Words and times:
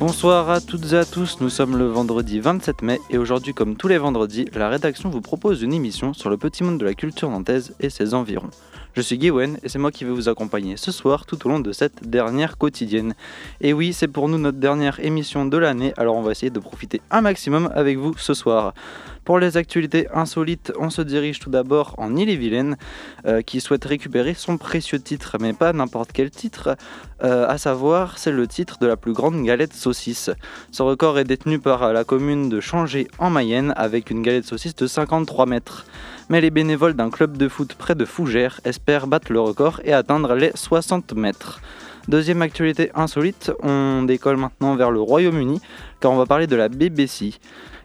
Bonsoir 0.00 0.48
à 0.48 0.62
toutes 0.62 0.94
et 0.94 0.96
à 0.96 1.04
tous, 1.04 1.42
nous 1.42 1.50
sommes 1.50 1.76
le 1.76 1.84
vendredi 1.84 2.40
27 2.40 2.80
mai 2.80 2.98
et 3.10 3.18
aujourd'hui 3.18 3.52
comme 3.52 3.76
tous 3.76 3.86
les 3.86 3.98
vendredis, 3.98 4.46
la 4.54 4.70
rédaction 4.70 5.10
vous 5.10 5.20
propose 5.20 5.60
une 5.60 5.74
émission 5.74 6.14
sur 6.14 6.30
le 6.30 6.38
petit 6.38 6.64
monde 6.64 6.78
de 6.78 6.86
la 6.86 6.94
culture 6.94 7.28
nantaise 7.28 7.74
et 7.80 7.90
ses 7.90 8.14
environs. 8.14 8.48
Je 8.96 9.02
suis 9.02 9.18
Guywen 9.18 9.56
et 9.62 9.68
c'est 9.68 9.78
moi 9.78 9.92
qui 9.92 10.04
vais 10.04 10.10
vous 10.10 10.28
accompagner 10.28 10.76
ce 10.76 10.90
soir 10.90 11.24
tout 11.24 11.46
au 11.46 11.48
long 11.48 11.60
de 11.60 11.70
cette 11.70 12.08
dernière 12.08 12.58
quotidienne. 12.58 13.14
Et 13.60 13.72
oui, 13.72 13.92
c'est 13.92 14.08
pour 14.08 14.28
nous 14.28 14.36
notre 14.36 14.58
dernière 14.58 14.98
émission 14.98 15.46
de 15.46 15.56
l'année, 15.56 15.94
alors 15.96 16.16
on 16.16 16.22
va 16.22 16.32
essayer 16.32 16.50
de 16.50 16.58
profiter 16.58 17.00
un 17.12 17.20
maximum 17.20 17.70
avec 17.72 17.98
vous 17.98 18.16
ce 18.16 18.34
soir. 18.34 18.74
Pour 19.24 19.38
les 19.38 19.56
actualités 19.56 20.08
insolites, 20.12 20.72
on 20.76 20.90
se 20.90 21.02
dirige 21.02 21.38
tout 21.38 21.50
d'abord 21.50 21.94
en 21.98 22.16
Ille-et-Vilaine, 22.16 22.76
euh, 23.26 23.42
qui 23.42 23.60
souhaite 23.60 23.84
récupérer 23.84 24.34
son 24.34 24.56
précieux 24.56 24.98
titre, 24.98 25.36
mais 25.40 25.52
pas 25.52 25.72
n'importe 25.72 26.10
quel 26.12 26.30
titre, 26.30 26.76
euh, 27.22 27.46
à 27.46 27.58
savoir 27.58 28.18
c'est 28.18 28.32
le 28.32 28.48
titre 28.48 28.78
de 28.80 28.88
la 28.88 28.96
plus 28.96 29.12
grande 29.12 29.40
galette 29.44 29.74
saucisse. 29.74 30.30
Ce 30.72 30.82
record 30.82 31.16
est 31.18 31.24
détenu 31.24 31.60
par 31.60 31.92
la 31.92 32.02
commune 32.02 32.48
de 32.48 32.60
Changé 32.60 33.06
en 33.18 33.30
Mayenne, 33.30 33.72
avec 33.76 34.10
une 34.10 34.22
galette 34.22 34.46
saucisse 34.46 34.74
de 34.74 34.88
53 34.88 35.46
mètres. 35.46 35.86
Mais 36.30 36.40
les 36.40 36.50
bénévoles 36.50 36.94
d'un 36.94 37.10
club 37.10 37.36
de 37.36 37.48
foot 37.48 37.74
près 37.74 37.96
de 37.96 38.04
Fougères 38.04 38.60
espèrent 38.64 39.08
battre 39.08 39.32
le 39.32 39.40
record 39.40 39.80
et 39.84 39.92
atteindre 39.92 40.36
les 40.36 40.52
60 40.54 41.14
mètres. 41.14 41.60
Deuxième 42.06 42.40
actualité 42.40 42.92
insolite, 42.94 43.50
on 43.64 44.04
décolle 44.04 44.36
maintenant 44.36 44.76
vers 44.76 44.92
le 44.92 45.00
Royaume-Uni, 45.00 45.60
car 45.98 46.12
on 46.12 46.16
va 46.16 46.26
parler 46.26 46.46
de 46.46 46.54
la 46.54 46.68
BBC 46.68 47.32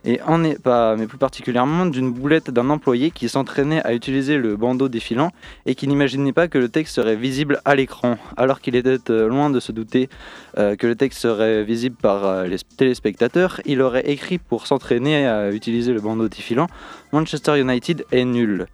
et 0.05 0.21
en 0.21 0.43
est 0.43 0.61
pas, 0.61 0.95
mais 0.95 1.07
plus 1.07 1.17
particulièrement 1.17 1.85
d'une 1.85 2.11
boulette 2.11 2.51
d'un 2.51 2.69
employé 2.69 3.11
qui 3.11 3.27
s'entraînait 3.27 3.81
à 3.83 3.93
utiliser 3.93 4.37
le 4.37 4.55
bandeau 4.55 4.87
défilant 4.87 5.31
et 5.65 5.75
qui 5.75 5.87
n'imaginait 5.87 6.33
pas 6.33 6.47
que 6.47 6.57
le 6.57 6.69
texte 6.69 6.95
serait 6.95 7.15
visible 7.15 7.59
à 7.65 7.75
l'écran, 7.75 8.17
alors 8.37 8.61
qu'il 8.61 8.75
était 8.75 8.97
euh, 9.09 9.27
loin 9.27 9.49
de 9.49 9.59
se 9.59 9.71
douter 9.71 10.09
euh, 10.57 10.75
que 10.75 10.87
le 10.87 10.95
texte 10.95 11.19
serait 11.19 11.63
visible 11.63 11.95
par 11.99 12.25
euh, 12.25 12.47
les 12.47 12.57
téléspectateurs. 12.77 13.61
Il 13.65 13.81
aurait 13.81 14.09
écrit 14.09 14.37
pour 14.37 14.67
s'entraîner 14.67 15.25
à 15.27 15.51
utiliser 15.51 15.91
le 15.91 16.01
bandeau 16.01 16.29
défilant 16.29 16.67
Manchester 17.11 17.59
United 17.59 18.05
est 18.11 18.25
nul. 18.25 18.67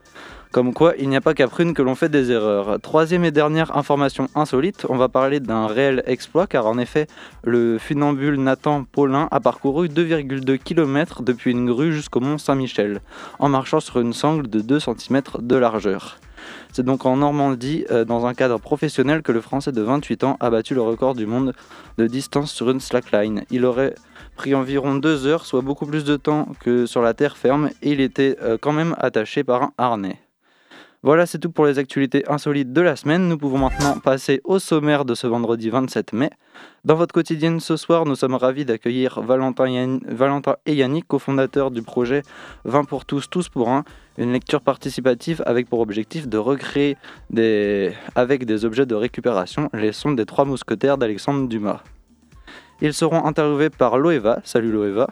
Comme 0.52 0.74
quoi, 0.74 0.96
il 1.00 1.08
n'y 1.08 1.16
a 1.16 1.22
pas 1.22 1.34
qu'à 1.34 1.48
Prune 1.48 1.74
que 1.74 1.82
l'on 1.82 1.96
fait 1.96 2.10
des 2.10 2.30
erreurs. 2.30 2.78
Troisième 2.82 3.24
et 3.24 3.32
dernière 3.32 3.78
information 3.78 4.28
insolite, 4.36 4.86
on 4.90 4.98
va 4.98 5.08
parler 5.08 5.40
d'un 5.40 5.66
réel 5.66 6.04
exploit 6.08 6.46
car 6.46 6.68
en 6.68 6.78
effet, 6.78 7.08
le 7.46 7.78
funambule 7.78 8.36
Nathan 8.36 8.84
Paulin 8.84 9.30
a 9.32 9.40
parcouru 9.40 9.88
2,2 9.88 10.58
km 10.58 11.24
depuis 11.24 11.52
une 11.52 11.68
grue 11.68 11.94
jusqu'au 11.94 12.20
mont 12.20 12.38
Saint-Michel, 12.38 13.00
en 13.40 13.48
marchant 13.48 13.80
sur 13.80 14.02
une 14.02 14.12
sangle 14.12 14.50
de 14.50 14.60
2 14.60 14.82
cm 14.82 15.22
de 15.40 15.56
largeur. 15.56 16.18
C'est 16.74 16.84
donc 16.84 17.06
en 17.06 17.16
Normandie, 17.16 17.86
euh, 17.90 18.04
dans 18.04 18.26
un 18.26 18.34
cadre 18.34 18.60
professionnel, 18.60 19.22
que 19.22 19.32
le 19.32 19.40
Français 19.40 19.72
de 19.72 19.82
28 19.82 20.26
ans 20.26 20.36
a 20.42 20.50
battu 20.50 20.74
le 20.74 20.82
record 20.82 21.16
du 21.16 21.26
monde 21.28 21.54
de 21.98 22.08
distance 22.08 22.52
sur 22.52 22.70
une 22.70 22.82
slackline. 22.82 23.46
Il 23.52 23.64
aurait 23.64 23.96
pris 24.36 24.54
environ 24.54 24.96
2 24.96 25.28
heures, 25.28 25.46
soit 25.46 25.62
beaucoup 25.62 25.86
plus 25.86 26.04
de 26.04 26.18
temps 26.18 26.50
que 26.60 26.86
sur 26.86 27.02
la 27.02 27.14
terre 27.14 27.38
ferme, 27.38 27.70
et 27.82 27.92
il 27.92 28.02
était 28.02 28.36
euh, 28.42 28.58
quand 28.60 28.74
même 28.74 28.96
attaché 29.00 29.46
par 29.46 29.64
un 29.64 29.72
harnais. 29.78 30.20
Voilà, 31.04 31.26
c'est 31.26 31.40
tout 31.40 31.50
pour 31.50 31.66
les 31.66 31.80
actualités 31.80 32.24
insolites 32.30 32.74
de 32.74 32.82
la 32.82 32.96
semaine. 32.96 33.28
Nous 33.28 33.40
pouvons 33.40 33.58
maintenant 33.58 33.98
passer 33.98 34.40
au 34.44 34.60
sommaire 34.60 35.04
de 35.04 35.16
ce 35.16 35.26
vendredi 35.26 35.72
27 35.72 36.14
mai. 36.14 36.30
Dans 36.86 36.94
votre 36.94 37.12
quotidienne 37.12 37.60
ce 37.60 37.76
soir, 37.76 38.06
nous 38.06 38.14
sommes 38.14 38.36
ravis 38.36 38.66
d'accueillir 38.66 39.20
Valentin, 39.20 39.98
Valentin 40.08 40.58
et 40.68 40.76
Yannick, 40.76 41.08
cofondateurs 41.08 41.72
du 41.72 41.82
projet 41.82 42.22
20 42.66 42.84
pour 42.84 43.06
tous, 43.06 43.28
tous 43.32 43.50
pour 43.50 43.70
un, 43.70 43.84
une 44.20 44.32
lecture 44.32 44.62
participative 44.62 45.42
avec 45.48 45.68
pour 45.68 45.80
objectif 45.80 46.28
de 46.28 46.38
recréer 46.38 46.98
des... 47.32 47.94
avec 48.14 48.46
des 48.46 48.64
objets 48.64 48.86
de 48.86 48.94
récupération 48.94 49.70
les 49.74 49.94
sons 49.94 50.12
des 50.12 50.28
trois 50.28 50.46
mousquetaires 50.46 51.00
d'Alexandre 51.00 51.48
Dumas. 51.48 51.82
Ils 52.80 52.94
seront 52.94 53.26
interviewés 53.26 53.72
par 53.72 53.98
Loeva, 53.98 54.42
salut 54.44 54.72
Loeva, 54.72 55.08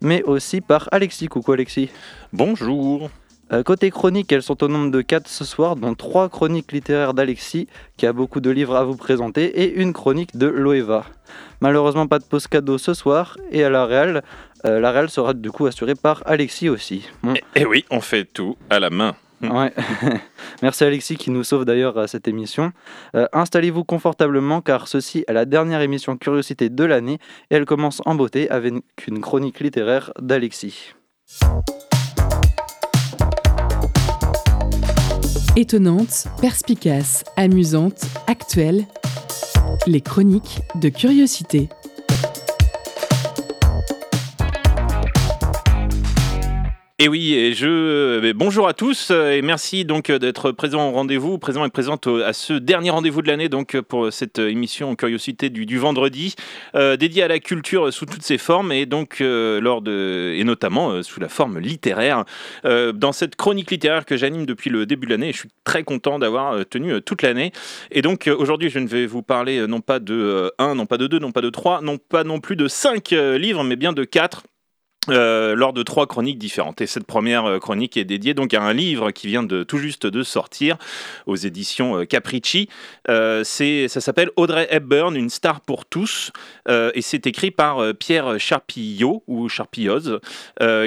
mais 0.00 0.22
aussi 0.22 0.62
par 0.62 0.88
Alexis. 0.92 1.28
Coucou 1.28 1.52
Alexis. 1.52 1.90
Bonjour. 2.32 3.10
Euh, 3.52 3.62
côté 3.62 3.90
chronique, 3.90 4.32
elles 4.32 4.42
sont 4.42 4.62
au 4.62 4.68
nombre 4.68 4.90
de 4.90 5.00
4 5.02 5.28
ce 5.28 5.44
soir, 5.44 5.76
dont 5.76 5.94
3 5.94 6.28
chroniques 6.28 6.72
littéraires 6.72 7.14
d'Alexis, 7.14 7.68
qui 7.96 8.06
a 8.06 8.12
beaucoup 8.12 8.40
de 8.40 8.50
livres 8.50 8.76
à 8.76 8.84
vous 8.84 8.96
présenter, 8.96 9.62
et 9.62 9.74
une 9.74 9.92
chronique 9.92 10.36
de 10.36 10.46
Loeva. 10.46 11.04
Malheureusement, 11.60 12.06
pas 12.06 12.18
de 12.18 12.24
pause 12.24 12.46
cadeau 12.46 12.78
ce 12.78 12.94
soir, 12.94 13.36
et 13.50 13.64
à 13.64 13.70
la 13.70 13.84
Real, 13.84 14.22
euh, 14.64 14.80
la 14.80 14.92
Real 14.92 15.10
sera 15.10 15.34
du 15.34 15.50
coup 15.50 15.66
assurée 15.66 15.94
par 15.94 16.22
Alexis 16.26 16.68
aussi. 16.68 17.08
Et, 17.24 17.28
eh, 17.36 17.42
eh 17.56 17.66
oui, 17.66 17.84
on 17.90 18.00
fait 18.00 18.24
tout 18.24 18.56
à 18.70 18.80
la 18.80 18.90
main. 18.90 19.14
Ouais. 19.42 19.72
Merci 20.62 20.84
Alexis 20.84 21.16
qui 21.16 21.30
nous 21.30 21.42
sauve 21.42 21.64
d'ailleurs 21.64 21.98
à 21.98 22.06
cette 22.06 22.28
émission. 22.28 22.72
Euh, 23.16 23.26
installez-vous 23.32 23.84
confortablement 23.84 24.60
car 24.60 24.86
ceci 24.86 25.24
est 25.26 25.32
la 25.32 25.44
dernière 25.44 25.80
émission 25.80 26.16
Curiosité 26.16 26.68
de 26.68 26.84
l'année 26.84 27.18
et 27.50 27.56
elle 27.56 27.64
commence 27.64 28.02
en 28.04 28.14
beauté 28.14 28.48
avec 28.50 28.74
une 29.06 29.20
chronique 29.20 29.60
littéraire 29.60 30.12
d'Alexis. 30.20 30.94
Étonnante, 35.54 36.28
perspicace, 36.40 37.24
amusante, 37.36 38.06
actuelle, 38.26 38.86
les 39.86 40.00
chroniques 40.00 40.60
de 40.76 40.88
curiosité. 40.88 41.68
Et 47.02 47.08
oui, 47.08 47.34
et 47.34 47.52
je 47.52 47.66
euh, 47.66 48.32
bonjour 48.32 48.68
à 48.68 48.74
tous 48.74 49.10
euh, 49.10 49.32
et 49.32 49.42
merci 49.42 49.84
donc 49.84 50.08
euh, 50.08 50.20
d'être 50.20 50.52
présent 50.52 50.88
au 50.88 50.92
rendez-vous, 50.92 51.36
présent 51.36 51.64
et 51.64 51.68
présente 51.68 52.06
à 52.06 52.32
ce 52.32 52.52
dernier 52.52 52.90
rendez-vous 52.90 53.22
de 53.22 53.26
l'année 53.26 53.48
donc 53.48 53.80
pour 53.80 54.12
cette 54.12 54.38
émission 54.38 54.94
Curiosité 54.94 55.50
du, 55.50 55.66
du 55.66 55.78
vendredi 55.78 56.36
dédiée 56.74 57.24
à 57.24 57.28
la 57.28 57.40
culture 57.40 57.92
sous 57.92 58.06
toutes 58.06 58.22
ses 58.22 58.38
formes 58.38 58.70
et 58.70 58.86
donc 58.86 59.18
lors 59.18 59.82
de 59.82 60.32
et 60.36 60.44
notamment 60.44 61.02
sous 61.02 61.18
la 61.18 61.28
forme 61.28 61.58
littéraire 61.58 62.24
dans 62.62 63.12
cette 63.12 63.34
chronique 63.34 63.72
littéraire 63.72 64.04
que 64.04 64.16
j'anime 64.16 64.46
depuis 64.46 64.70
le 64.70 64.86
début 64.86 65.06
de 65.06 65.12
l'année. 65.12 65.32
Je 65.32 65.38
suis 65.38 65.48
très 65.64 65.82
content 65.82 66.20
d'avoir 66.20 66.64
tenu 66.66 67.00
toute 67.02 67.22
l'année 67.22 67.52
et 67.90 68.02
donc 68.02 68.30
aujourd'hui 68.32 68.70
je 68.70 68.78
ne 68.78 68.86
vais 68.86 69.06
vous 69.06 69.22
parler 69.22 69.66
non 69.66 69.80
pas 69.80 69.98
de 69.98 70.52
un, 70.58 70.76
non 70.76 70.86
pas 70.86 70.98
de 70.98 71.08
deux, 71.08 71.18
non 71.18 71.32
pas 71.32 71.40
de 71.40 71.50
trois, 71.50 71.80
non 71.80 71.98
pas 71.98 72.22
non 72.22 72.38
plus 72.38 72.54
de 72.54 72.68
cinq 72.68 73.10
livres, 73.10 73.64
mais 73.64 73.76
bien 73.76 73.92
de 73.92 74.04
quatre 74.04 74.44
euh, 75.08 75.56
lors 75.56 75.72
de 75.72 75.82
trois 75.82 76.06
chroniques 76.06 76.38
différentes. 76.38 76.80
Et 76.80 76.86
cette 76.86 77.06
première 77.06 77.44
euh, 77.44 77.58
chronique 77.58 77.96
est 77.96 78.04
dédiée 78.04 78.34
donc 78.34 78.54
à 78.54 78.62
un 78.62 78.72
livre 78.72 79.10
qui 79.10 79.26
vient 79.26 79.42
de 79.42 79.64
tout 79.64 79.78
juste 79.78 80.06
de 80.06 80.22
sortir 80.22 80.76
aux 81.26 81.34
éditions 81.34 81.98
euh, 81.98 82.04
Capricci. 82.04 82.68
ça 83.08 83.42
s'appelle 83.88 84.30
Audrey 84.36 84.68
Hepburn, 84.70 85.16
une 85.16 85.28
star 85.28 85.60
pour 85.60 85.86
tous, 85.86 86.30
et 86.68 87.02
c'est 87.02 87.26
écrit 87.26 87.50
par 87.50 87.94
Pierre 87.94 88.38
Charpillot 88.38 89.24
ou 89.26 89.48
Charpilloz, 89.48 90.20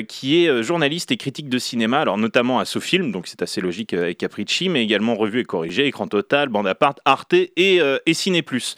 qui 0.07 0.45
est 0.45 0.63
journaliste 0.63 1.11
et 1.11 1.17
critique 1.17 1.49
de 1.49 1.57
cinéma, 1.57 1.99
alors 1.99 2.17
notamment 2.17 2.59
à 2.59 2.65
Sofilm, 2.65 3.11
donc 3.11 3.27
c'est 3.27 3.41
assez 3.41 3.61
logique 3.61 3.93
avec 3.93 4.17
Capricci, 4.17 4.69
mais 4.69 4.83
également 4.83 5.15
Revue 5.15 5.41
et 5.41 5.43
Corrigé, 5.43 5.85
Écran 5.87 6.07
Total, 6.07 6.49
Bande 6.49 6.67
Apart, 6.67 6.95
Arte 7.05 7.33
et, 7.33 7.81
et 8.05 8.13
Ciné 8.13 8.41
Plus. 8.41 8.75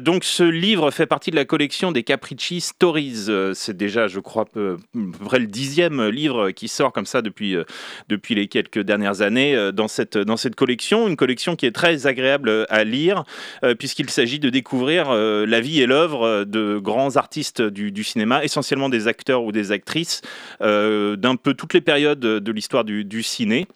donc 0.00 0.24
ce 0.24 0.42
livre 0.42 0.90
fait 0.90 1.06
partie 1.06 1.30
de 1.30 1.36
la 1.36 1.44
collection 1.44 1.92
des 1.92 2.02
Capricci 2.02 2.60
Stories. 2.60 3.26
c'est 3.54 3.76
déjà, 3.76 4.06
je 4.06 4.20
crois, 4.20 4.46
peu, 4.52 4.76
le 4.94 5.46
dixième 5.46 6.08
livre 6.08 6.50
qui 6.50 6.68
sort 6.68 6.92
comme 6.92 7.06
ça 7.06 7.22
depuis, 7.22 7.56
euh, 7.56 7.64
depuis 8.08 8.34
les 8.34 8.48
quelques 8.48 8.80
dernières 8.80 9.22
années 9.22 9.54
euh, 9.54 9.72
dans 9.72 9.88
cette, 9.88 10.18
dans 10.18 10.36
cette 10.36 10.54
collection. 10.54 11.08
Une 11.08 11.16
collection 11.16 11.56
qui 11.56 11.66
est 11.66 11.72
très 11.72 12.06
agréable 12.06 12.66
à 12.68 12.84
lire 12.84 13.24
euh, 13.64 13.74
puisqu'il 13.74 14.10
s'agit 14.10 14.38
de 14.38 14.50
découvrir 14.50 15.10
la 15.10 15.60
vie 15.60 15.80
et 15.80 15.86
l'œuvre 15.86 16.44
de 16.44 16.78
grands 16.78 17.16
artistes 17.16 17.62
du, 17.62 17.92
du, 17.92 18.04
cinéma, 18.04 18.44
essentiellement 18.44 18.88
des 18.88 19.08
acteurs 19.08 19.44
ou 19.44 19.52
des 19.52 19.72
actrices 19.72 20.22
d'un 20.60 21.36
peu 21.36 21.54
toutes 21.54 21.74
les 21.74 21.80
périodes 21.80 22.20
de 22.20 22.52
l'histoire 22.52 22.84
du, 22.84 23.04
du 23.04 23.22
ciné. 23.22 23.66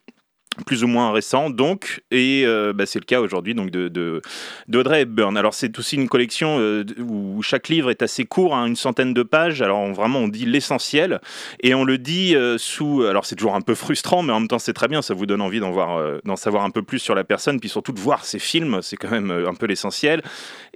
Plus 0.67 0.85
ou 0.85 0.87
moins 0.87 1.13
récent 1.13 1.51
donc 1.51 2.03
et 2.11 2.45
euh, 2.47 2.73
bah, 2.73 2.87
c'est 2.87 2.99
le 2.99 3.05
cas 3.05 3.21
aujourd'hui 3.21 3.55
donc 3.55 3.71
de, 3.71 3.89
de 3.89 4.23
d'Audrey 4.69 5.03
Hepburn. 5.03 5.37
Alors 5.37 5.55
c'est 5.55 5.79
aussi 5.79 5.97
une 5.97 6.09
collection 6.09 6.59
euh, 6.59 6.85
où 6.99 7.43
chaque 7.43 7.69
livre 7.69 7.91
est 7.91 8.03
assez 8.03 8.25
court 8.25 8.55
hein, 8.55 8.67
une 8.67 8.77
centaine 8.77 9.15
de 9.15 9.23
pages. 9.23 9.63
Alors 9.63 9.87
vraiment 9.93 10.21
on 10.21 10.29
dit 10.29 10.47
l'essentiel 10.47 11.21
et 11.61 11.75
on 11.75 11.85
le 11.85 11.99
dit 11.99 12.37
euh, 12.37 12.59
sous 12.59 13.03
alors 13.03 13.27
c'est 13.27 13.37
toujours 13.37 13.55
un 13.55 13.61
peu 13.61 13.75
frustrant 13.75 14.23
mais 14.23 14.33
en 14.33 14.41
même 14.41 14.49
temps 14.49 14.59
c'est 14.59 14.73
très 14.73 14.89
bien. 14.89 15.03
Ça 15.03 15.15
vous 15.15 15.27
donne 15.27 15.41
envie 15.41 15.61
d'en 15.61 15.71
voir 15.71 16.01
savoir 16.37 16.65
un 16.65 16.71
peu 16.71 16.83
plus 16.83 16.99
sur 16.99 17.15
la 17.15 17.25
personne 17.25 17.61
puis 17.61 17.69
surtout 17.69 17.93
de 17.93 18.01
voir 18.01 18.25
ses 18.25 18.39
films. 18.39 18.81
C'est 18.83 18.97
quand 18.97 19.11
même 19.11 19.31
un 19.31 19.55
peu 19.55 19.67
l'essentiel. 19.67 20.23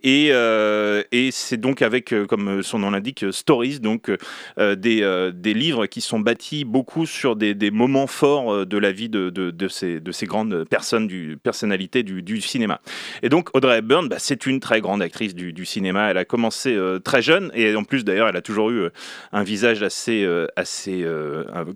Et, 0.02 0.32
c'est 1.30 1.60
donc 1.60 1.82
avec 1.82 2.14
comme 2.28 2.62
son 2.62 2.78
nom 2.78 2.90
l'indique 2.90 3.26
stories 3.32 3.80
donc 3.80 4.10
des, 4.56 5.54
livres 5.54 5.86
qui 5.86 6.00
sont 6.00 6.20
bâtis 6.20 6.64
beaucoup 6.64 7.06
sur 7.06 7.36
des, 7.36 7.70
moments 7.70 8.06
forts 8.06 8.66
de 8.66 8.78
la 8.78 8.92
vie 8.92 9.08
de 9.08 9.67
de 9.68 10.12
ces, 10.12 10.26
grandes 10.26 10.64
personnes, 10.64 11.06
du, 11.06 11.38
personnalités 11.42 12.02
du, 12.02 12.40
cinéma. 12.40 12.80
Et 13.22 13.28
donc 13.28 13.50
Audrey 13.54 13.78
Hepburn, 13.78 14.08
bah, 14.08 14.16
c'est 14.18 14.46
une 14.46 14.60
très 14.60 14.80
grande 14.80 15.02
actrice 15.02 15.34
du, 15.34 15.66
cinéma. 15.66 16.10
Elle 16.10 16.18
a 16.18 16.24
commencé 16.24 16.74
euh, 16.74 16.98
très 16.98 17.22
jeune 17.22 17.50
et 17.54 17.74
en 17.74 17.84
plus 17.84 18.04
d'ailleurs, 18.04 18.28
elle 18.28 18.36
a 18.36 18.42
toujours 18.42 18.70
eu 18.70 18.80
euh, 18.80 18.90
un 19.32 19.42
visage 19.42 19.82
assez, 19.82 20.24
euh, 20.24 20.46
assez 20.56 21.04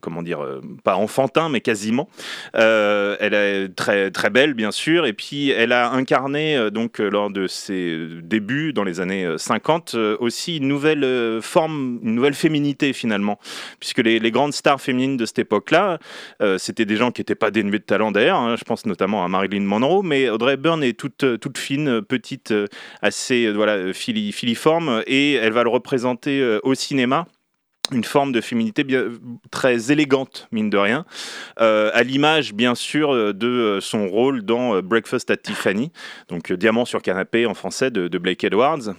comment 0.00 0.22
dire, 0.22 0.40
pas 0.84 0.96
enfantin, 0.96 1.48
mais 1.48 1.60
quasiment. 1.60 2.08
elle 2.54 3.34
est 3.34 3.74
très, 3.74 4.10
très 4.10 4.30
belle, 4.30 4.54
bien 4.54 4.70
sûr, 4.70 5.06
et 5.06 5.12
puis 5.12 5.50
elle 5.50 5.72
a 5.72 5.90
incarné 5.92 6.70
donc 6.70 6.98
lors 6.98 7.30
de 7.30 7.46
ses 7.46 7.98
débuts 8.22 8.72
dans 8.72 8.84
les 8.84 9.00
années 9.00 9.26
50 9.36 9.94
aussi 10.20 10.58
une 10.58 10.68
nouvelle 10.68 11.40
forme, 11.42 12.00
une 12.02 12.14
nouvelle 12.14 12.34
féminité 12.34 12.92
finalement, 12.92 13.38
puisque 13.80 13.98
les, 13.98 14.30
grandes 14.30 14.54
stars 14.54 14.80
féminines 14.80 15.16
de 15.16 15.26
cette 15.26 15.40
époque-là, 15.40 15.98
c'était 16.58 16.84
des 16.84 16.96
gens 16.96 17.10
qui 17.10 17.20
n'étaient 17.20 17.34
pas 17.34 17.50
dénués 17.50 17.81
talent 17.86 18.12
d'ailleurs, 18.12 18.38
hein, 18.38 18.56
je 18.56 18.64
pense 18.64 18.86
notamment 18.86 19.24
à 19.24 19.28
Marilyn 19.28 19.62
Monroe, 19.62 20.02
mais 20.02 20.28
Audrey 20.28 20.54
Hepburn 20.54 20.82
est 20.82 20.98
toute, 20.98 21.24
euh, 21.24 21.38
fine, 21.56 21.88
euh, 21.88 22.02
petite, 22.02 22.50
euh, 22.50 22.66
assez 23.02 23.50
voilà, 23.50 23.92
filiforme, 23.92 25.02
et 25.06 25.34
elle 25.34 25.52
va 25.52 25.62
le 25.62 25.70
représenter 25.70 26.58
au 26.62 26.74
cinéma 26.74 27.26
une 27.92 28.04
forme 28.04 28.32
de 28.32 28.40
féminité 28.40 28.84
très 29.50 29.92
élégante, 29.92 30.48
mine 30.52 30.70
de 30.70 30.78
rien, 30.78 31.04
euh, 31.60 31.90
à 31.94 32.02
l'image, 32.02 32.54
bien 32.54 32.74
sûr, 32.74 33.12
euh, 33.12 33.32
de 33.32 33.46
euh, 33.46 33.80
son 33.80 34.08
rôle 34.08 34.42
dans 34.42 34.80
Breakfast 34.80 35.30
at 35.30 35.36
Tiffany, 35.36 35.92
donc 36.28 36.52
Diamant 36.52 36.84
sur 36.84 37.02
canapé 37.02 37.46
en 37.46 37.54
français 37.54 37.90
de, 37.90 38.18
Blake 38.18 38.44
Edwards, 38.44 38.94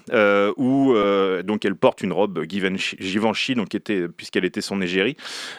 où 0.57 0.93
donc 1.43 1.65
elle 1.65 1.75
porte 1.75 2.01
une 2.01 2.11
robe 2.11 2.43
Givenchy, 2.49 3.55
donc 3.55 3.73
était, 3.73 4.07
puisqu'elle 4.09 4.43
était 4.43 4.61
son 4.61 4.81
égérie, 4.81 5.15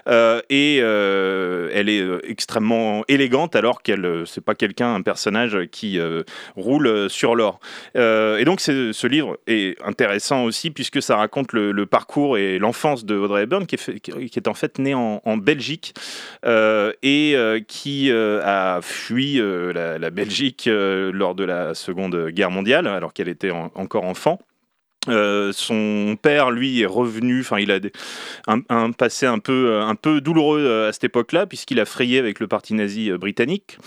et 0.06 0.76
elle 0.76 1.88
est 1.88 2.04
extrêmement 2.24 3.04
élégante 3.08 3.56
alors 3.56 3.82
qu'elle 3.82 4.24
c'est 4.26 4.44
pas 4.44 4.54
quelqu'un, 4.54 4.94
un 4.94 5.02
personnage 5.02 5.58
qui 5.70 5.98
roule 6.56 7.08
sur 7.08 7.34
l'or. 7.34 7.60
et 7.94 8.44
donc 8.44 8.60
ce 8.60 9.06
livre 9.06 9.38
est 9.46 9.80
intéressant 9.82 10.44
aussi 10.44 10.70
puisque 10.70 11.00
ça 11.00 11.16
raconte 11.16 11.52
le 11.52 11.86
parcours 11.86 12.36
et 12.36 12.58
l'enfance 12.58 13.04
de 13.04 13.14
Audrey 13.24 13.42
Hepburn, 13.42 13.66
qui 13.66 13.76
est, 13.76 14.48
en 14.48 14.54
fait 14.54 14.78
née 14.78 14.94
en, 14.94 15.36
Belgique 15.36 15.94
euh, 16.44 16.92
et 17.02 17.32
euh, 17.34 17.60
qui 17.66 18.10
euh, 18.10 18.40
a 18.44 18.80
fui 18.82 19.40
la, 19.40 20.10
Belgique 20.10 20.68
lors 20.68 21.34
de 21.34 21.44
la 21.44 21.74
Seconde 21.74 22.28
Guerre 22.30 22.50
mondiale, 22.50 22.86
alors 22.86 23.12
qu'elle 23.12 23.28
était 23.28 23.50
encore 23.50 24.04
enfant. 24.04 24.38
Euh, 25.08 25.52
son 25.52 26.16
père, 26.20 26.50
lui, 26.50 26.80
est 26.80 26.86
revenu. 26.86 27.40
Enfin, 27.40 27.58
il 27.58 27.70
a 27.70 27.78
un, 28.46 28.92
passé 28.92 29.26
un 29.26 29.38
peu, 29.38 29.70
euh, 29.70 29.82
un 29.82 29.94
peu 29.94 30.20
douloureux 30.20 30.64
euh, 30.64 30.88
à 30.88 30.92
cette 30.92 31.04
époque-là, 31.04 31.46
puisqu'il 31.46 31.80
a 31.80 31.84
frayé 31.84 32.18
avec 32.18 32.40
le 32.40 32.46
parti 32.46 32.74
nazi 32.74 33.10
britannique. 33.12 33.78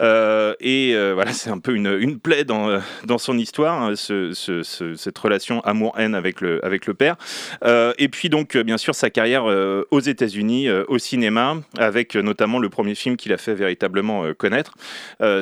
et 0.00 0.94
voilà, 1.14 1.32
c'est 1.32 1.50
un 1.50 1.58
peu 1.58 1.74
une, 1.74 1.96
une 2.00 2.18
plaie 2.18 2.44
dans, 2.44 2.80
dans 3.04 3.18
son 3.18 3.38
histoire, 3.38 3.82
hein, 3.82 3.94
cette 3.96 5.18
relation 5.18 5.60
amour-haine 5.62 6.14
avec 6.14 6.40
le, 6.40 6.64
avec 6.64 6.86
le 6.86 6.94
père. 6.94 7.16
et 7.64 8.08
puis 8.08 8.28
donc, 8.28 8.56
bien 8.56 8.78
sûr, 8.78 8.94
sa 8.94 9.10
carrière 9.10 9.44
aux 9.44 10.00
États-Unis, 10.00 10.70
au 10.88 10.98
cinéma, 10.98 11.56
avec 11.78 12.14
notamment 12.16 12.58
le 12.58 12.68
premier 12.68 12.94
film 12.94 13.16
qu'il 13.16 13.32
a 13.32 13.36
fait 13.36 13.54
véritablement 13.54 14.32
connaître, 14.34 14.74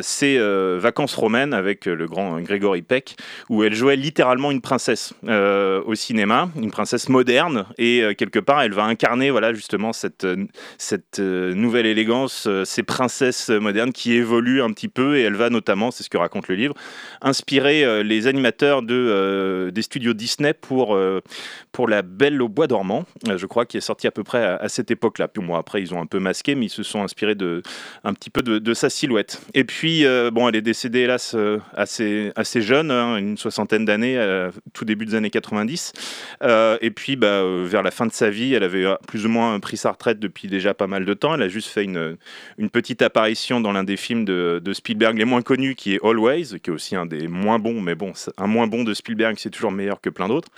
c'est 0.03 0.39
Vacances 0.79 1.15
romaines 1.15 1.55
avec 1.55 1.87
le 1.87 2.07
grand 2.07 2.41
Gregory 2.41 2.83
Peck, 2.83 3.17
où 3.49 3.63
elle 3.65 3.75
jouait 3.75 3.97
littéralement 3.97 4.51
une 4.51 4.61
princesse. 4.61 5.15
Euh, 5.29 5.81
au 5.87 5.95
cinéma, 5.95 6.49
une 6.57 6.73
princesse 6.73 7.09
moderne, 7.09 7.67
et 7.79 8.03
euh, 8.03 8.13
quelque 8.13 8.41
part, 8.41 8.61
elle 8.63 8.73
va 8.73 8.83
incarner 8.83 9.31
voilà 9.31 9.55
justement 9.55 9.93
cette, 9.93 10.25
euh, 10.25 11.55
nouvelle 11.55 11.87
élégance, 11.87 12.49
ces 12.65 12.83
princesses 12.83 13.49
modernes 13.49 13.93
qui 13.93 14.15
évoluent 14.15 14.63
un 14.63 14.73
petit 14.73 14.89
peu, 14.89 15.17
et 15.17 15.23
elle 15.23 15.37
va 15.37 15.49
notamment, 15.49 15.93
c'est 15.93 16.03
ce 16.03 16.11
que 16.11 16.19
raconte 16.19 16.49
le 16.49 16.57
livre, 16.57 16.75
inspirer 17.21 18.03
les 18.03 18.27
animateurs 18.27 18.83
de, 18.83 19.71
des 19.73 19.83
studios 19.83 20.13
Disney 20.13 20.55
pour, 20.55 20.99
pour 21.71 21.89
La 21.89 22.03
Belle 22.03 22.43
au 22.43 22.49
Bois 22.49 22.67
dormant, 22.67 23.05
je 23.25 23.47
crois, 23.47 23.65
qui 23.65 23.77
est 23.77 23.81
sorti 23.83 24.09
à 24.09 24.11
peu 24.11 24.25
près 24.25 24.45
à, 24.45 24.69
cette 24.69 24.91
époque-là. 24.91 25.29
Puis 25.29 25.43
moi, 25.43 25.59
après, 25.59 25.83
ils 25.83 25.95
ont 25.95 26.01
un 26.01 26.07
peu 26.07 26.19
masqué, 26.19 26.55
mais 26.55 26.67
ils 26.67 26.71
se 26.71 26.83
sont 26.83 27.03
inspirés 27.03 27.35
de, 27.35 27.63
un 28.03 28.13
petit 28.15 28.31
peu 28.31 28.43
de, 28.43 28.75
sa 28.75 28.91
silhouette. 28.91 29.41
Et 29.55 29.65
puis, 29.65 30.05
bon, 30.33 30.49
elle 30.49 30.57
est 30.57 30.63
décédée, 30.63 31.01
hélas, 31.01 31.37
assez, 31.75 32.33
assez 32.35 32.61
jeune, 32.61 32.91
hein, 32.91 33.17
une 33.19 33.37
soixantaine 33.37 33.85
d'années, 33.85 34.49
tout 34.73 34.85
début 34.85 35.07
de 35.07 35.12
années 35.15 35.31
90. 35.31 35.93
Euh, 36.43 36.79
et 36.81 36.91
puis, 36.91 37.17
bah, 37.17 37.27
euh, 37.27 37.65
vers 37.67 37.83
la 37.83 37.91
fin 37.91 38.07
de 38.07 38.13
sa 38.13 38.31
vie, 38.31 38.55
elle 38.55 38.63
avait 38.63 38.85
euh, 38.85 38.95
plus 39.07 39.27
ou 39.27 39.29
moins 39.29 39.59
pris 39.61 39.77
sa 39.77 39.93
retraite 39.93 40.19
depuis 40.19 40.49
déjà 40.49 40.75
pas 40.75 40.87
mal 40.87 41.05
de 41.05 41.15
temps. 41.15 41.35
Elle 41.35 41.43
a 41.43 41.49
juste 41.49 41.69
fait 41.69 41.85
une, 41.85 42.17
petite 42.73 43.03
apparition 43.03 43.61
dans 43.61 43.73
l'un 43.73 43.85
des 43.85 43.97
films 43.97 44.25
de, 44.25 44.73
Spielberg 44.73 45.19
les 45.19 45.25
moins 45.25 45.43
connus, 45.43 45.75
qui 45.75 45.95
est 45.95 46.01
Always, 46.03 46.59
qui 46.63 46.71
est 46.71 46.73
aussi 46.73 46.97
un 46.97 47.05
des 47.05 47.29
moins 47.29 47.59
bons, 47.59 47.81
mais 47.81 47.95
bon, 47.95 48.13
un 48.39 48.47
moins 48.47 48.67
bon 48.67 48.85
de 48.85 48.95
Spielberg, 48.95 49.37
c'est 49.39 49.51
toujours 49.51 49.73
meilleur 49.73 50.01
que 50.01 50.09
plein 50.09 50.29
d'autres. 50.29 50.49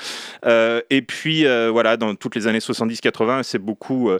et 0.46 1.02
puis, 1.02 1.44
voilà, 1.44 1.96
dans 1.96 2.14
toutes 2.14 2.36
les 2.36 2.46
années 2.46 2.60
70-80, 2.60 3.38
elle 3.38 3.44
s'est 3.44 3.58
beaucoup 3.58 4.10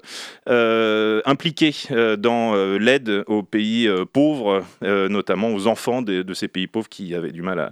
impliquée 0.47 1.75
dans 2.19 2.55
l'aide 2.79 3.23
aux 3.29 3.45
pays 3.45 3.89
pauvres, 4.13 4.65
notamment 4.83 5.55
aux 5.55 5.69
enfants 5.69 6.03
de 6.03 6.35
ces 6.35 6.49
pays 6.49 6.67
pauvres 6.67 6.89
qui 6.89 7.15
avaient 7.15 7.33
du 7.33 7.43
mal 7.43 7.59
à, 7.59 7.71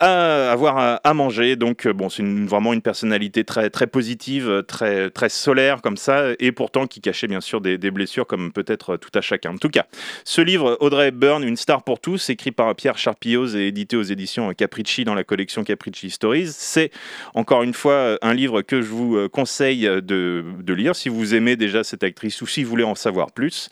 à 0.00 0.50
avoir 0.50 1.00
à, 1.04 1.14
manger. 1.14 1.56
Donc, 1.56 1.86
euh, 1.86 1.92
bon, 1.92 2.08
c'est 2.08 2.22
vraiment 2.22 2.72
une 2.72 2.80
personnalité 2.80 3.44
très, 3.44 3.68
très 3.70 3.86
positive, 3.86 4.64
très, 4.66 5.10
très 5.10 5.28
solaire 5.28 5.82
comme 5.82 5.98
ça, 5.98 6.30
et 6.38 6.52
pourtant 6.52 6.86
qui 6.86 7.00
cachait 7.00 7.26
bien 7.26 7.40
sûr 7.40 7.60
des, 7.60 7.78
blessures 7.90 8.26
comme 8.26 8.52
peut-être 8.52 8.96
tout 8.96 9.10
à 9.14 9.20
chacun. 9.20 9.50
En 9.50 9.58
tout 9.58 9.68
cas, 9.68 9.86
ce 10.24 10.40
livre, 10.40 10.76
Audrey 10.80 11.10
Byrne, 11.10 11.44
Une 11.44 11.56
star 11.56 11.82
pour 11.82 12.00
tous, 12.00 12.30
écrit 12.30 12.52
par 12.52 12.74
Pierre 12.74 12.96
Charpilloz 12.96 13.56
et 13.56 13.66
édité 13.66 13.96
aux 13.96 14.02
éditions 14.02 14.52
Capricci 14.54 15.04
dans 15.04 15.14
la 15.14 15.24
collection 15.24 15.64
Capricci 15.64 16.10
Stories, 16.10 16.52
c'est 16.52 16.90
encore 17.34 17.62
une 17.62 17.74
fois 17.74 18.18
un 18.22 18.32
livre 18.32 18.62
que 18.62 18.80
je 18.80 18.88
vous 18.88 19.16
euh, 19.16 19.28
conseille 19.28 19.82
de, 19.82 20.44
lire 20.72 20.94
si 20.94 21.08
vous 21.08 21.34
aimez 21.34 21.56
déjà 21.56 21.82
cette 21.82 22.04
actrice 22.04 22.40
ou 22.42 22.46
si 22.46 22.62
vous 22.62 22.70
voulez 22.70 22.84
en 22.84 22.94
savoir 22.94 23.32
plus. 23.32 23.68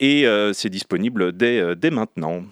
Et 0.00 0.26
euh, 0.26 0.52
c'est 0.54 0.70
disponible 0.70 1.32
dès, 1.32 1.76
dès 1.76 1.90
maintenant. 1.90 2.42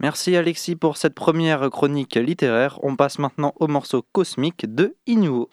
Merci 0.00 0.36
Alexis 0.36 0.76
pour 0.76 0.98
cette 0.98 1.14
première 1.14 1.70
chronique 1.70 2.16
littéraire. 2.16 2.78
On 2.82 2.96
passe 2.96 3.18
maintenant 3.18 3.54
au 3.56 3.66
morceau 3.66 4.02
cosmique 4.12 4.72
de 4.74 4.94
Inuo. 5.06 5.48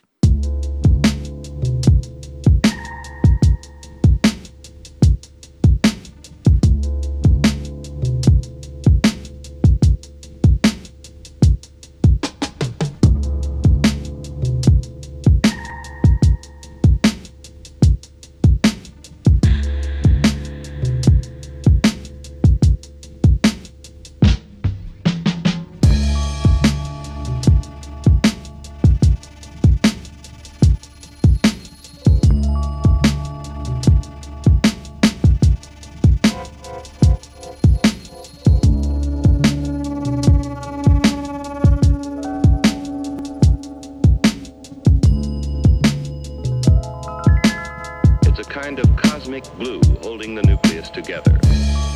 cosmic 49.34 49.58
glue 49.58 49.82
holding 50.04 50.36
the 50.36 50.44
nucleus 50.44 50.90
together. 50.90 51.93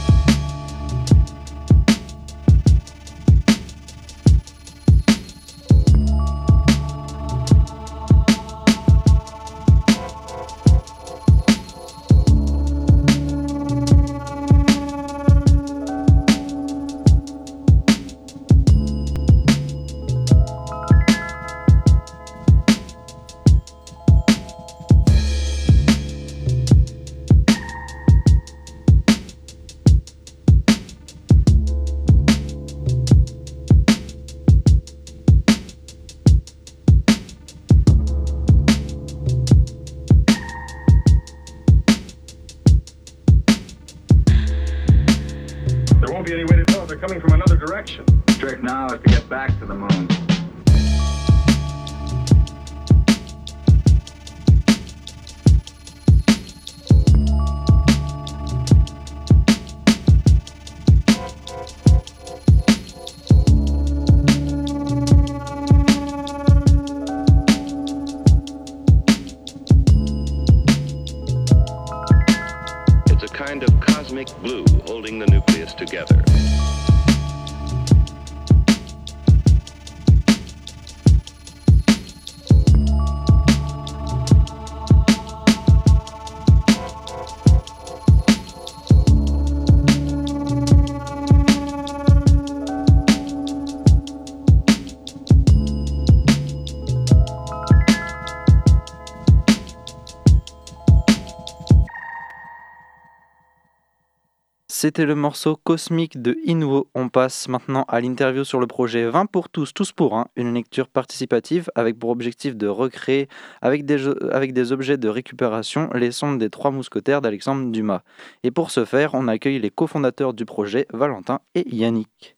C'était 104.80 105.08
le 105.08 105.16
morceau 105.16 105.56
cosmique 105.56 106.22
de 106.22 106.38
Inwo. 106.46 106.88
On 106.94 107.10
passe 107.10 107.48
maintenant 107.48 107.84
à 107.88 108.00
l'interview 108.00 108.44
sur 108.44 108.60
le 108.60 108.68
projet 108.68 109.10
20 109.10 109.26
pour 109.26 109.50
tous, 109.50 109.74
tous 109.74 109.92
pour 109.92 110.16
un, 110.16 110.28
une 110.36 110.54
lecture 110.54 110.88
participative 110.88 111.72
avec 111.74 111.98
pour 111.98 112.12
objectif 112.12 112.56
de 112.56 112.68
recréer 112.68 113.28
avec 113.64 113.86
des, 113.86 114.08
avec 114.32 114.54
des 114.54 114.72
objets 114.72 114.98
de 114.98 115.10
récupération 115.10 115.90
les 115.96 116.12
sondes 116.12 116.38
des 116.38 116.52
trois 116.52 116.70
mousquetaires 116.70 117.24
d'Alexandre 117.24 117.72
Dumas. 117.72 118.04
Et 118.44 118.52
pour 118.52 118.70
ce 118.70 118.86
faire, 118.86 119.16
on 119.16 119.28
accueille 119.28 119.58
les 119.58 119.72
cofondateurs 119.72 120.36
du 120.36 120.46
projet, 120.46 120.86
Valentin 120.94 121.40
et 121.56 121.68
Yannick. 121.76 122.38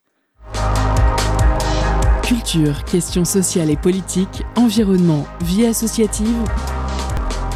Culture, 2.24 2.86
questions 2.86 3.26
sociales 3.26 3.70
et 3.70 3.76
politiques, 3.76 4.44
environnement, 4.56 5.28
vie 5.42 5.66
associative. 5.66 6.38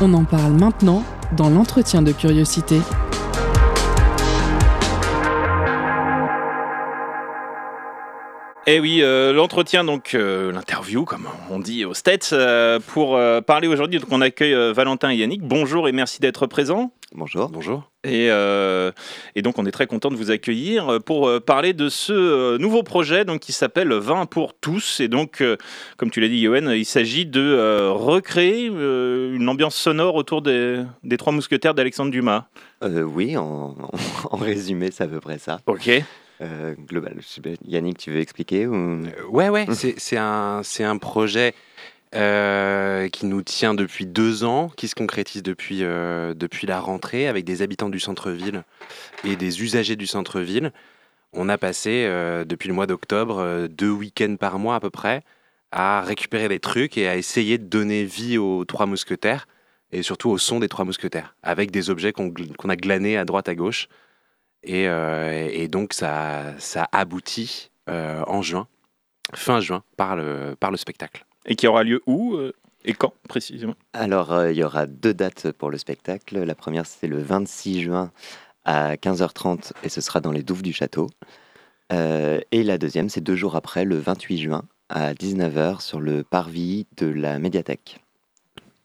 On 0.02 0.14
en 0.14 0.26
parle 0.26 0.60
maintenant 0.60 1.06
dans 1.38 1.50
l'entretien 1.50 2.02
de 2.02 2.12
curiosité. 2.12 2.82
Et 8.66 8.80
oui, 8.80 9.00
euh, 9.02 9.34
l'entretien, 9.34 9.84
donc 9.84 10.16
euh, 10.16 10.54
l'interview, 10.54 11.04
comme 11.04 11.28
on 11.50 11.60
dit 11.60 11.84
aux 11.84 11.94
States, 11.94 12.30
euh, 12.32 12.80
pour 12.80 13.18
euh, 13.18 13.42
parler 13.42 13.68
aujourd'hui. 13.68 14.00
Donc 14.00 14.08
on 14.10 14.22
accueille 14.22 14.54
euh, 14.54 14.72
Valentin 14.72 15.12
et 15.12 15.18
Yannick. 15.18 15.42
Bonjour 15.42 15.90
et 15.90 15.92
merci 15.92 16.22
d'être 16.22 16.48
présents. 16.48 16.94
Bonjour. 17.14 17.50
Bonjour. 17.50 17.92
Et, 18.06 18.30
euh, 18.32 18.94
et 19.36 19.42
donc 19.42 19.60
on 19.60 19.66
est 19.66 19.72
très 19.72 19.86
content 19.86 20.10
de 20.12 20.16
vous 20.16 20.32
accueillir 20.32 21.00
pour 21.06 21.28
euh, 21.28 21.42
parler 21.42 21.74
de 21.74 21.90
ce 21.90 22.14
euh, 22.14 22.58
nouveau 22.58 22.84
projet 22.84 23.26
donc, 23.26 23.42
qui 23.42 23.52
s'appelle 23.52 23.92
20 23.92 24.28
pour 24.28 24.54
tous. 24.54 25.02
Et 25.02 25.10
donc, 25.10 25.42
euh, 25.42 25.58
comme 25.98 26.10
tu 26.10 26.22
l'as 26.22 26.30
dit, 26.30 26.40
Yoann, 26.40 26.72
il 26.74 26.86
s'agit 26.86 27.26
de 27.26 27.42
euh, 27.42 27.92
recréer 27.92 28.70
euh, 28.72 29.36
une 29.36 29.50
ambiance 29.50 29.76
sonore 29.76 30.16
autour 30.16 30.42
des, 30.42 30.82
des 31.04 31.18
trois 31.18 31.34
mousquetaires 31.34 31.74
d'Alexandre 31.74 32.12
Dumas. 32.12 32.46
Euh, 32.82 33.02
oui, 33.02 33.36
en, 33.36 33.76
en 34.32 34.38
résumé, 34.38 34.90
c'est 34.90 35.04
à 35.04 35.08
peu 35.08 35.20
près 35.20 35.38
ça. 35.38 35.60
Ok. 35.68 35.92
Euh, 36.44 36.76
global. 36.88 37.16
Yannick, 37.66 37.98
tu 37.98 38.12
veux 38.12 38.20
expliquer 38.20 38.68
ou... 38.68 38.76
Euh, 38.76 39.06
ouais, 39.30 39.48
ouais, 39.48 39.66
c'est 39.72 40.18
un, 40.18 40.62
un 40.80 40.98
projet 40.98 41.54
euh, 42.16 43.08
qui 43.08 43.26
nous 43.28 43.42
tient 43.42 43.74
depuis 43.74 44.06
deux 44.06 44.44
ans, 44.44 44.70
qui 44.76 44.90
se 44.90 44.96
concrétise 44.96 45.42
depuis, 45.42 45.80
depuis 45.80 46.68
la 46.68 46.82
rentrée 46.82 47.28
avec 47.28 47.46
des 47.46 47.62
habitants 47.62 47.90
du 47.90 48.00
centre-ville 48.00 48.64
et 49.24 49.38
des 49.38 49.64
usagers 49.64 49.96
du 49.96 50.06
centre-ville. 50.06 50.74
On 51.32 51.48
a 51.48 51.58
passé, 51.58 52.06
depuis 52.46 52.68
le 52.68 52.74
mois 52.74 52.88
d'octobre, 52.88 53.68
deux 53.70 53.90
week-ends 53.90 54.36
par 54.38 54.60
mois 54.60 54.76
à 54.76 54.80
peu 54.82 54.90
près, 54.90 55.24
à 55.72 56.02
récupérer 56.02 56.50
des 56.50 56.60
trucs 56.60 56.98
et 56.98 57.08
à 57.08 57.16
essayer 57.16 57.58
de 57.58 57.66
donner 57.66 58.04
vie 58.04 58.38
aux 58.38 58.66
trois 58.66 58.86
mousquetaires 58.86 59.48
et 59.94 60.04
surtout 60.04 60.30
au 60.30 60.38
son 60.38 60.60
des 60.60 60.68
trois 60.68 60.84
mousquetaires, 60.84 61.36
avec 61.42 61.72
des 61.72 61.90
objets 61.90 62.12
qu'on 62.12 62.34
a 62.70 62.76
glanés 62.76 63.18
à 63.18 63.24
droite 63.24 63.48
à 63.48 63.56
gauche. 63.56 63.88
Et, 64.64 64.88
euh, 64.88 65.50
et 65.52 65.68
donc 65.68 65.94
ça, 65.94 66.54
ça 66.58 66.88
aboutit 66.92 67.70
euh, 67.90 68.24
en 68.28 68.42
juin, 68.42 68.68
fin 69.34 69.60
juin, 69.60 69.84
par 69.98 70.16
le, 70.16 70.56
par 70.60 70.72
le 70.72 70.78
spectacle. 70.78 71.26
Et 71.46 71.56
qui 71.56 71.68
aura 71.68 71.84
lieu 71.84 72.02
où 72.06 72.36
euh, 72.36 72.54
et 72.86 72.94
quand 72.94 73.14
précisément? 73.28 73.76
Alors, 73.94 74.34
euh, 74.34 74.52
il 74.52 74.58
y 74.58 74.64
aura 74.64 74.86
deux 74.86 75.14
dates 75.14 75.52
pour 75.52 75.70
le 75.70 75.78
spectacle. 75.78 76.44
La 76.44 76.56
première, 76.56 76.86
c'est 76.86 77.08
le 77.08 77.22
26 77.22 77.82
juin 77.82 78.12
à 78.66 78.96
15h30 78.96 79.72
et 79.84 79.90
ce 79.90 80.02
sera 80.02 80.20
dans 80.20 80.32
les 80.32 80.44
douves 80.44 80.64
du 80.64 80.74
château. 80.74 81.10
Euh, 81.92 82.40
et 82.52 82.64
la 82.64 82.78
deuxième, 82.78 83.10
c'est 83.10 83.22
deux 83.22 83.36
jours 83.36 83.56
après, 83.56 83.86
le 83.86 83.98
28 83.98 84.38
juin 84.38 84.64
à 84.90 85.14
19h 85.14 85.82
sur 85.82 86.00
le 86.00 86.24
parvis 86.24 86.86
de 86.98 87.08
la 87.08 87.40
médiathèque. 87.40 88.00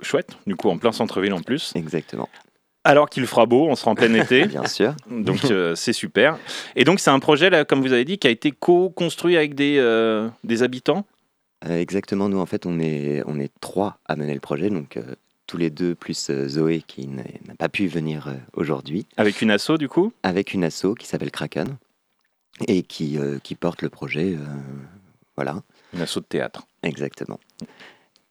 Chouette, 0.00 0.36
du 0.46 0.54
coup 0.54 0.68
en 0.70 0.78
plein 0.78 0.92
centre-ville 0.92 1.32
en 1.32 1.40
plus. 1.40 1.72
Exactement. 1.74 2.28
Alors 2.84 3.10
qu'il 3.10 3.26
fera 3.26 3.44
beau, 3.46 3.66
on 3.68 3.76
sera 3.76 3.90
en 3.90 3.94
plein 3.94 4.12
été. 4.22 4.46
Bien 4.46 4.66
sûr. 4.66 4.94
Donc 5.10 5.44
euh, 5.46 5.74
c'est 5.74 5.92
super. 5.92 6.38
Et 6.76 6.84
donc 6.84 7.00
c'est 7.00 7.10
un 7.10 7.18
projet, 7.18 7.50
là, 7.50 7.64
comme 7.64 7.80
vous 7.82 7.92
avez 7.92 8.04
dit, 8.04 8.18
qui 8.18 8.26
a 8.26 8.30
été 8.30 8.50
co-construit 8.50 9.36
avec 9.36 9.54
des, 9.54 9.76
euh, 9.78 10.28
des 10.44 10.62
habitants? 10.62 11.04
Euh, 11.66 11.78
exactement. 11.80 12.28
Nous, 12.28 12.38
en 12.38 12.46
fait, 12.46 12.66
on 12.66 12.78
est, 12.78 13.22
on 13.26 13.38
est 13.40 13.50
trois 13.60 13.98
à 14.06 14.14
mener 14.16 14.32
le 14.32 14.40
projet. 14.40 14.70
Donc, 14.70 14.96
euh, 14.96 15.02
tous 15.46 15.56
les 15.56 15.70
deux, 15.70 15.94
plus 15.94 16.30
Zoé 16.46 16.82
qui 16.86 17.08
n'a 17.08 17.24
pas 17.58 17.68
pu 17.68 17.88
venir 17.88 18.32
aujourd'hui. 18.54 19.06
Avec 19.16 19.40
une 19.42 19.50
asso 19.50 19.72
du 19.78 19.88
coup? 19.88 20.12
Avec 20.22 20.52
une 20.54 20.62
asso 20.62 20.94
qui 20.98 21.06
s'appelle 21.06 21.30
Kraken 21.30 21.76
et 22.66 22.82
qui, 22.82 23.18
qui 23.42 23.54
porte 23.54 23.80
le 23.80 23.88
projet. 23.88 24.36
voilà, 25.36 25.62
Une 25.94 26.02
asso 26.02 26.16
de 26.20 26.26
théâtre. 26.28 26.66
exactement. 26.82 27.40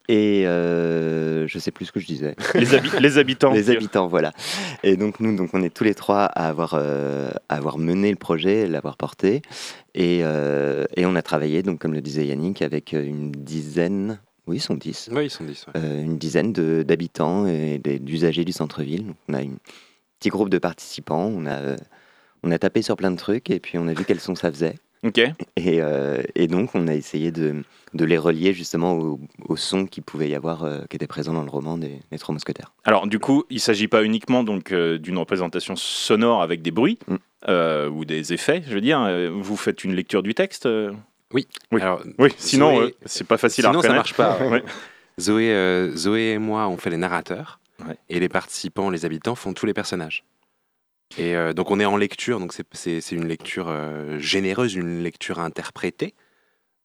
Et 0.10 0.48
euh, 0.48 1.48
je 1.48 1.60
sais 1.60 1.72
plus 1.72 1.86
ce 1.86 1.92
que 1.92 2.00
je 2.00 2.06
disais. 2.08 2.36
Les, 2.56 2.74
habi- 2.76 3.00
les 3.02 3.18
habitants. 3.18 3.52
Les 3.52 3.70
habitants, 3.70 4.08
voilà. 4.08 4.32
Et 4.84 4.96
donc 4.96 5.20
nous, 5.20 5.36
donc 5.36 5.50
on 5.54 5.62
est 5.62 5.70
tous 5.74 5.84
les 5.84 5.96
trois 5.96 6.24
à 6.26 6.48
avoir, 6.48 6.76
euh, 6.76 7.30
à 7.50 7.56
avoir 7.58 7.78
mené 7.78 8.10
le 8.10 8.16
projet, 8.16 8.68
l'avoir 8.68 8.96
porté, 8.96 9.42
et, 9.96 10.22
euh, 10.24 10.86
et 10.96 11.06
on 11.06 11.16
a 11.16 11.22
travaillé, 11.22 11.62
donc 11.64 11.80
comme 11.80 11.94
le 11.94 12.02
disait 12.02 12.26
Yannick, 12.26 12.62
avec 12.62 12.94
une 12.94 13.32
dizaine, 13.32 14.20
oui, 14.48 14.58
ils 14.58 14.62
sont 14.62 14.76
dix, 14.76 15.10
Oui, 15.12 15.26
ils 15.26 15.30
sont 15.30 15.44
10. 15.44 15.66
euh, 15.76 16.02
une 16.04 16.18
dizaine 16.18 16.54
d'habitants 16.54 17.46
et 17.48 17.78
d'usagers 17.80 18.46
du 18.46 18.54
centre-ville. 18.54 19.14
On 19.28 19.34
a 19.34 19.40
un 19.42 19.50
petit 20.20 20.30
groupe 20.30 20.50
de 20.50 20.58
participants, 20.58 21.30
on 21.36 21.46
a, 21.46 21.56
euh, 21.58 21.76
on 22.44 22.52
a 22.52 22.58
tapé 22.58 22.82
sur 22.82 22.96
plein 22.96 23.12
de 23.12 23.18
trucs 23.18 23.50
et 23.50 23.60
puis 23.60 23.78
on 23.78 23.88
a 23.90 23.94
vu 23.94 24.06
quel 24.08 24.22
son 24.22 24.36
ça 24.36 24.50
faisait. 24.52 24.76
Ok. 25.04 25.18
Et, 25.20 25.34
euh, 25.82 26.22
et 26.36 26.48
donc 26.48 26.72
on 26.74 26.88
a 26.88 26.94
essayé 26.96 27.32
de, 27.32 27.64
de 27.94 28.06
les 28.06 28.18
relier 28.18 28.54
justement 28.54 28.94
au, 28.94 29.20
au 29.48 29.56
son 29.56 29.86
qu'il 29.86 30.04
pouvait 30.04 30.30
y 30.30 30.36
avoir, 30.36 30.64
euh, 30.64 30.80
qui 30.90 30.96
était 30.96 31.08
présent 31.08 31.34
dans 31.34 31.44
le 31.44 31.50
roman 31.50 31.78
des, 31.78 32.00
des 32.12 32.18
Trois 32.18 32.34
Mousquetaires. 32.34 32.74
Alors 32.84 33.08
du 33.08 33.20
coup, 33.20 33.44
il 33.50 33.56
ne 33.56 33.60
s'agit 33.60 33.88
pas 33.88 34.04
uniquement 34.04 34.44
donc 34.44 34.72
euh, 34.72 34.98
d'une 34.98 35.18
représentation 35.18 35.76
sonore 35.76 36.42
avec 36.42 36.62
des 36.62 36.72
bruits 36.72 36.98
Mm. 37.08 37.16
euh, 37.50 37.90
ou 37.90 38.06
des 38.06 38.34
effets. 38.34 38.64
Je 38.68 38.74
veux 38.74 38.82
dire, 38.82 39.00
vous 39.34 39.56
faites 39.58 39.84
une 39.84 39.94
lecture 39.94 40.24
du 40.24 40.34
texte. 40.34 40.68
Oui. 41.34 41.48
Oui. 41.72 41.82
Alors, 41.82 42.02
Oui. 42.20 42.30
Sinon, 42.38 42.80
Zoé- 42.80 42.84
euh, 42.86 42.92
c'est 43.06 43.28
pas 43.28 43.38
facile 43.38 43.66
à 43.66 43.70
sinon 43.70 43.82
ça 43.82 43.90
reconnaître. 43.90 44.20
marche 44.20 44.40
pas. 44.40 44.48
Ouais. 44.50 44.64
Zoé, 45.20 45.52
euh, 45.52 45.96
Zoé 45.96 46.32
et 46.34 46.38
moi, 46.38 46.68
on 46.68 46.78
fait 46.78 46.90
les 46.92 46.98
narrateurs, 46.98 47.60
Ouais. 47.88 47.96
et 48.10 48.20
les 48.20 48.30
participants, 48.30 48.90
les 48.90 49.04
habitants, 49.06 49.36
font 49.36 49.54
tous 49.54 49.66
les 49.66 49.74
personnages. 49.74 50.24
Et 51.18 51.36
euh, 51.36 51.54
donc 51.54 51.72
on 51.72 51.80
est 51.80 51.86
en 51.86 51.98
lecture, 51.98 52.40
donc 52.40 52.54
c'est- 52.54 53.12
une 53.12 53.28
lecture 53.28 53.68
euh, 53.70 54.20
généreuse, 54.20 54.76
une 54.76 55.02
lecture 55.04 55.40
interprétée, 55.40 56.14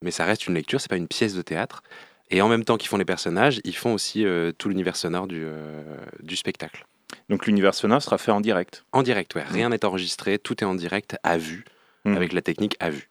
mais 0.03 0.11
ça 0.11 0.25
reste 0.25 0.47
une 0.47 0.55
lecture, 0.55 0.81
c'est 0.81 0.89
pas 0.91 0.97
une 0.97 1.09
pièce 1.09 1.35
de 1.35 1.43
théâtre. 1.43 1.83
Et 2.31 2.41
en 2.41 2.49
même 2.49 2.65
temps 2.65 2.77
qu'ils 2.77 2.89
font 2.89 2.97
les 2.97 3.05
personnages, 3.05 3.61
ils 3.65 3.77
font 3.77 3.93
aussi 3.93 4.25
euh, 4.25 4.53
tout 4.57 4.69
l'univers 4.69 4.97
sonore 4.97 5.27
du, 5.27 5.45
du 6.23 6.37
spectacle. 6.37 6.87
Donc 7.29 7.47
l'univers 7.47 7.75
sonore 7.75 8.01
sera 8.03 8.17
fait 8.17 8.31
en 8.31 8.41
direct? 8.41 8.85
En 8.93 9.03
direct, 9.03 9.35
ouais. 9.35 9.43
Rien 9.43 9.69
n'est 9.69 9.85
enregistré, 9.85 10.39
tout 10.39 10.63
est 10.63 10.67
en 10.67 10.75
direct, 10.75 11.17
à 11.23 11.37
vue, 11.37 11.65
Mm. 12.05 12.17
avec 12.17 12.33
la 12.33 12.43
technique 12.43 12.77
à 12.81 12.91
vue. 12.91 13.09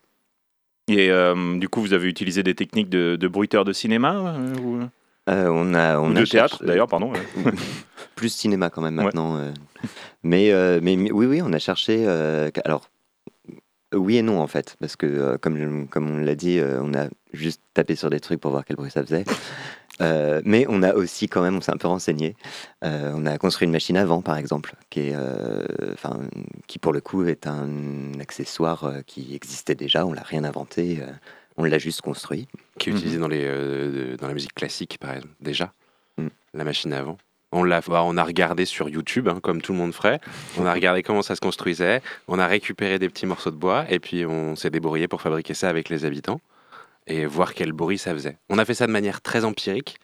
Et 0.89 1.09
du 1.57 1.69
coup, 1.69 1.79
vous 1.81 1.93
avez 1.93 2.09
utilisé 2.09 2.43
des 2.43 2.55
techniques 2.55 2.89
de, 2.89 3.15
de 3.17 3.27
bruiteur 3.29 3.63
de 3.63 3.71
cinéma 3.71 4.35
ou, 4.59 4.81
Euh, 5.31 5.47
on 5.49 5.73
a, 5.73 5.97
on 5.99 6.09
ou 6.09 6.17
a 6.17 6.19
de 6.19 6.25
cherché- 6.25 6.31
théâtre 6.37 6.63
d'ailleurs, 6.65 6.87
pardon. 6.87 7.13
euh. 7.13 7.51
plus 8.15 8.29
cinéma 8.29 8.69
quand 8.69 8.81
même 8.81 8.95
maintenant. 8.95 9.37
euh. 9.37 9.51
mais, 10.23 10.51
euh, 10.51 10.79
mais, 10.83 10.95
mais 10.95 11.11
oui, 11.11 11.25
oui, 11.25 11.41
on 11.43 11.53
a 11.53 11.59
cherché. 11.59 12.03
euh, 12.07 12.49
alors, 12.65 12.89
oui 13.93 14.17
et 14.17 14.21
non 14.21 14.39
en 14.39 14.47
fait, 14.47 14.75
parce 14.79 14.95
que 14.95 15.05
euh, 15.05 15.37
comme, 15.37 15.87
comme 15.87 16.09
on 16.09 16.17
l'a 16.17 16.35
dit, 16.35 16.59
euh, 16.59 16.81
on 16.81 16.93
a 16.93 17.07
juste 17.33 17.61
taper 17.73 17.95
sur 17.95 18.09
des 18.09 18.19
trucs 18.19 18.39
pour 18.39 18.51
voir 18.51 18.63
quel 18.65 18.75
bruit 18.77 18.91
ça 18.91 19.03
faisait. 19.03 19.25
Euh, 19.99 20.41
mais 20.45 20.65
on 20.69 20.81
a 20.81 20.93
aussi 20.93 21.27
quand 21.27 21.41
même, 21.41 21.57
on 21.57 21.61
s'est 21.61 21.73
un 21.73 21.77
peu 21.77 21.87
renseigné. 21.87 22.35
Euh, 22.83 23.11
on 23.13 23.25
a 23.25 23.37
construit 23.37 23.65
une 23.67 23.71
machine 23.73 23.97
à 23.97 24.05
vent, 24.05 24.21
par 24.21 24.37
exemple, 24.37 24.73
qui, 24.89 25.09
est, 25.09 25.13
euh, 25.15 25.63
qui 26.67 26.79
pour 26.79 26.91
le 26.93 27.01
coup 27.01 27.23
est 27.25 27.45
un 27.45 28.13
accessoire 28.19 28.85
euh, 28.85 29.01
qui 29.05 29.35
existait 29.35 29.75
déjà. 29.75 30.05
On 30.05 30.13
l'a 30.13 30.23
rien 30.23 30.43
inventé, 30.43 30.99
euh, 31.01 31.11
on 31.61 31.65
l'a 31.65 31.77
juste 31.77 32.01
construit. 32.01 32.47
qui 32.79 32.89
est 32.89 32.93
utilisé 32.93 33.17
dans, 33.17 33.27
les, 33.27 33.43
euh, 33.45 34.17
dans 34.17 34.27
la 34.27 34.33
musique 34.33 34.53
classique, 34.53 34.97
par 34.99 35.11
exemple, 35.11 35.33
déjà. 35.39 35.73
Mm. 36.17 36.27
La 36.55 36.63
machine 36.63 36.93
à 36.93 36.99
avant. 36.99 37.17
On, 37.51 37.63
l'a, 37.63 37.81
bah, 37.81 38.01
on 38.03 38.17
a 38.17 38.23
regardé 38.23 38.65
sur 38.65 38.89
YouTube, 38.89 39.27
hein, 39.27 39.39
comme 39.41 39.61
tout 39.61 39.73
le 39.73 39.77
monde 39.77 39.93
ferait. 39.93 40.19
On 40.57 40.65
a 40.65 40.73
regardé 40.73 41.03
comment 41.03 41.21
ça 41.21 41.35
se 41.35 41.41
construisait. 41.41 42.01
On 42.27 42.39
a 42.39 42.47
récupéré 42.47 42.97
des 42.97 43.09
petits 43.09 43.25
morceaux 43.25 43.51
de 43.51 43.57
bois 43.57 43.85
et 43.89 43.99
puis 43.99 44.25
on 44.25 44.55
s'est 44.55 44.69
débrouillé 44.69 45.07
pour 45.07 45.21
fabriquer 45.21 45.53
ça 45.53 45.69
avec 45.69 45.89
les 45.89 46.05
habitants 46.05 46.39
et 47.07 47.25
voir 47.25 47.53
quel 47.53 47.73
bruit 47.73 47.97
ça 47.97 48.13
faisait. 48.13 48.37
On 48.49 48.57
a 48.57 48.65
fait 48.65 48.73
ça 48.73 48.87
de 48.87 48.91
manière 48.91 49.21
très 49.21 49.43
empirique. 49.43 49.97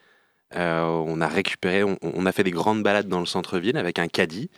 Euh, 0.55 0.83
on 0.83 1.21
a 1.21 1.27
récupéré, 1.27 1.83
on, 1.83 1.97
on 2.01 2.25
a 2.25 2.31
fait 2.31 2.43
des 2.43 2.51
grandes 2.51 2.83
balades 2.83 3.07
dans 3.07 3.19
le 3.19 3.25
centre-ville 3.25 3.77
avec 3.77 3.97
un 3.97 4.07
caddie. 4.07 4.49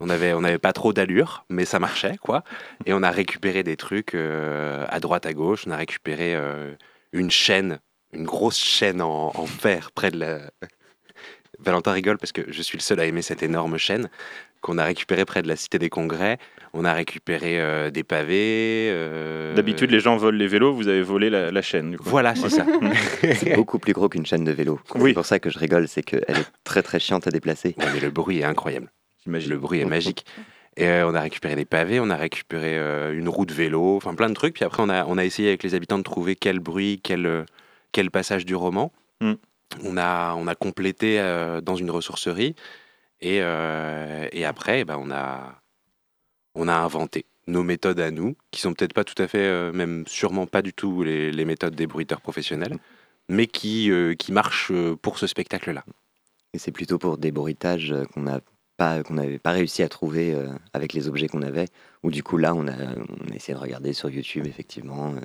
On 0.00 0.08
avait, 0.08 0.32
on 0.32 0.40
n'avait 0.40 0.58
pas 0.58 0.72
trop 0.72 0.92
d'allure, 0.92 1.44
mais 1.50 1.64
ça 1.64 1.78
marchait, 1.78 2.16
quoi. 2.20 2.42
Et 2.86 2.94
on 2.94 3.02
a 3.02 3.10
récupéré 3.10 3.62
des 3.62 3.76
trucs 3.76 4.14
euh, 4.14 4.86
à 4.88 4.98
droite, 5.00 5.26
à 5.26 5.32
gauche. 5.34 5.64
On 5.66 5.70
a 5.70 5.76
récupéré 5.76 6.34
euh, 6.34 6.72
une 7.12 7.30
chaîne, 7.30 7.80
une 8.14 8.24
grosse 8.24 8.58
chaîne 8.58 9.02
en, 9.02 9.30
en 9.34 9.46
fer 9.46 9.90
près 9.92 10.10
de 10.10 10.18
la. 10.18 10.38
Valentin 11.58 11.92
rigole 11.92 12.16
parce 12.16 12.32
que 12.32 12.40
je 12.48 12.62
suis 12.62 12.78
le 12.78 12.82
seul 12.82 13.00
à 13.00 13.04
aimer 13.04 13.20
cette 13.20 13.42
énorme 13.42 13.76
chaîne 13.76 14.08
qu'on 14.62 14.78
a 14.78 14.84
récupérée 14.84 15.26
près 15.26 15.42
de 15.42 15.48
la 15.48 15.56
Cité 15.56 15.78
des 15.78 15.90
Congrès. 15.90 16.38
On 16.72 16.86
a 16.86 16.94
récupéré 16.94 17.60
euh, 17.60 17.90
des 17.90 18.02
pavés. 18.02 18.88
euh, 18.90 19.54
D'habitude, 19.54 19.90
les 19.90 20.00
gens 20.00 20.16
volent 20.16 20.38
les 20.38 20.46
vélos, 20.46 20.72
vous 20.72 20.88
avez 20.88 21.02
volé 21.02 21.28
la, 21.28 21.50
la 21.50 21.60
chaîne. 21.62 21.90
Du 21.90 21.98
coup. 21.98 22.08
Voilà, 22.08 22.34
c'est 22.34 22.48
ça. 22.48 22.64
C'est 23.34 23.54
beaucoup 23.56 23.78
plus 23.78 23.92
gros 23.92 24.08
qu'une 24.08 24.24
chaîne 24.24 24.44
de 24.44 24.52
vélo. 24.52 24.80
Oui. 24.94 25.10
C'est 25.10 25.14
pour 25.14 25.26
ça 25.26 25.38
que 25.38 25.50
je 25.50 25.58
rigole, 25.58 25.86
c'est 25.88 26.02
qu'elle 26.02 26.20
est 26.38 26.50
très 26.64 26.82
très 26.82 26.98
chiante 27.00 27.26
à 27.26 27.30
déplacer. 27.30 27.74
Ouais, 27.78 27.86
mais 27.92 28.00
le 28.00 28.10
bruit 28.10 28.38
est 28.38 28.44
incroyable. 28.44 28.90
Le 29.30 29.56
bruit 29.56 29.80
est 29.80 29.86
magique. 29.86 30.26
Et 30.76 30.86
euh, 30.86 31.08
on 31.08 31.14
a 31.14 31.20
récupéré 31.20 31.56
des 31.56 31.64
pavés, 31.64 31.98
on 31.98 32.10
a 32.10 32.16
récupéré 32.16 32.78
euh, 32.78 33.12
une 33.12 33.28
roue 33.28 33.44
de 33.44 33.52
vélo, 33.52 33.96
enfin 33.96 34.14
plein 34.14 34.28
de 34.28 34.34
trucs. 34.34 34.54
Puis 34.54 34.64
après, 34.64 34.82
on 34.82 34.88
a, 34.88 35.04
on 35.04 35.18
a 35.18 35.24
essayé 35.24 35.48
avec 35.48 35.64
les 35.64 35.74
habitants 35.74 35.98
de 35.98 36.04
trouver 36.04 36.36
quel 36.36 36.60
bruit, 36.60 37.00
quel, 37.02 37.26
euh, 37.26 37.44
quel 37.92 38.10
passage 38.10 38.46
du 38.46 38.54
roman. 38.54 38.92
Mm. 39.20 39.32
On, 39.84 39.96
a, 39.96 40.34
on 40.36 40.46
a 40.46 40.54
complété 40.54 41.18
euh, 41.20 41.60
dans 41.60 41.76
une 41.76 41.90
ressourcerie. 41.90 42.54
Et, 43.20 43.38
euh, 43.42 44.28
et 44.32 44.44
après, 44.44 44.84
ben, 44.84 44.98
on, 44.98 45.10
a, 45.10 45.60
on 46.54 46.68
a 46.68 46.74
inventé 46.74 47.26
nos 47.46 47.62
méthodes 47.62 48.00
à 48.00 48.10
nous, 48.10 48.36
qui 48.50 48.60
sont 48.60 48.74
peut-être 48.74 48.94
pas 48.94 49.04
tout 49.04 49.20
à 49.20 49.26
fait, 49.26 49.38
euh, 49.38 49.72
même 49.72 50.04
sûrement 50.06 50.46
pas 50.46 50.62
du 50.62 50.72
tout 50.72 51.02
les, 51.02 51.32
les 51.32 51.44
méthodes 51.44 51.74
des 51.74 51.86
bruiteurs 51.86 52.20
professionnels, 52.20 52.78
mais 53.28 53.46
qui, 53.46 53.90
euh, 53.90 54.14
qui 54.14 54.32
marchent 54.32 54.72
pour 55.02 55.18
ce 55.18 55.26
spectacle-là. 55.26 55.84
Et 56.54 56.58
c'est 56.58 56.72
plutôt 56.72 56.98
pour 56.98 57.18
des 57.18 57.32
bruitages 57.32 57.94
qu'on 58.12 58.26
a 58.26 58.40
pas 58.80 59.02
qu'on 59.02 59.14
n'avait 59.14 59.38
pas 59.38 59.52
réussi 59.52 59.82
à 59.82 59.88
trouver 59.90 60.32
euh, 60.34 60.48
avec 60.72 60.94
les 60.94 61.06
objets 61.06 61.28
qu'on 61.28 61.42
avait. 61.42 61.66
Ou 62.02 62.10
du 62.10 62.22
coup 62.22 62.38
là, 62.38 62.54
on 62.54 62.66
a, 62.66 62.72
on 62.72 63.30
a 63.30 63.34
essayé 63.34 63.52
de 63.54 63.58
regarder 63.60 63.92
sur 63.92 64.08
YouTube 64.08 64.46
effectivement, 64.46 65.12
euh, 65.12 65.20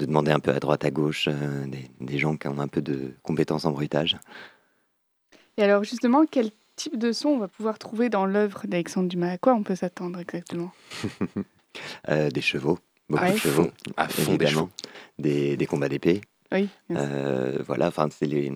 de 0.00 0.06
demander 0.06 0.32
un 0.32 0.40
peu 0.40 0.50
à 0.50 0.58
droite 0.58 0.84
à 0.84 0.90
gauche 0.90 1.28
euh, 1.28 1.66
des, 1.66 1.88
des 2.00 2.18
gens 2.18 2.36
qui 2.36 2.48
ont 2.48 2.58
un 2.58 2.66
peu 2.68 2.82
de 2.82 3.12
compétences 3.22 3.64
en 3.64 3.70
bruitage. 3.70 4.16
Et 5.56 5.62
alors 5.62 5.84
justement, 5.84 6.24
quel 6.28 6.50
type 6.76 6.98
de 6.98 7.12
son 7.12 7.28
on 7.30 7.38
va 7.38 7.48
pouvoir 7.48 7.78
trouver 7.78 8.08
dans 8.08 8.26
l'œuvre 8.26 8.66
d'Alexandre 8.66 9.08
Dumas? 9.08 9.30
À 9.32 9.38
quoi 9.38 9.54
on 9.54 9.62
peut 9.62 9.76
s'attendre 9.76 10.18
exactement? 10.18 10.72
Euh, 12.08 12.28
des 12.30 12.40
chevaux, 12.40 12.78
beaucoup 13.08 13.22
Ouais. 13.22 13.32
de 13.34 13.36
chevaux, 13.38 13.68
À 13.96 14.08
fond 14.08 14.34
des 14.34 14.44
évidemment. 14.46 14.68
Des, 15.18 15.56
des 15.56 15.66
combats 15.66 15.88
d'épée. 15.88 16.22
Oui. 16.50 16.68
Euh, 16.90 17.62
voilà, 17.64 17.86
enfin 17.88 18.08
c'est 18.10 18.26
les, 18.26 18.50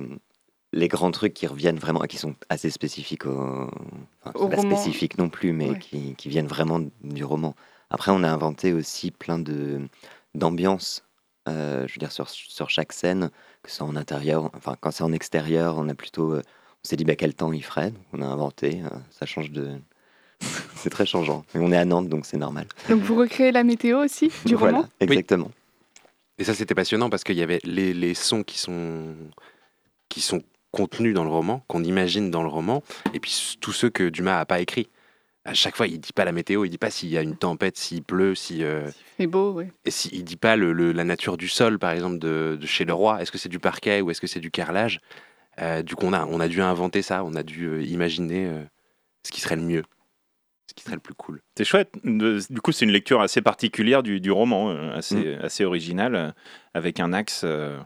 les 0.72 0.88
grands 0.88 1.10
trucs 1.10 1.34
qui 1.34 1.46
reviennent 1.46 1.78
vraiment, 1.78 2.00
qui 2.00 2.16
sont 2.18 2.34
assez 2.48 2.70
spécifiques 2.70 3.26
au, 3.26 3.68
enfin, 4.22 4.32
Au 4.34 4.48
pas 4.48 4.56
roman. 4.56 4.74
spécifiques 4.76 5.18
non 5.18 5.28
plus, 5.28 5.52
mais 5.52 5.70
Ouais. 5.70 5.78
qui, 5.78 6.14
qui 6.16 6.28
viennent 6.28 6.46
vraiment 6.46 6.80
du 7.02 7.24
roman. 7.24 7.54
Après, 7.90 8.10
on 8.10 8.22
a 8.22 8.30
inventé 8.30 8.72
aussi 8.72 9.10
plein 9.10 9.38
de 9.38 9.80
d'ambiances. 10.34 11.04
euh, 11.48 11.86
je 11.88 11.94
veux 11.94 11.98
dire 11.98 12.12
sur, 12.12 12.28
sur 12.30 12.70
chaque 12.70 12.92
scène, 12.92 13.30
que 13.62 13.70
ce 13.70 13.76
soit 13.78 13.86
en 13.86 13.96
intérieur, 13.96 14.50
enfin 14.54 14.76
quand 14.80 14.90
c'est 14.92 15.02
en 15.04 15.12
extérieur, 15.12 15.76
on 15.76 15.88
a 15.88 15.94
plutôt, 15.94 16.32
euh, 16.32 16.42
on 16.84 16.88
s'est 16.88 16.96
dit 16.96 17.04
bah, 17.04 17.16
quel 17.16 17.34
temps 17.34 17.52
il 17.52 17.62
ferait, 17.64 17.90
donc 17.90 18.02
on 18.14 18.22
a 18.22 18.26
inventé, 18.26 18.80
euh, 18.84 18.88
ça 19.10 19.26
change 19.26 19.50
de, 19.50 19.72
c'est 20.76 20.88
très 20.90 21.04
changeant. 21.04 21.44
Mais 21.54 21.60
on 21.60 21.70
est 21.72 21.76
à 21.76 21.84
Nantes, 21.84 22.08
donc 22.08 22.24
c'est 22.26 22.38
normal. 22.38 22.66
Donc 22.88 23.02
vous 23.02 23.14
recréez 23.16 23.52
la 23.52 23.64
météo 23.64 24.04
aussi 24.04 24.30
du 24.46 24.54
Voilà, 24.54 24.78
roman? 24.78 24.88
exactement. 25.00 25.50
Et 26.38 26.44
ça, 26.44 26.54
c'était 26.54 26.74
passionnant 26.74 27.10
parce 27.10 27.24
qu'il 27.24 27.36
y 27.36 27.42
avait 27.42 27.60
les, 27.64 27.92
les 27.92 28.14
sons 28.14 28.42
qui 28.42 28.58
sont, 28.58 29.14
qui 30.08 30.20
sont 30.20 30.42
contenus 30.72 31.14
dans 31.14 31.24
le 31.24 31.30
roman, 31.30 31.64
qu'on 31.68 31.84
imagine 31.84 32.30
dans 32.30 32.42
le 32.42 32.48
roman, 32.48 32.82
et 33.14 33.20
puis 33.20 33.56
tous 33.60 33.72
ceux 33.72 33.90
que 33.90 34.08
Dumas 34.08 34.38
n'a 34.38 34.46
pas 34.46 34.60
écrits. 34.60 34.88
À 35.44 35.54
chaque 35.54 35.76
fois, 35.76 35.86
il 35.86 35.98
dit 36.00 36.12
pas 36.12 36.24
la 36.24 36.32
météo, 36.32 36.64
il 36.64 36.70
dit 36.70 36.78
pas 36.78 36.90
s'il 36.90 37.08
y 37.10 37.18
a 37.18 37.22
une 37.22 37.36
tempête, 37.36 37.76
s'il 37.76 38.02
pleut, 38.02 38.34
si, 38.34 38.62
euh, 38.64 38.88
C'est 39.18 39.26
beau, 39.26 39.52
oui. 39.52 39.64
et 39.84 39.90
si, 39.90 40.08
il 40.12 40.24
dit 40.24 40.36
pas 40.36 40.56
le, 40.56 40.72
le- 40.72 40.92
la 40.92 41.04
nature 41.04 41.36
du 41.36 41.48
sol, 41.48 41.78
par 41.78 41.90
exemple, 41.92 42.18
de, 42.18 42.56
de 42.60 42.66
chez 42.66 42.84
le 42.84 42.92
roi. 42.92 43.20
Est-ce 43.20 43.32
que 43.32 43.38
c'est 43.38 43.48
du 43.48 43.58
parquet 43.58 44.00
ou 44.00 44.10
est-ce 44.10 44.20
que 44.20 44.26
c'est 44.28 44.40
du 44.40 44.50
carrelage? 44.50 45.00
Euh, 45.60 45.82
Du 45.82 45.94
coup, 45.96 46.06
on 46.06 46.12
a, 46.12 46.24
on 46.26 46.38
a 46.40 46.46
dû 46.48 46.62
inventer 46.62 47.02
ça, 47.02 47.24
on 47.24 47.34
a 47.34 47.42
dû 47.42 47.66
euh, 47.66 47.82
imaginer 47.82 48.46
euh, 48.46 48.62
ce 49.26 49.32
qui 49.32 49.40
serait 49.40 49.56
le 49.56 49.62
mieux, 49.62 49.82
ce 50.68 50.74
qui 50.74 50.84
serait 50.84 50.94
le 50.94 51.00
plus 51.00 51.14
cool. 51.14 51.42
C'est 51.58 51.64
chouette. 51.64 51.90
Du 52.04 52.60
coup, 52.62 52.70
c'est 52.72 52.84
une 52.84 52.92
lecture 52.92 53.20
assez 53.20 53.42
particulière 53.42 54.04
du, 54.04 54.20
du 54.20 54.30
roman, 54.30 54.70
euh, 54.70 54.94
assez, 54.96 55.34
assez 55.42 55.64
originale, 55.64 56.34
avec 56.72 57.00
un 57.00 57.12
axe 57.12 57.42
euh, 57.44 57.78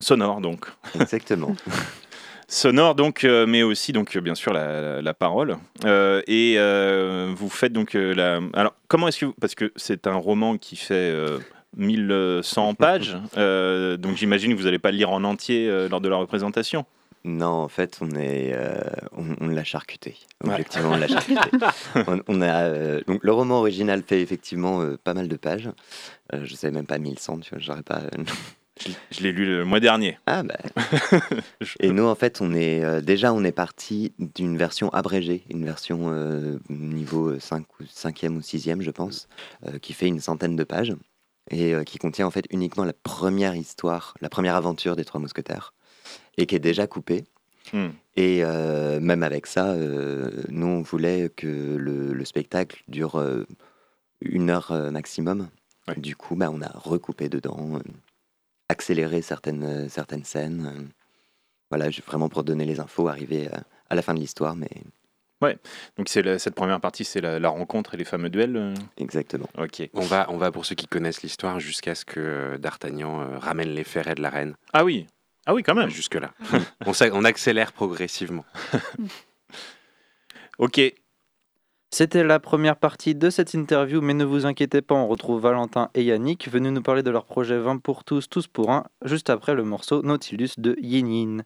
sonore, 0.00 0.40
donc. 0.40 0.66
Exactement. 1.00 1.54
Sonore, 2.52 2.94
donc, 2.94 3.24
euh, 3.24 3.46
mais 3.46 3.62
aussi, 3.62 3.92
donc, 3.92 4.14
euh, 4.16 4.20
bien 4.20 4.34
sûr, 4.34 4.52
la, 4.52 5.00
la 5.00 5.14
parole. 5.14 5.56
Euh, 5.86 6.20
et 6.26 6.56
euh, 6.58 7.32
vous 7.34 7.48
faites 7.48 7.72
donc 7.72 7.94
la. 7.94 8.40
Alors, 8.52 8.74
comment 8.88 9.08
est-ce 9.08 9.20
que. 9.20 9.24
vous- 9.26 9.34
Parce 9.40 9.54
que 9.54 9.72
c'est 9.76 10.06
un 10.06 10.16
roman 10.16 10.58
qui 10.58 10.76
fait. 10.76 10.94
euh, 10.94 11.38
1100 11.78 12.74
pages, 12.78 13.16
donc 13.34 14.16
j'imagine 14.18 14.52
que 14.52 14.58
vous 14.58 14.64
n'allez 14.64 14.78
pas 14.78 14.90
le 14.90 14.98
lire 14.98 15.10
en 15.10 15.24
entier 15.24 15.88
lors 15.88 16.02
de 16.02 16.08
la 16.10 16.16
représentation. 16.16 16.84
Non, 17.24 17.46
en 17.46 17.68
fait, 17.68 17.96
on 18.02 18.10
est, 18.10 18.52
euh, 18.54 18.74
on, 19.16 19.24
on 19.40 19.48
l'a 19.48 19.64
charcuté. 19.64 20.16
Ouais. 20.44 20.50
Objectivement, 20.50 20.90
on 20.90 20.96
l'a 20.98 21.08
charcuté. 21.08 21.40
on, 22.06 22.20
on 22.28 22.42
a, 22.42 22.64
euh, 22.64 23.00
donc, 23.06 23.20
le 23.24 23.32
roman 23.32 23.60
original 23.60 24.02
fait 24.06 24.20
effectivement 24.20 24.82
euh, 24.82 24.98
pas 25.02 25.14
mal 25.14 25.28
de 25.28 25.36
pages. 25.36 25.70
Je 26.34 26.54
savais 26.54 26.74
même 26.74 26.84
pas 26.86 26.98
1100, 26.98 27.38
tu 27.38 27.50
vois, 27.54 27.58
j'aurais 27.58 27.82
pas. 27.82 28.02
Je, 28.86 28.90
je 29.10 29.22
l'ai 29.22 29.32
lu 29.32 29.44
le 29.46 29.64
mois 29.64 29.80
dernier. 29.80 30.18
ah 30.26 30.42
bah. 30.42 30.56
Je- 31.60 31.74
Et 31.80 31.90
nous, 31.90 32.04
en 32.04 32.14
fait, 32.14 32.40
on 32.40 32.52
est 32.54 32.82
euh, 32.84 33.00
déjà, 33.00 33.32
on 33.32 33.44
est 33.44 33.52
parti 33.52 34.12
d'une 34.18 34.56
version 34.56 34.88
abrégée, 34.90 35.44
une 35.50 35.64
version 35.64 36.10
euh, 36.10 36.58
niveau 36.68 37.38
5 37.38 37.64
ou 37.80 37.84
5e 37.84 38.36
ou 38.36 38.40
6e, 38.40 38.80
je 38.82 38.90
pense, 38.90 39.28
euh, 39.66 39.78
qui 39.78 39.92
fait 39.92 40.08
une 40.08 40.20
centaine 40.20 40.56
de 40.56 40.64
pages 40.64 40.94
et 41.50 41.74
euh, 41.74 41.84
qui 41.84 41.98
contient 41.98 42.26
en 42.26 42.30
fait 42.30 42.46
uniquement 42.50 42.84
la 42.84 42.92
première 42.92 43.54
histoire, 43.54 44.14
la 44.20 44.28
première 44.28 44.56
aventure 44.56 44.96
des 44.96 45.04
Trois 45.04 45.20
Mousquetaires 45.20 45.74
et 46.38 46.46
qui 46.46 46.54
est 46.54 46.60
déjà 46.60 46.86
coupée. 46.86 47.24
Hmm. 47.72 47.88
Et 48.16 48.40
euh, 48.44 48.98
même 49.00 49.22
avec 49.22 49.46
ça, 49.46 49.70
euh, 49.72 50.30
nous, 50.48 50.66
on 50.66 50.82
voulait 50.82 51.30
que 51.34 51.46
le, 51.78 52.12
le 52.12 52.24
spectacle 52.24 52.82
dure 52.88 53.16
euh, 53.16 53.46
une 54.20 54.50
heure 54.50 54.72
euh, 54.72 54.90
maximum. 54.90 55.48
Ouais. 55.88 55.94
Du 55.96 56.14
coup, 56.16 56.36
bah, 56.36 56.50
on 56.52 56.60
a 56.62 56.70
recoupé 56.74 57.28
dedans, 57.28 57.80
accéléré 58.72 59.22
certaines, 59.22 59.62
euh, 59.64 59.88
certaines 59.88 60.24
scènes. 60.24 60.88
voilà, 61.70 61.88
vraiment 62.06 62.28
pour 62.28 62.42
donner 62.44 62.64
les 62.64 62.80
infos, 62.80 63.06
arriver 63.08 63.48
euh, 63.48 63.56
à 63.88 63.94
la 63.94 64.02
fin 64.02 64.14
de 64.14 64.20
l'histoire, 64.20 64.56
mais 64.56 64.68
Donc 65.96 66.08
c'est 66.08 66.22
la- 66.22 66.38
cette 66.38 66.54
première 66.54 66.80
partie, 66.80 67.04
c'est 67.04 67.20
la, 67.20 67.38
la 67.40 67.48
rencontre 67.48 67.94
et 67.94 67.96
les 67.96 68.04
fameux 68.04 68.30
duels. 68.30 68.56
euh, 68.56 68.74
exactement. 68.96 69.48
Ok. 69.58 69.88
On 69.94 70.02
va, 70.02 70.26
on 70.30 70.36
va 70.36 70.52
pour 70.52 70.64
ceux 70.64 70.74
qui 70.76 70.86
connaissent 70.86 71.22
l'histoire, 71.22 71.58
jusqu'à 71.60 71.94
ce 71.96 72.04
que 72.04 72.56
D'Artagnan 72.58 73.20
euh, 73.22 73.38
ramène 73.38 73.70
les 73.74 73.84
ferrets 73.84 74.14
de 74.14 74.22
la 74.22 74.30
reine. 74.30 74.54
Ah 74.72 74.84
oui. 74.84 75.06
Ah 75.46 75.52
oui, 75.54 75.62
quand 75.64 75.74
même. 75.74 75.90
Jusque-là. 75.90 76.30
on, 76.86 76.92
s'a- 76.92 77.12
on 77.12 77.24
accélère 77.24 77.72
progressivement. 77.72 78.44
Ok. 80.58 80.80
C'était 81.94 82.24
la 82.24 82.40
première 82.40 82.78
partie 82.78 83.14
de 83.14 83.28
cette 83.28 83.52
interview, 83.52 84.00
mais 84.00 84.14
ne 84.14 84.24
vous 84.24 84.46
inquiétez 84.46 84.80
pas, 84.80 84.94
on 84.94 85.06
retrouve 85.08 85.42
Valentin 85.42 85.90
et 85.92 86.02
Yannick 86.02 86.48
venus 86.48 86.72
nous 86.72 86.80
parler 86.80 87.02
de 87.02 87.10
leur 87.10 87.26
projet 87.26 87.58
20 87.58 87.82
pour 87.82 88.02
tous, 88.02 88.30
tous 88.30 88.46
pour 88.46 88.70
un, 88.70 88.84
juste 89.04 89.28
après 89.28 89.52
le 89.52 89.62
morceau 89.62 90.00
Nautilus 90.00 90.54
de 90.56 90.74
Yin 90.80 91.06
Yin. 91.06 91.44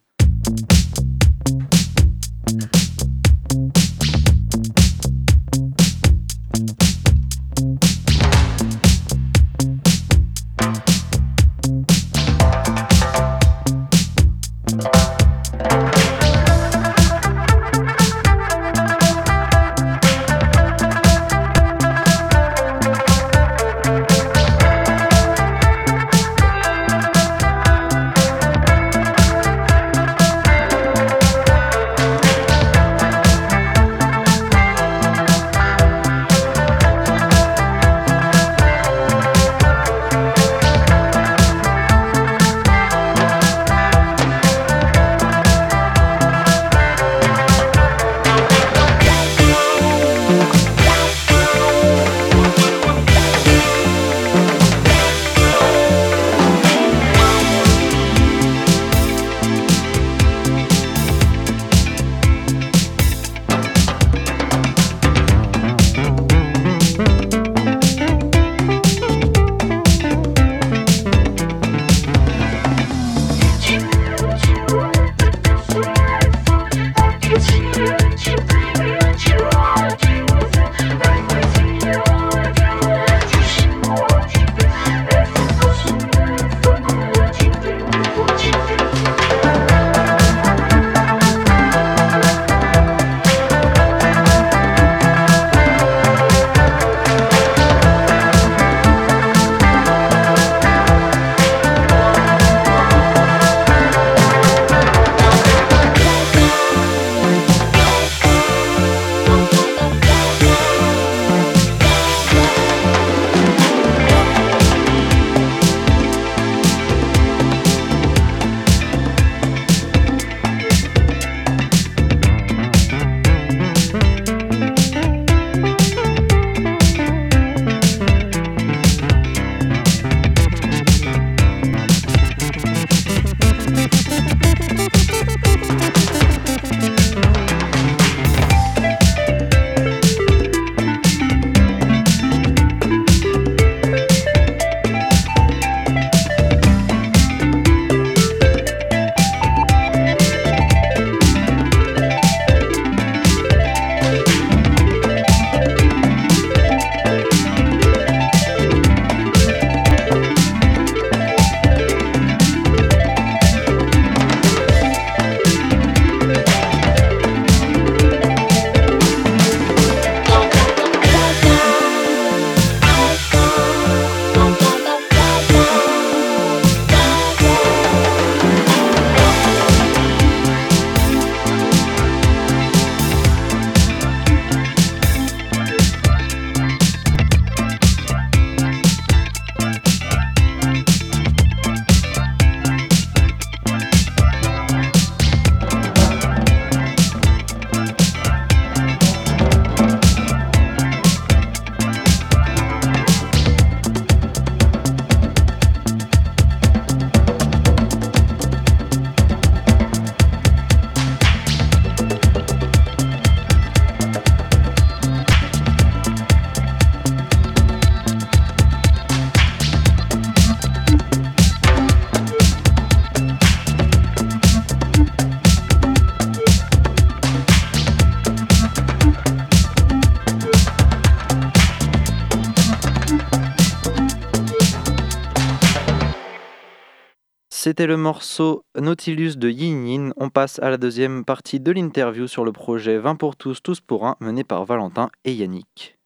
C'était 237.67 237.85
le 237.85 237.97
morceau 237.97 238.63
Nautilus 238.79 239.35
de 239.35 239.49
Yin 239.49 239.85
Yin. 239.85 240.13
On 240.15 240.29
passe 240.29 240.57
à 240.59 240.69
la 240.69 240.77
deuxième 240.77 241.25
partie 241.25 241.59
de 241.59 241.69
l'interview 241.73 242.25
sur 242.25 242.45
le 242.45 242.53
projet 242.53 242.97
20 242.97 243.15
pour 243.15 243.35
tous, 243.35 243.61
tous 243.61 243.81
pour 243.81 244.07
un, 244.07 244.15
mené 244.21 244.45
par 244.45 244.63
Valentin 244.63 245.09
et 245.25 245.33
Yannick. 245.33 245.97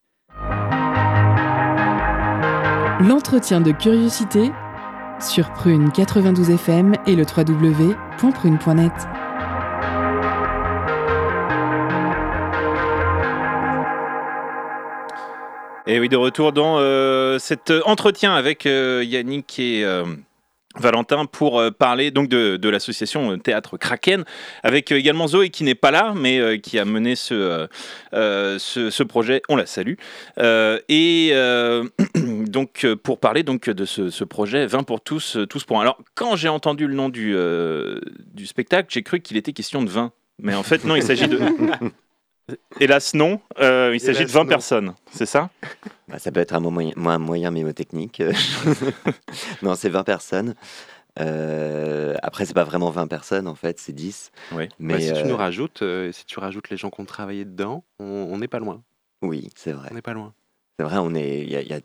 L'entretien 2.99 3.61
de 3.61 3.71
curiosité 3.73 4.49
sur 5.19 5.53
Prune 5.53 5.91
92 5.91 6.49
FM 6.49 6.95
et 7.05 7.15
le 7.15 7.25
www.prune.net. 7.25 8.91
Et 15.85 15.99
oui, 15.99 16.09
de 16.09 16.17
retour 16.17 16.53
dans 16.53 16.79
euh, 16.79 17.37
cet 17.37 17.71
entretien 17.85 18.33
avec 18.33 18.65
euh, 18.65 19.03
Yannick 19.05 19.59
et 19.59 19.85
euh, 19.85 20.05
Valentin 20.79 21.25
pour 21.25 21.59
euh, 21.59 21.71
parler 21.71 22.11
donc 22.11 22.29
de, 22.29 22.57
de 22.57 22.69
l'association 22.69 23.31
euh, 23.31 23.37
Théâtre 23.37 23.77
Kraken, 23.77 24.23
avec 24.63 24.91
euh, 24.91 24.97
également 24.97 25.27
Zoé 25.27 25.49
qui 25.49 25.63
n'est 25.63 25.75
pas 25.75 25.91
là, 25.91 26.13
mais 26.15 26.59
qui 26.59 26.79
a 26.79 26.85
mené 26.85 27.15
ce, 27.15 27.67
ce, 28.11 29.03
projet. 29.03 29.41
On 29.49 29.55
la 29.55 29.65
salue. 29.65 29.95
Et 30.89 31.33
donc 32.15 32.85
pour 33.03 33.19
parler 33.19 33.43
donc 33.43 33.69
de 33.69 33.85
ce, 33.85 34.23
projet 34.23 34.65
20 34.65 34.83
pour 34.83 35.01
tous, 35.01 35.37
tous 35.49 35.63
pour 35.63 35.79
un. 35.79 35.81
Alors 35.81 35.97
quand 36.15 36.35
j'ai 36.35 36.49
entendu 36.49 36.87
le 36.87 36.93
nom 36.93 37.09
du, 37.09 37.35
du 38.33 38.45
spectacle, 38.45 38.87
j'ai 38.91 39.03
cru 39.03 39.19
qu'il 39.19 39.37
était 39.37 39.53
question 39.53 39.81
de 39.81 39.89
20. 39.89 40.11
Mais 40.39 40.55
en 40.55 40.63
fait 40.63 40.83
non, 40.85 40.95
il 40.95 41.03
s'agit 41.03 41.27
de... 41.27 41.39
Hélas 42.79 43.13
non, 43.13 43.39
euh, 43.59 43.91
il 43.93 43.99
s'agit 43.99 44.19
de 44.19 44.23
Hélas, 44.23 44.31
20 44.33 44.43
non. 44.43 44.49
personnes, 44.49 44.93
c'est 45.11 45.25
ça? 45.25 45.49
Bah, 46.07 46.19
ça 46.19 46.31
peut 46.31 46.39
être 46.39 46.53
un 46.53 46.59
moyen, 46.59 46.91
un 46.97 47.17
moyen 47.19 47.51
mémotechnique. 47.51 48.21
non, 49.61 49.75
c'est 49.75 49.89
20 49.89 50.03
personnes. 50.03 50.55
Euh, 51.19 52.15
après, 52.23 52.45
c'est 52.45 52.53
pas 52.53 52.63
vraiment 52.63 52.89
20 52.89 53.07
personnes, 53.07 53.47
en 53.47 53.55
fait, 53.55 53.79
c'est 53.79 53.93
10. 53.93 54.31
Oui. 54.53 54.69
Mais 54.79 54.93
Bah, 54.95 54.99
si 55.01 55.13
tu 55.13 55.19
euh, 55.19 55.23
nous 55.25 55.37
rajoutes, 55.37 55.81
euh, 55.81 56.11
si 56.11 56.25
tu 56.25 56.39
rajoutes 56.39 56.69
les 56.69 56.77
gens 56.77 56.89
qui 56.89 57.01
ont 57.01 57.05
travaillé 57.05 57.45
dedans, 57.45 57.83
on 57.99 58.37
n'est 58.37 58.47
pas 58.47 58.59
loin. 58.59 58.81
oui, 59.21 59.49
c'est 59.55 59.71
vrai. 59.73 59.89
On 59.91 59.95
n'est 59.95 60.01
pas 60.01 60.13
loin. 60.13 60.33
C'est 60.79 60.85
vrai, 60.85 60.97
on 60.99 61.13
est. 61.13 61.41
il 61.41 61.51
y 61.51 61.55
a- 61.55 61.61
y 61.61 61.73
a- 61.73 61.81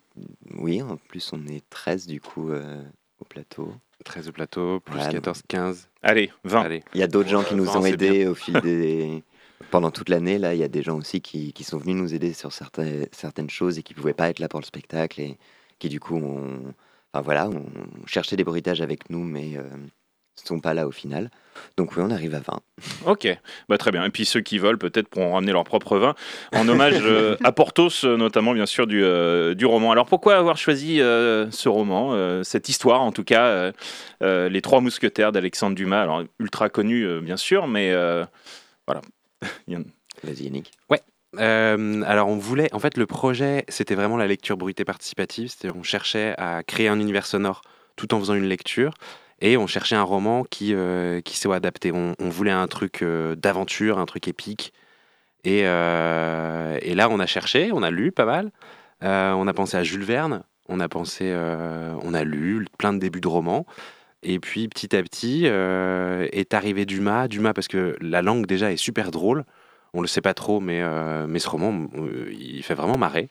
oui, 0.59 0.81
en 0.81 0.97
plus, 0.97 1.31
on 1.33 1.47
est 1.49 1.63
13 1.69 2.07
du 2.07 2.21
coup 2.21 2.51
euh, 2.51 2.83
au 3.21 3.25
plateau. 3.25 3.75
13 4.05 4.29
au 4.29 4.33
plateau, 4.33 4.81
plus 4.81 4.99
Ouais, 4.99 5.11
14, 5.13 5.43
15. 5.49 5.89
Allez, 6.03 6.31
20. 6.45 6.63
Allez. 6.63 6.83
Il 6.95 7.01
y 7.01 7.03
a 7.03 7.09
d'autres 7.09 7.29
gens 7.29 7.43
qui 7.43 7.51
Ouais, 7.55 7.57
nous 7.59 7.65
20, 7.65 7.81
ont 7.81 7.85
aidés 7.85 8.27
au 8.27 8.35
fil 8.35 8.59
des. 8.61 9.23
Pendant 9.71 9.91
toute 9.91 10.09
l'année, 10.09 10.39
là, 10.39 10.55
il 10.55 10.61
y 10.61 10.65
a 10.65 10.69
des 10.69 10.83
gens 10.83 10.97
aussi 10.97 11.21
qui, 11.21 11.53
qui 11.53 11.65
sont 11.65 11.79
venus 11.79 11.97
nous 11.97 12.15
aider 12.15 12.33
sur 12.33 12.53
certains, 12.53 13.05
certaines 13.13 13.51
choses 13.51 13.79
et 13.79 13.83
qui 13.83 13.95
pouvaient 13.95 14.15
pas 14.15 14.29
être 14.29 14.39
là 14.39 14.49
pour 14.49 14.61
le 14.61 14.67
spectacle 14.67 15.21
et 15.21 15.39
qui, 15.79 15.89
du 15.89 16.01
coup, 16.01 16.17
ont, 16.17 16.75
enfin, 17.13 17.23
voilà, 17.23 17.49
des 18.33 18.45
bruitages 18.45 18.81
avec 18.81 19.11
nous, 19.11 19.25
mais 19.25 19.57
euh, 19.57 19.63
sont 20.45 20.61
pas 20.61 20.75
là 20.75 20.87
au 20.87 20.91
final. 20.91 21.31
Donc, 21.77 21.97
oui, 21.97 22.03
on 22.05 22.11
arrive 22.11 22.35
à 22.35 22.41
20. 22.41 22.61
Ok, 23.07 23.29
bah, 23.69 23.79
très 23.79 23.91
bien. 23.91 24.05
Et 24.05 24.11
puis 24.11 24.25
ceux 24.25 24.41
qui 24.41 24.59
veulent 24.59 24.79
peut-être 24.79 25.09
pourront 25.09 25.35
ramener 25.35 25.53
leur 25.53 25.65
propre 25.65 25.99
vin 25.99 26.15
en 26.53 26.69
hommage 26.69 26.99
euh, 27.01 27.37
à 27.45 27.53
Porthos, 27.53 28.05
euh, 28.05 28.17
notamment 28.17 28.53
bien 28.53 28.67
sûr 28.67 28.87
du, 28.87 29.03
euh, 29.03 29.55
du 29.55 29.65
roman. 29.65 29.93
Alors 29.93 30.07
pourquoi 30.07 30.37
avoir 30.37 30.57
choisi 30.57 30.99
ce 30.99 31.69
roman, 31.69 32.43
cette 32.45 32.69
histoire 32.69 33.03
en 33.03 33.13
tout 33.13 33.25
cas, 33.25 33.73
Les 34.21 34.61
Trois 34.63 34.81
Mousquetaires 34.81 35.33
d'Alexandre 35.33 35.75
Dumas, 35.75 36.03
alors 36.03 36.25
ultra 36.39 36.69
connu 36.69 37.21
bien 37.21 37.37
sûr, 37.37 37.67
mais 37.67 37.93
voilà. 38.87 39.01
Vas-y, 40.25 40.45
Yannick. 40.45 40.73
Euh, 41.39 42.03
alors 42.07 42.29
on 42.29 42.39
voulait, 42.39 42.73
en 42.73 42.79
fait 42.79 42.97
le 42.97 43.05
projet 43.07 43.65
c'était 43.69 43.95
vraiment 43.95 44.17
la 44.17 44.27
lecture 44.27 44.57
bruitée 44.57 44.87
participative, 44.87 45.49
c'est-à-dire 45.49 45.79
on 45.79 45.83
cherchait 45.83 46.35
à 46.39 46.63
créer 46.63 46.89
un 46.89 46.99
univers 46.99 47.27
sonore 47.27 47.61
tout 47.97 48.15
en 48.15 48.21
faisant 48.21 48.35
une 48.35 48.47
lecture. 48.49 48.95
Et 49.43 49.59
on 49.59 49.67
cherchait 49.67 49.97
un 49.97 50.03
roman 50.03 50.45
qui, 50.45 50.73
euh, 50.75 51.21
qui 51.21 51.37
soit 51.39 51.57
adapté. 51.57 51.93
On, 51.93 52.15
on 52.19 52.31
voulait 52.31 52.53
un 52.53 52.67
truc 52.69 53.03
euh, 53.03 53.35
d'aventure, 53.37 53.99
un 53.99 54.07
truc 54.07 54.29
épique. 54.29 54.73
Et, 55.45 55.63
euh, 55.67 56.79
et 56.83 56.95
là 56.95 57.09
on 57.11 57.21
a 57.21 57.27
cherché, 57.27 57.71
on 57.73 57.83
a 57.83 57.91
lu 57.91 58.13
pas 58.13 58.25
mal, 58.25 58.51
Euh, 59.05 59.33
on 59.33 59.47
a 59.47 59.53
pensé 59.55 59.77
à 59.77 59.83
Jules 59.85 60.05
Verne, 60.05 60.43
on 60.69 60.81
a 60.81 60.89
pensé, 60.89 61.27
euh, 61.27 61.95
on 62.03 62.15
a 62.15 62.25
lu 62.25 62.67
plein 62.79 62.93
de 62.95 62.99
débuts 62.99 63.21
de 63.21 63.29
romans. 63.29 63.67
Et 64.23 64.39
puis 64.39 64.69
petit 64.69 64.97
à 64.97 65.03
petit 65.03 65.43
euh, 65.45 66.29
est 66.33 66.55
arrivé 66.55 66.87
Dumas. 66.87 67.29
Dumas 67.29 67.53
parce 67.53 67.69
que 67.69 67.97
la 68.01 68.23
langue 68.23 68.47
déjà 68.47 68.73
est 68.73 68.77
super 68.77 69.11
drôle. 69.11 69.45
On 69.97 70.03
le 70.03 70.07
sait 70.09 70.21
pas 70.21 70.35
trop, 70.35 70.61
mais, 70.61 70.83
euh, 70.83 71.27
mais 71.27 71.39
ce 71.39 71.49
roman, 71.49 71.87
euh, 71.97 72.31
il 72.39 72.63
fait 72.63 72.75
vraiment 72.75 72.99
marrer. 72.99 73.31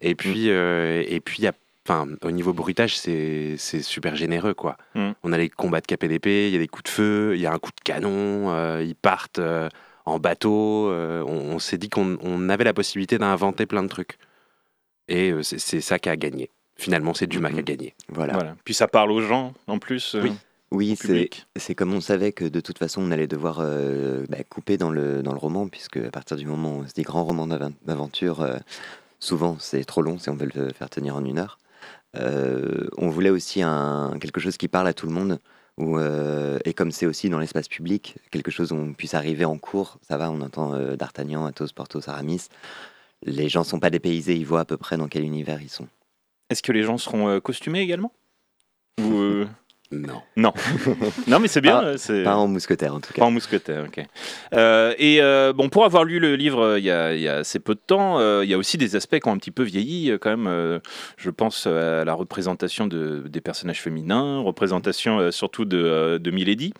Et 0.00 0.14
puis, 0.14 0.48
euh, 0.48 1.02
et 1.08 1.18
puis 1.18 1.42
y 1.42 1.48
a, 1.48 1.52
au 2.22 2.30
niveau 2.30 2.52
bruitage, 2.52 2.96
c'est 2.96 3.56
super 3.58 4.14
généreux, 4.14 4.54
quoi. 4.54 4.76
Mm. 4.94 5.10
On 5.24 5.32
a 5.32 5.38
les 5.38 5.48
combats 5.48 5.80
de 5.80 5.86
KPDP, 5.86 6.48
il 6.48 6.52
y 6.52 6.56
a 6.56 6.60
des 6.60 6.68
coups 6.68 6.84
de 6.84 6.88
feu, 6.88 7.32
il 7.34 7.40
y 7.40 7.46
a 7.46 7.52
un 7.52 7.58
coup 7.58 7.72
de 7.72 7.80
canon, 7.82 8.78
ils 8.80 8.94
partent 8.94 9.40
en 10.04 10.18
bateau. 10.20 10.88
on 10.90 11.54
on 11.54 11.58
s'est 11.58 11.78
dit 11.78 11.88
qu'on 11.88 12.16
on 12.22 12.48
avait 12.48 12.64
la 12.64 12.74
possibilité 12.74 13.18
d'inventer 13.18 13.66
plein 13.66 13.82
de 13.82 13.88
trucs. 13.88 14.18
Et 15.08 15.34
c'est 15.42 15.80
ça 15.80 15.98
qui 15.98 16.08
a 16.08 16.16
gagné. 16.16 16.48
Finalement, 16.76 17.14
c'est 17.14 17.26
Dumas 17.26 17.50
qui 17.50 17.58
a 17.60 17.62
gagné. 17.62 17.94
Voilà. 18.08 18.32
Voilà. 18.34 18.56
Puis 18.64 18.74
ça 18.74 18.88
parle 18.88 19.10
aux 19.12 19.20
gens 19.22 19.54
en 19.66 19.78
plus, 19.78 20.14
euh, 20.14 20.22
Oui. 20.22 20.32
Oui, 20.70 20.98
c'est 21.54 21.74
comme 21.76 21.94
on 21.94 22.00
savait 22.00 22.32
que 22.32 22.44
de 22.46 22.58
toute 22.60 22.78
façon 22.78 23.00
on 23.00 23.12
allait 23.12 23.28
devoir 23.28 23.58
euh, 23.60 24.24
bah, 24.28 24.38
couper 24.48 24.76
dans 24.76 24.90
le, 24.90 25.22
dans 25.22 25.32
le 25.32 25.38
roman, 25.38 25.68
puisque 25.68 25.98
à 25.98 26.10
partir 26.10 26.36
du 26.36 26.46
moment 26.46 26.72
où 26.78 26.80
on 26.80 26.86
se 26.88 26.92
dit 26.94 27.02
grand 27.02 27.22
roman 27.24 27.46
d'aven- 27.46 27.74
d'aventure, 27.86 28.40
euh, 28.40 28.56
souvent 29.20 29.56
c'est 29.60 29.84
trop 29.84 30.02
long 30.02 30.18
si 30.18 30.30
on 30.30 30.34
veut 30.34 30.48
le 30.52 30.72
faire 30.72 30.90
tenir 30.90 31.14
en 31.14 31.24
une 31.24 31.38
heure. 31.38 31.60
Euh, 32.16 32.88
on 32.98 33.08
voulait 33.08 33.30
aussi 33.30 33.62
un, 33.62 34.16
quelque 34.20 34.40
chose 34.40 34.56
qui 34.56 34.66
parle 34.66 34.88
à 34.88 34.94
tout 34.94 35.06
le 35.06 35.12
monde, 35.12 35.38
où, 35.78 35.96
euh, 35.98 36.58
et 36.64 36.72
comme 36.74 36.90
c'est 36.90 37.06
aussi 37.06 37.28
dans 37.30 37.38
l'espace 37.38 37.68
public, 37.68 38.16
quelque 38.32 38.50
chose 38.50 38.72
où 38.72 38.76
on 38.76 38.94
puisse 38.94 39.14
arriver 39.14 39.44
en 39.44 39.58
cours, 39.58 39.98
ça 40.08 40.16
va, 40.16 40.28
on 40.30 40.40
entend 40.40 40.74
euh, 40.74 40.96
D'Artagnan, 40.96 41.46
Athos, 41.46 41.68
Porthos, 41.72 42.08
Aramis. 42.08 42.48
Les 43.24 43.48
gens 43.48 43.62
sont 43.62 43.78
pas 43.78 43.90
dépaysés, 43.90 44.34
ils 44.34 44.46
voient 44.46 44.60
à 44.60 44.64
peu 44.64 44.76
près 44.76 44.96
dans 44.96 45.06
quel 45.06 45.22
univers 45.22 45.62
ils 45.62 45.70
sont. 45.70 45.86
Est-ce 46.50 46.62
que 46.62 46.72
les 46.72 46.82
gens 46.82 46.98
seront 46.98 47.28
euh, 47.28 47.40
costumés 47.40 47.80
également 47.80 48.12
Ou, 49.00 49.16
euh, 49.18 49.46
Non. 49.92 50.22
Non. 50.36 50.52
non, 51.28 51.38
mais 51.38 51.46
c'est 51.46 51.60
bien. 51.60 51.78
Pas- 51.80 51.84
euh, 51.86 51.96
c'est... 51.98 52.24
Pas 52.24 52.34
en 52.36 52.48
mousquetaire 52.48 52.94
en 52.94 53.00
tout 53.00 53.12
Pas 53.12 53.20
cas. 53.20 53.24
en 53.24 53.30
mousquetaire, 53.30 53.84
ok. 53.86 54.04
Euh, 54.52 54.94
et 54.98 55.20
euh, 55.20 55.52
bon, 55.52 55.68
pour 55.68 55.84
avoir 55.84 56.04
lu 56.04 56.18
le 56.18 56.34
livre 56.36 56.60
euh, 56.62 56.78
il 56.80 56.84
y, 56.84 56.90
a, 56.90 57.14
il 57.14 57.20
y 57.20 57.28
a 57.28 57.36
assez 57.36 57.60
peu 57.60 57.74
de 57.74 57.80
temps, 57.86 58.18
il 58.42 58.48
y 58.48 58.54
a 58.54 58.58
aussi 58.58 58.76
des 58.76 58.96
aspects 58.96 59.18
qui 59.20 59.28
ont 59.28 59.32
un 59.32 59.38
petit 59.38 59.50
peu 59.52 59.62
vieilli 59.62 60.12
quand 60.20 60.36
même. 60.36 60.80
je 61.16 61.30
pense 61.30 61.66
à 61.66 62.04
la 62.04 62.14
représentation 62.14 62.86
de, 62.88 63.24
des 63.28 63.40
personnages 63.40 63.80
féminins, 63.82 64.40
représentation 64.40 65.30
surtout 65.30 65.64
de, 65.64 66.18
de 66.18 66.30
Milady. 66.30 66.72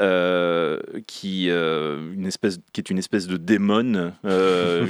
euh, 0.00 0.78
qui, 1.06 1.48
euh, 1.50 2.12
une 2.14 2.26
espèce, 2.26 2.58
qui 2.72 2.80
est 2.80 2.90
une 2.90 2.98
espèce 2.98 3.26
de 3.26 3.36
démon 3.36 4.12
euh, 4.24 4.86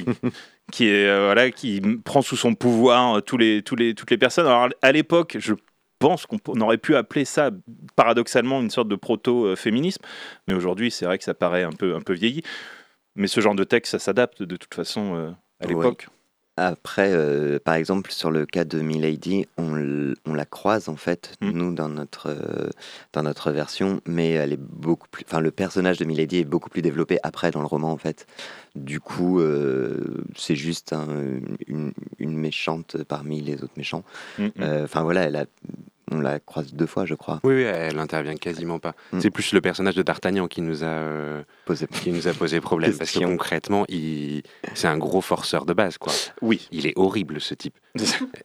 qui, 0.71 0.89
est, 0.89 1.07
euh, 1.07 1.25
voilà, 1.25 1.51
qui 1.51 1.81
prend 2.05 2.23
sous 2.23 2.37
son 2.37 2.55
pouvoir 2.55 3.17
euh, 3.17 3.21
tous 3.21 3.37
les, 3.37 3.63
tous 3.63 3.77
les, 3.77 3.95
toutes 3.95 4.11
les 4.11 4.19
personnes. 4.19 4.47
Alors 4.47 4.69
à 4.81 4.93
l'époque, 4.93 5.37
je 5.39 5.55
pense 5.99 6.27
qu'on 6.27 6.39
on 6.49 6.61
aurait 6.61 6.79
pu 6.79 6.97
appeler 6.97 7.25
ça 7.25 7.51
paradoxalement 7.97 8.61
une 8.61 8.71
sorte 8.71 8.89
de 8.89 8.97
proto-féminisme, 8.97 10.03
mais 10.49 10.55
aujourd'hui 10.55 10.91
c'est 10.91 11.05
vrai 11.05 11.19
que 11.19 11.25
ça 11.25 11.35
paraît 11.35 11.63
un 11.63 11.73
peu, 11.73 11.95
un 11.95 12.01
peu 12.01 12.13
vieilli. 12.13 12.43
Mais 13.15 13.27
ce 13.27 13.41
genre 13.41 13.55
de 13.55 13.65
texte, 13.65 13.93
ça 13.93 13.99
s'adapte 13.99 14.43
de 14.43 14.57
toute 14.57 14.75
façon 14.75 15.15
euh, 15.17 15.31
à 15.61 15.67
Ouais. 15.73 15.97
Après, 16.67 17.11
euh, 17.13 17.59
par 17.59 17.75
exemple, 17.75 18.11
sur 18.13 18.31
le 18.31 18.47
cas 18.47 18.65
de 18.65 18.81
Milady, 18.81 19.47
on, 19.59 19.75
la 20.33 20.45
croise 20.45 20.89
en 20.89 20.97
fait, 20.97 21.33
Mm. 21.41 21.51
nous, 21.51 21.75
dans 21.75 21.89
notre, 21.89 22.29
euh, 22.29 22.69
dans 23.13 23.23
notre 23.23 23.51
version, 23.51 24.01
mais 24.07 24.31
elle 24.31 24.53
est 24.53 24.61
beaucoup 24.61 25.09
plus. 25.11 25.25
Enfin, 25.29 25.41
le 25.41 25.51
personnage 25.51 25.99
de 25.99 26.05
Milady 26.05 26.39
est 26.39 26.45
beaucoup 26.45 26.71
plus 26.71 26.83
développé 26.83 27.19
après 27.23 27.51
dans 27.51 27.61
le 27.61 27.67
roman 27.67 27.91
en 27.93 27.97
fait. 27.99 28.27
Du 28.75 29.01
coup, 29.01 29.41
euh, 29.41 30.25
c'est 30.37 30.57
juste 30.57 30.93
un- 30.93 31.41
une, 31.67 31.93
une 32.19 32.37
méchante 32.37 33.03
parmi 33.05 33.41
les 33.41 33.63
autres 33.63 33.75
méchants. 33.77 34.05
Mm, 34.39 34.45
mm. 34.45 34.51
Euh, 34.61 34.85
Enfin 34.85 35.03
voilà, 35.03 35.23
elle 35.23 35.37
a, 35.37 35.45
on 36.13 36.21
la 36.21 36.39
croise 36.41 36.73
deux 36.75 36.87
fois, 36.87 37.07
je 37.07 37.15
crois. 37.15 37.41
Oui, 37.45 37.55
oui, 37.55 37.63
elle 37.63 37.99
intervient 37.99 38.37
quasiment 38.37 38.79
pas. 38.79 38.95
Mm. 39.13 39.21
C'est 39.21 39.31
plus 39.31 39.53
le 39.53 39.61
personnage 39.61 39.95
de 39.95 40.03
D'Artagnan 40.03 40.47
qui 40.49 40.63
nous 40.63 40.85
a 40.85 40.87
euh, 40.89 41.43
Posé- 41.67 41.87
qui 41.89 42.11
nous 42.11 42.29
a 42.29 42.33
posé 42.33 42.61
problème 42.61 42.97
parce 42.97 43.11
que 43.13 43.25
concrètement, 43.25 43.85
il 43.89 44.43
c'est 44.75 44.89
un 44.89 44.99
gros 44.99 45.21
forceur 45.21 45.65
de 45.67 45.73
base 45.73 45.99
quoi. 45.99 46.13
Oui. 46.41 46.69
Il 46.73 46.87
est 46.87 46.93
horrible 46.97 47.41
ce 47.41 47.55
type. 47.55 47.75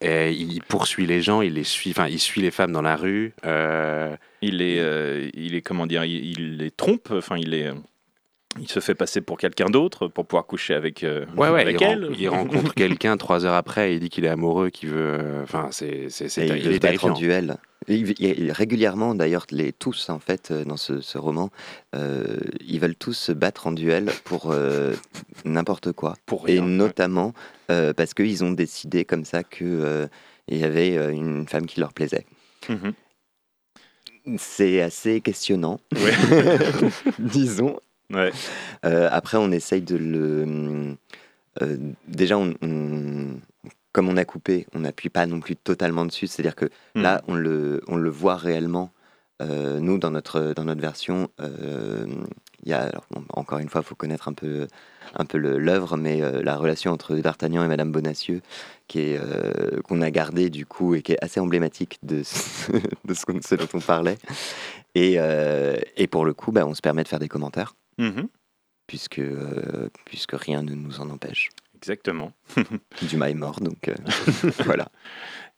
Et 0.02 0.32
il 0.32 0.62
poursuit 0.64 1.06
les 1.06 1.22
gens, 1.22 1.42
il 1.42 1.54
les 1.54 1.64
suit, 1.64 1.92
enfin 1.92 2.08
il 2.08 2.20
suit 2.20 2.42
les 2.42 2.52
femmes 2.52 2.72
dans 2.72 2.82
la 2.82 2.96
rue. 2.96 3.34
euh, 3.46 4.16
Il 4.42 4.62
est, 4.62 4.80
euh, 4.80 5.30
il 5.34 5.56
est 5.56 5.62
comment 5.62 5.88
dire, 5.88 6.04
il, 6.06 6.24
il 6.40 6.58
les 6.58 6.72
trompe. 6.72 7.10
Enfin, 7.12 7.38
il 7.38 7.54
est, 7.54 7.68
euh, 7.68 7.74
il 8.60 8.68
se 8.70 8.80
fait 8.80 8.96
passer 8.96 9.22
pour 9.22 9.38
quelqu'un 9.38 9.66
d'autre 9.70 10.08
pour 10.08 10.26
pouvoir 10.26 10.46
coucher 10.46 10.74
avec, 10.74 11.04
euh, 11.04 11.26
Ouais, 11.36 11.50
ouais, 11.50 11.62
avec 11.62 11.80
il, 11.80 11.86
ren- 11.86 11.92
elle. 11.94 12.10
il 12.18 12.30
rencontre 12.30 12.74
quelqu'un 12.76 13.18
trois 13.18 13.46
heures 13.46 13.54
après, 13.56 13.94
il 13.96 14.00
dit 14.00 14.10
qu'il 14.10 14.26
est 14.26 14.30
amoureux, 14.30 14.70
qu'il 14.70 14.90
veut. 14.90 14.98
euh, 15.20 15.44
Enfin, 15.44 15.70
c'est, 15.72 16.08
c'est, 16.10 16.26
Et 16.38 16.46
il 16.48 16.68
est 16.72 16.74
se 16.76 16.80
battre 16.80 17.06
en 17.06 17.14
duel. 17.14 17.58
Et 17.90 17.96
il- 17.96 18.16
il- 18.20 18.52
régulièrement, 18.52 19.16
d'ailleurs, 19.16 19.46
les 19.52 19.72
tous 19.72 20.10
en 20.10 20.20
fait 20.20 20.52
euh, 20.52 20.66
dans 20.66 20.76
ce, 20.78 21.00
ce 21.00 21.18
roman, 21.18 21.52
euh, 21.96 22.38
ils 22.66 22.80
veulent 22.82 22.96
tous 22.96 23.14
se 23.14 23.32
battre 23.32 23.68
en 23.68 23.72
duel 23.72 24.08
pour 24.26 24.52
euh, 24.52 24.94
n'importe 25.46 25.94
quoi. 25.94 26.16
Pour 26.26 26.50
Et 26.50 26.54
rien. 26.60 26.64
notamment 26.64 27.34
euh, 27.72 27.94
parce 27.94 28.14
qu'ils 28.14 28.44
ont 28.44 28.52
décidé 28.52 29.06
comme 29.06 29.24
ça 29.24 29.44
que 29.44 29.64
euh, 29.64 30.08
il 30.50 30.58
y 30.58 30.64
avait 30.66 30.98
euh, 30.98 31.12
une 31.12 31.48
femme 31.48 31.66
qui 31.66 31.80
leur 31.80 31.94
plaisait. 31.94 32.26
Mhm. 32.68 32.94
C'est 34.38 34.82
assez 34.82 35.22
questionnant, 35.22 35.80
Ouais. 35.94 36.12
disons. 37.20 37.80
Ouais. 38.14 38.32
Euh, 38.86 39.10
après, 39.12 39.38
on 39.38 39.52
essaye 39.52 39.82
de 39.82 39.96
le. 39.98 40.96
euh, 41.62 41.78
déjà, 42.08 42.38
on, 42.38 42.54
on- 42.62 43.40
comme 43.92 44.10
on 44.10 44.18
a 44.18 44.26
coupé, 44.26 44.68
on 44.76 44.80
n'appuie 44.82 45.10
pas 45.10 45.26
non 45.26 45.40
plus 45.40 45.56
totalement 45.56 46.06
dessus. 46.06 46.28
C'est-à-dire 46.28 46.56
que 46.56 46.66
Hmm. 46.96 47.02
là, 47.02 47.22
on 47.28 47.34
le, 47.36 47.82
on 47.88 47.96
le 47.96 48.10
voit 48.10 48.36
réellement. 48.36 48.92
Euh, 49.42 49.80
nous, 49.80 49.98
dans 50.00 50.10
notre, 50.12 50.54
dans 50.56 50.64
notre 50.66 50.82
version, 50.82 51.30
il 51.40 52.70
y 52.70 52.74
a, 52.74 52.82
alors, 52.84 53.06
bon, 53.12 53.24
encore 53.34 53.60
une 53.60 53.70
fois, 53.70 53.82
il 53.82 53.88
faut 53.88 53.94
connaître 53.96 54.28
un 54.28 54.34
peu, 54.34 54.68
un 55.16 55.26
peu 55.26 55.38
l'œuvre, 55.38 55.96
mais 55.98 56.20
la 56.44 56.56
relation 56.58 56.92
entre 56.92 57.16
D'Artagnan 57.16 57.64
et 57.64 57.68
Madame 57.68 57.92
Bonacieux, 57.92 58.42
qui 58.88 59.00
est, 59.00 59.20
qu'on 59.84 60.02
a 60.02 60.10
gardée 60.12 60.50
du 60.50 60.66
coup 60.66 60.96
et 60.96 61.02
qui 61.04 61.12
est 61.14 61.24
assez 61.24 61.40
emblématique 61.40 62.00
de 62.04 62.24
ce, 62.24 62.72
de 63.06 63.14
ce, 63.14 63.26
qu'on- 63.26 63.42
ce 63.42 63.56
dont 63.56 63.68
on 63.74 63.80
parlait. 63.80 64.18
Et, 64.96 65.18
et 65.98 66.08
pour 66.08 66.26
le 66.26 66.34
coup, 66.34 66.52
bah, 66.52 66.66
on 66.66 66.74
se 66.74 66.82
permet 66.82 67.04
de 67.04 67.08
faire 67.08 67.20
des 67.20 67.30
commentaires 67.30 67.76
Mhm. 67.98 68.28
puisque, 68.88 69.20
euh, 69.20 69.90
puisque 70.06 70.34
rien 70.34 70.62
ne 70.64 70.74
nous 70.74 71.00
en 71.00 71.10
empêche. 71.10 71.50
Exactement. 71.76 72.32
Dumas 73.02 73.30
est 73.30 73.34
mort, 73.36 73.60
donc 73.60 73.88
euh, 73.88 73.96
voilà. 74.66 74.90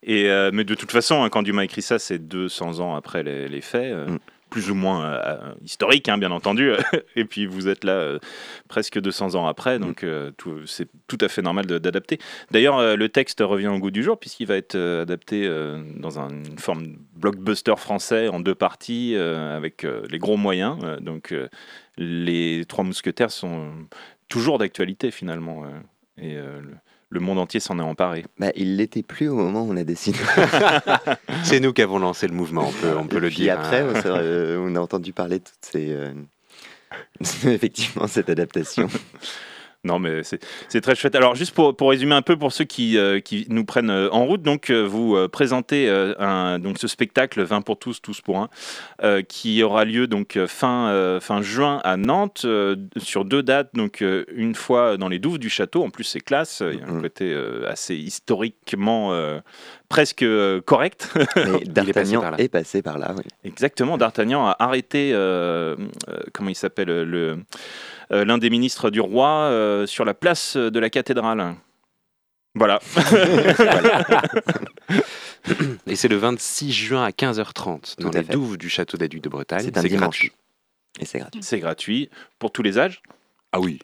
Et, 0.03 0.29
euh, 0.29 0.51
mais 0.53 0.63
de 0.63 0.75
toute 0.75 0.91
façon, 0.91 1.23
hein, 1.23 1.29
quand 1.29 1.43
Dumas 1.43 1.63
écrit 1.63 1.81
ça, 1.81 1.99
c'est 1.99 2.19
200 2.19 2.79
ans 2.79 2.95
après 2.95 3.23
les, 3.23 3.47
les 3.47 3.61
faits, 3.61 3.93
Mm. 4.07 4.17
Plus 4.49 4.71
ou 4.71 4.75
moins 4.75 5.05
euh, 5.05 5.53
historique, 5.63 6.09
hein, 6.09 6.17
bien 6.17 6.31
entendu. 6.31 6.71
Et 7.15 7.25
puis 7.25 7.45
vous 7.45 7.67
êtes 7.67 7.83
là 7.83 7.93
euh, 7.93 8.19
presque 8.67 8.99
200 8.99 9.35
ans 9.35 9.45
après, 9.47 9.77
donc 9.79 10.03
euh, 10.03 10.31
c'est 10.65 10.87
tout 11.07 11.17
à 11.21 11.27
fait 11.27 11.41
normal 11.41 11.65
d'adapter. 11.67 12.17
D'ailleurs, 12.51 12.77
euh, 12.77 12.95
le 12.95 13.09
texte 13.09 13.41
revient 13.41 13.67
au 13.67 13.77
goût 13.79 13.91
du 13.91 14.03
jour 14.03 14.19
puisqu'il 14.19 14.47
va 14.47 14.55
être 14.55 14.75
adapté 14.77 15.47
dans 15.97 16.19
un- 16.19 16.29
une 16.29 16.57
forme 16.59 16.83
de 16.87 16.93
blockbuster 17.15 17.75
français 17.77 18.27
en 18.27 18.39
deux 18.39 18.55
parties 18.55 19.15
avec 19.15 19.85
les 20.09 20.17
gros 20.19 20.37
moyens. 20.37 20.77
Donc 21.01 21.33
les 21.97 22.65
Trois 22.67 22.83
Mousquetaires 22.83 23.31
sont 23.31 23.71
toujours 24.27 24.57
d'actualité 24.57 25.11
finalement. 25.11 25.63
et 26.17 26.35
le, 26.35 26.75
le 27.11 27.19
monde 27.19 27.39
entier 27.39 27.59
s'en 27.59 27.79
est 27.79 27.83
emparé. 27.83 28.25
Bah, 28.37 28.51
il 28.55 28.77
l'était 28.77 29.01
plus 29.03 29.29
au 29.29 29.35
moment 29.35 29.63
où 29.63 29.71
on 29.73 29.77
a 29.77 29.83
décidé. 29.83 30.19
C'est 31.43 31.59
nous 31.59 31.73
qui 31.73 31.81
avons 31.81 31.99
lancé 31.99 32.27
le 32.27 32.33
mouvement, 32.33 32.67
on 32.67 32.71
peut, 32.71 32.95
on 32.97 33.07
peut 33.07 33.17
Et 33.17 33.21
le 33.21 33.27
puis 33.29 33.37
dire. 33.37 33.59
après, 33.59 33.79
hein. 33.81 33.87
on, 33.95 34.01
s'est- 34.01 34.07
euh, 34.07 34.59
on 34.59 34.75
a 34.75 34.79
entendu 34.79 35.11
parler 35.13 35.39
de 35.39 35.43
toutes 35.43 35.55
ces. 35.71 35.89
euh, 35.91 36.13
effectivement, 37.45 38.07
cette 38.07 38.29
adaptation. 38.29 38.87
Non, 39.85 39.97
mais 39.97 40.23
c'est 40.23 40.81
très 40.81 40.93
chouette. 40.93 41.15
Alors, 41.15 41.35
juste 41.35 41.53
pour, 41.55 41.73
pour 41.75 41.89
résumer 41.91 42.13
un 42.13 42.21
peu 42.21 42.35
pour 42.35 42.51
ceux 42.51 42.65
qui, 42.65 42.97
euh, 42.97 43.21
qui 43.21 43.45
nous 43.49 43.63
prennent 43.63 43.89
euh, 43.89 44.09
en 44.11 44.25
route, 44.25 44.41
donc 44.41 44.69
euh, 44.69 44.81
vous 44.83 45.17
présentez 45.29 45.89
un, 46.19 46.59
donc 46.59 46.77
ce 46.79 46.87
spectacle 46.89 47.41
20 47.43 47.61
pour 47.61 47.79
tous, 47.79 48.01
tous 48.01 48.19
pour 48.19 48.39
un, 48.39 48.49
euh, 49.03 49.21
qui 49.21 49.63
aura 49.63 49.85
lieu 49.85 50.07
donc 50.07 50.37
fin, 50.47 50.89
euh, 50.89 51.21
fin 51.21 51.41
juin 51.41 51.79
à 51.85 51.95
Nantes 51.95 52.45
sur 52.97 53.23
deux 53.23 53.41
dates. 53.41 53.69
Donc 53.73 54.03
une 54.33 54.53
fois 54.53 54.97
dans 54.97 55.07
les 55.07 55.19
douves 55.19 55.39
du 55.39 55.49
château. 55.49 55.83
En 55.83 55.89
plus, 55.89 56.03
c'est 56.03 56.19
classe. 56.19 56.61
Il 56.61 56.79
y 56.79 56.81
a 56.81 56.85
un 56.87 56.95
Mhm. 56.95 57.01
côté 57.01 57.33
assez 57.67 57.95
historiquement 57.95 59.13
presque 59.87 60.25
correct. 60.65 61.09
D'Artagnan 61.65 62.33
est 62.37 62.49
passé 62.49 62.81
par 62.81 62.97
là. 62.99 63.13
oui. 63.17 63.23
Exactement, 63.45 63.97
D'Artagnan 63.97 64.45
a 64.45 64.55
arrêté, 64.59 65.11
comment 66.33 66.49
il 66.49 66.55
s'appelle, 66.55 66.89
le, 67.03 67.39
l'un 68.11 68.37
des 68.37 68.49
ministres 68.49 68.89
du 68.89 69.01
roi 69.01 69.29
euh, 69.29 69.85
sur 69.85 70.05
la 70.05 70.13
place 70.13 70.57
de 70.57 70.79
la 70.79 70.89
cathédrale. 70.89 71.55
Voilà. 72.55 72.79
Et 75.87 75.95
c'est 75.95 76.07
le 76.07 76.17
26 76.17 76.71
juin 76.71 77.03
à 77.03 77.11
15h30 77.11 77.99
dans 78.01 78.09
les 78.09 78.23
douves 78.23 78.57
du 78.57 78.69
château 78.69 78.97
d'Aduc 78.97 79.21
de 79.21 79.29
Bretagne. 79.29 79.61
C'est 79.63 79.77
un 79.77 79.83
dimanche. 79.83 79.99
gratuit. 79.99 80.31
Et 80.99 81.05
c'est 81.05 81.19
gratuit. 81.19 81.43
C'est 81.43 81.59
gratuit 81.59 82.09
pour 82.39 82.51
tous 82.51 82.63
les 82.63 82.77
âges? 82.77 83.01
Ah 83.51 83.59
oui. 83.59 83.79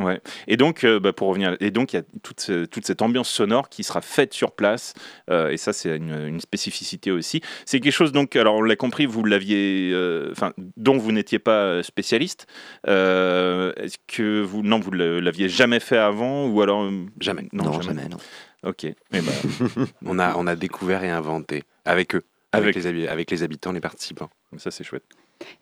Ouais. 0.00 0.20
Et 0.48 0.56
donc, 0.56 0.82
euh, 0.82 0.98
bah, 0.98 1.12
pour 1.12 1.28
revenir, 1.28 1.56
et 1.60 1.70
donc 1.70 1.92
il 1.92 1.96
y 1.96 1.98
a 2.00 2.02
toute, 2.22 2.40
ce- 2.40 2.64
toute 2.64 2.84
cette 2.84 3.00
ambiance 3.00 3.28
sonore 3.28 3.68
qui 3.68 3.84
sera 3.84 4.00
faite 4.00 4.34
sur 4.34 4.50
place, 4.50 4.92
euh, 5.30 5.50
et 5.50 5.56
ça 5.56 5.72
c'est 5.72 5.96
une, 5.96 6.26
une 6.26 6.40
spécificité 6.40 7.12
aussi. 7.12 7.42
C'est 7.64 7.78
quelque 7.78 7.92
chose 7.92 8.10
donc, 8.10 8.34
alors 8.34 8.56
on 8.56 8.62
l'a 8.62 8.74
compris, 8.74 9.06
vous 9.06 9.22
l'aviez, 9.24 9.92
euh, 9.92 10.30
enfin, 10.32 10.52
dont 10.76 10.98
vous 10.98 11.12
n'étiez 11.12 11.38
pas 11.38 11.82
spécialiste. 11.84 12.46
Est-ce 12.84 13.96
que 14.08 14.40
vous, 14.42 14.62
non, 14.62 14.80
vous 14.80 14.90
ne 14.90 15.18
l'aviez 15.20 15.48
jamais 15.48 15.80
fait 15.80 15.98
avant, 15.98 16.48
ou 16.48 16.60
alors 16.60 16.90
Jamais. 17.20 17.48
Non, 17.52 17.64
Non, 17.64 17.80
jamais. 17.80 18.02
jamais, 18.02 18.08
non. 18.08 18.18
Ok. 18.64 18.84
Eh 18.84 18.94
ben, 19.12 19.22
On 20.04 20.18
a, 20.18 20.34
on 20.36 20.46
a 20.46 20.56
découvert 20.56 21.04
et 21.04 21.10
inventé 21.10 21.64
avec 21.84 22.14
eux, 22.16 22.22
avec, 22.52 22.74
Avec- 22.74 22.76
les, 22.76 22.86
habi- 22.90 23.08
avec 23.08 23.30
les 23.30 23.42
habitants, 23.42 23.72
les 23.72 23.80
participants. 23.80 24.30
ça 24.56 24.70
c'est 24.70 24.84
chouette. 24.84 25.04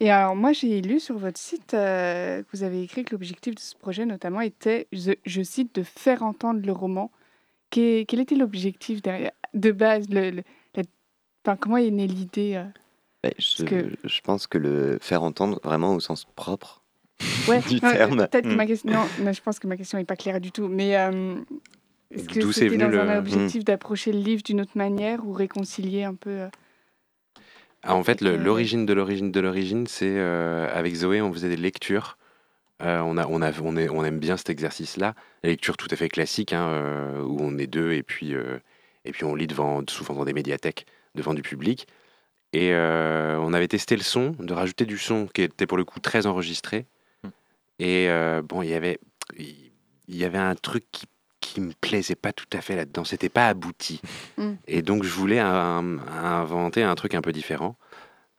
Et 0.01 0.11
alors, 0.11 0.37
moi, 0.37 0.53
j'ai 0.53 0.81
lu 0.83 1.01
sur 1.01 1.16
votre 1.18 1.38
site 1.38 1.75
euh, 1.75 2.42
que 2.42 2.49
vous 2.57 2.62
avez 2.62 2.83
écrit 2.83 3.05
que 3.05 3.12
l'objectif 3.12 3.55
de 3.55 3.61
ce 3.61 3.75
projet, 3.77 4.05
notamment, 4.07 4.40
était, 4.40 4.87
je, 4.92 5.12
je 5.25 5.42
cite, 5.42 5.75
de 5.75 5.83
faire 5.83 6.23
entendre 6.23 6.61
le 6.64 6.73
roman. 6.73 7.11
Quel, 7.71 8.05
quel 8.07 8.21
était 8.21 8.35
l'objectif 8.35 9.01
derrière, 9.03 9.33
de 9.55 9.73
base 9.73 10.09
le, 10.11 10.31
le- 10.31 10.42
la- 10.75 10.83
enfin, 11.47 11.57
Comment 11.57 11.77
est 11.79 11.90
née 11.90 12.07
l'idée 12.07 12.55
euh? 12.57 12.64
Mais 13.25 13.35
je, 13.38 13.64
que- 13.64 13.90
je 14.05 14.21
pense 14.21 14.47
que 14.47 14.59
le 14.59 14.99
faire 15.01 15.23
entendre 15.23 15.61
vraiment 15.62 15.95
au 15.95 16.01
sens 16.01 16.27
propre 16.37 16.83
ouais, 17.49 17.61
du 17.68 17.75
non, 17.77 17.92
terme. 17.92 18.16
Peut-être 18.29 18.45
que 18.49 18.53
Mm. 18.53 18.57
ma 18.57 18.66
question. 18.66 18.90
Non, 18.90 19.05
non, 19.21 19.33
je 19.33 19.40
pense 19.42 19.59
que 19.59 19.66
ma 19.68 19.77
question 19.77 19.97
n'est 19.99 20.05
pas 20.05 20.16
claire 20.16 20.40
du 20.40 20.51
tout. 20.53 20.66
Mais 20.68 20.97
euh, 20.99 21.37
est-ce 22.11 22.29
que 22.29 22.51
c'était 22.53 22.77
dans 22.77 22.88
le- 22.88 23.01
un 23.01 23.18
objectif 23.18 23.64
d'approcher 23.64 24.12
le 24.12 24.18
livre 24.18 24.42
d'une 24.42 24.61
autre 24.61 24.77
manière 24.77 25.25
ou 25.27 25.33
réconcilier 25.33 26.03
un 26.05 26.14
peu 26.14 26.31
euh, 26.31 26.49
Ah, 27.83 27.95
en 27.97 28.05
fait, 28.05 28.23
Euh, 28.23 28.37
l'origine 28.37 28.87
de 28.87 28.92
l'origine 28.92 29.33
de 29.33 29.40
l'origine, 29.40 29.87
c'est 29.87 30.16
euh, 30.18 30.68
avec 30.73 30.95
Zoé, 30.95 31.21
on 31.21 31.33
faisait 31.33 31.49
des 31.49 31.57
lectures. 31.57 32.16
Euh, 32.83 33.01
on, 33.01 33.16
a, 33.16 33.27
on, 33.27 33.42
a, 33.42 33.53
on, 33.61 33.77
est- 33.77 33.88
on 33.88 34.05
aime 34.05 34.18
bien 34.18 34.37
cet 34.37 34.51
exercice-là. 34.51 35.14
La 35.42 35.51
lecture 35.51 35.77
tout 35.77 35.88
à 35.90 35.97
fait 35.97 36.09
classique, 36.09 36.53
hein, 36.53 36.68
euh, 36.68 37.23
où 37.23 37.38
on 37.40 37.59
est 37.59 37.66
deux 37.66 37.92
et 37.92 38.03
puis, 38.03 38.35
et 39.05 39.12
puis 39.12 39.25
on 39.25 39.35
lit 39.35 39.47
devant, 39.47 39.83
souvent 39.88 40.14
dans 40.14 40.25
des 40.25 40.33
médiathèques, 40.33 40.87
devant 41.14 41.35
du 41.35 41.42
public. 41.42 41.87
Et 42.53 42.75
on 42.75 43.53
avait 43.55 43.68
testé 43.68 43.97
le 43.97 44.03
son, 44.03 44.37
de 44.38 44.53
rajouter 44.53 44.85
du 44.85 44.99
son 44.99 45.27
qui 45.27 45.42
était 45.42 45.66
pour 45.66 45.79
le 45.79 45.85
coup 45.85 46.01
très 46.01 46.27
enregistré. 46.27 46.87
Mm. 47.23 47.29
Et 47.81 48.09
bon, 48.45 48.62
il 48.62 48.68
y 48.68 48.75
avait, 48.75 48.99
il 49.38 50.16
y 50.16 50.25
avait 50.25 50.38
un 50.38 50.55
truc 50.55 50.85
qui, 50.92 51.07
qui 51.42 51.61
me 51.61 51.72
plaisait 51.81 52.14
pas 52.14 52.33
tout 52.33 52.46
à 52.55 52.61
fait 52.62 52.76
là-dedans. 52.76 53.05
C'était 53.05 53.28
pas 53.28 53.48
abouti. 53.48 54.00
Mm. 54.38 54.52
Et 54.66 54.81
donc 54.81 55.02
je 55.05 55.11
voulais 55.12 55.38
un- 55.40 55.98
inventer 56.22 56.83
un 56.83 56.94
truc 56.94 57.14
un 57.14 57.20
peu 57.20 57.33
différent. 57.33 57.76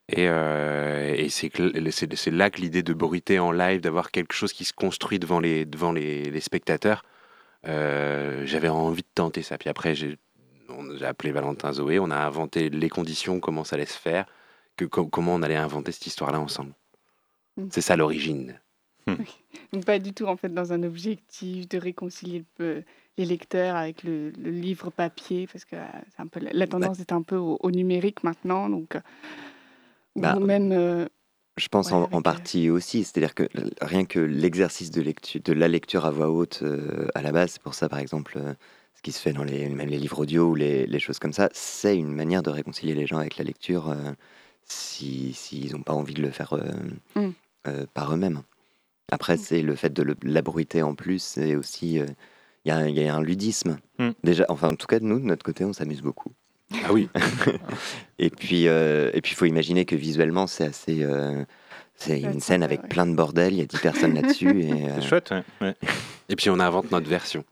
Et, 0.09 0.27
euh, 0.27 1.13
et 1.15 1.29
c'est 1.29 2.31
là 2.31 2.49
que 2.49 2.59
l'idée 2.59 2.83
de 2.83 2.93
bruiter 2.93 3.39
en 3.39 3.51
live, 3.51 3.79
d'avoir 3.79 4.11
quelque 4.11 4.33
chose 4.33 4.51
qui 4.51 4.65
se 4.65 4.73
construit 4.73 5.17
devant 5.19 5.39
les, 5.39 5.65
devant 5.65 5.91
les, 5.93 6.23
les 6.29 6.41
spectateurs, 6.41 7.03
euh, 7.67 8.43
j'avais 8.45 8.67
envie 8.67 9.03
de 9.03 9.07
tenter 9.15 9.43
ça. 9.43 9.57
Puis 9.57 9.69
après, 9.69 9.95
j'ai 9.95 10.17
appelé 11.03 11.31
Valentin 11.31 11.71
Zoé, 11.71 11.99
on 11.99 12.11
a 12.11 12.17
inventé 12.17 12.69
les 12.69 12.89
conditions, 12.89 13.39
comment 13.39 13.63
ça 13.63 13.75
allait 13.77 13.85
se 13.85 13.97
faire, 13.97 14.25
que, 14.75 14.83
co- 14.85 15.07
comment 15.07 15.35
on 15.35 15.41
allait 15.41 15.55
inventer 15.55 15.91
cette 15.93 16.07
histoire-là 16.07 16.39
ensemble. 16.41 16.73
Mm. 17.57 17.67
C'est 17.71 17.81
ça 17.81 17.95
l'origine. 17.95 18.59
Donc 19.71 19.85
pas 19.85 19.99
du 19.99 20.13
tout 20.13 20.25
en 20.25 20.37
fait 20.37 20.49
dans 20.53 20.73
un 20.73 20.83
objectif 20.83 21.67
de 21.67 21.77
réconcilier 21.77 22.43
le 22.59 22.83
les 23.17 23.25
lecteurs 23.25 23.75
avec 23.75 24.03
le, 24.03 24.31
le 24.31 24.49
livre 24.49 24.89
papier 24.89 25.45
parce 25.51 25.65
que 25.65 25.75
euh, 25.75 25.85
c'est 26.15 26.21
un 26.21 26.25
peu 26.27 26.39
la, 26.51 26.65
tendance 26.65 26.99
est 26.99 27.11
un 27.11 27.21
peu 27.21 27.35
au, 27.35 27.57
au 27.61 27.69
numérique 27.69 28.23
maintenant 28.23 28.69
donc 28.69 28.95
euh, 28.95 29.01
ou 30.15 30.21
Bah, 30.21 30.39
même 30.39 30.71
euh, 30.71 31.05
Je 31.57 31.67
pense 31.67 31.87
Ouais, 31.91 31.93
en, 31.93 32.09
euh, 32.17 32.21
partie 32.21 32.69
aussi, 32.71 33.03
c'est-à-dire 33.03 33.35
que 33.35 33.43
rien 33.81 34.05
que 34.05 34.19
l'exercice 34.19 34.89
de, 34.89 35.01
lecture, 35.01 35.41
de 35.43 35.53
la 35.53 35.67
lecture 35.67 36.05
à 36.05 36.11
voix 36.11 36.29
haute 36.31 36.61
euh, 36.63 37.07
à 37.13 37.21
la 37.21 37.31
base, 37.31 37.51
c'est 37.51 37.61
pour 37.61 37.75
ça 37.75 37.87
par 37.89 37.99
exemple 37.99 38.39
ce 38.95 39.01
qui 39.03 39.11
se 39.11 39.19
fait 39.21 39.33
dans 39.33 39.43
les, 39.43 39.69
même 39.69 39.89
les 39.89 39.99
livres 39.99 40.19
audio 40.19 40.49
ou 40.49 40.55
les, 40.55 40.87
les 40.87 40.99
choses 40.99 41.19
comme 41.19 41.33
ça, 41.33 41.49
c'est 41.53 41.95
une 41.97 42.13
manière 42.13 42.41
de 42.41 42.49
réconcilier 42.49 42.95
les 42.95 43.05
gens 43.05 43.17
avec 43.17 43.37
la 43.37 43.43
lecture 43.43 43.89
euh, 43.89 44.11
si- 44.63 45.33
s'ils 45.33 45.73
n'ont 45.73 45.83
pas 45.83 45.93
envie 45.93 46.13
de 46.15 46.21
le 46.21 46.31
faire 46.31 46.53
euh, 46.53 46.71
Mm. 47.15 47.29
euh, 47.67 47.85
par 47.93 48.11
eux-mêmes. 48.13 48.41
Après, 49.11 49.37
c'est 49.37 49.61
le 49.61 49.75
fait 49.75 49.91
de 49.93 50.15
l'abruiter 50.23 50.81
en 50.81 50.95
plus, 50.95 51.21
c'est 51.21 51.55
aussi... 51.55 51.99
euh, 51.99 52.05
Il 52.65 52.69
y, 52.69 52.71
a 52.71 52.77
un- 52.77 52.87
il 52.87 52.97
y 52.97 53.07
a 53.07 53.13
un 53.13 53.21
ludisme. 53.21 53.77
Mm. 53.99 54.09
Déjà, 54.23 54.45
enfin, 54.49 54.69
en 54.69 54.75
tout 54.75 54.87
cas, 54.87 54.99
nous, 55.01 55.19
de 55.19 55.25
notre 55.25 55.43
côté, 55.43 55.65
on 55.65 55.73
s'amuse 55.73 56.01
beaucoup. 56.01 56.31
Ah 56.85 56.93
oui, 56.93 57.09
Et 58.19 58.29
puis, 58.29 58.67
euh, 58.67 59.11
et 59.13 59.21
puis, 59.21 59.33
il 59.33 59.35
faut 59.35 59.45
imaginer 59.45 59.85
que 59.85 59.95
visuellement, 59.95 60.47
c'est 60.47 60.65
assez. 60.65 61.03
euh, 61.03 61.43
c'est 61.95 62.19
une 62.19 62.39
scène 62.39 62.63
avec 62.63 62.81
ouais. 62.83 62.87
plein 62.89 63.05
de 63.05 63.13
bordel. 63.13 63.53
Il 63.53 63.59
y 63.59 63.61
a 63.61 63.65
10 63.65 63.77
personnes 63.79 64.13
là-dessus. 64.15 64.47
Euh, 64.73 64.95
C'est 64.99 65.07
chouette, 65.07 65.29
ouais. 65.31 65.43
ouais. 65.61 65.75
et 66.29 66.35
puis 66.35 66.49
on 66.49 66.59
invente 66.59 66.89
notre 66.91 67.07
version. 67.09 67.43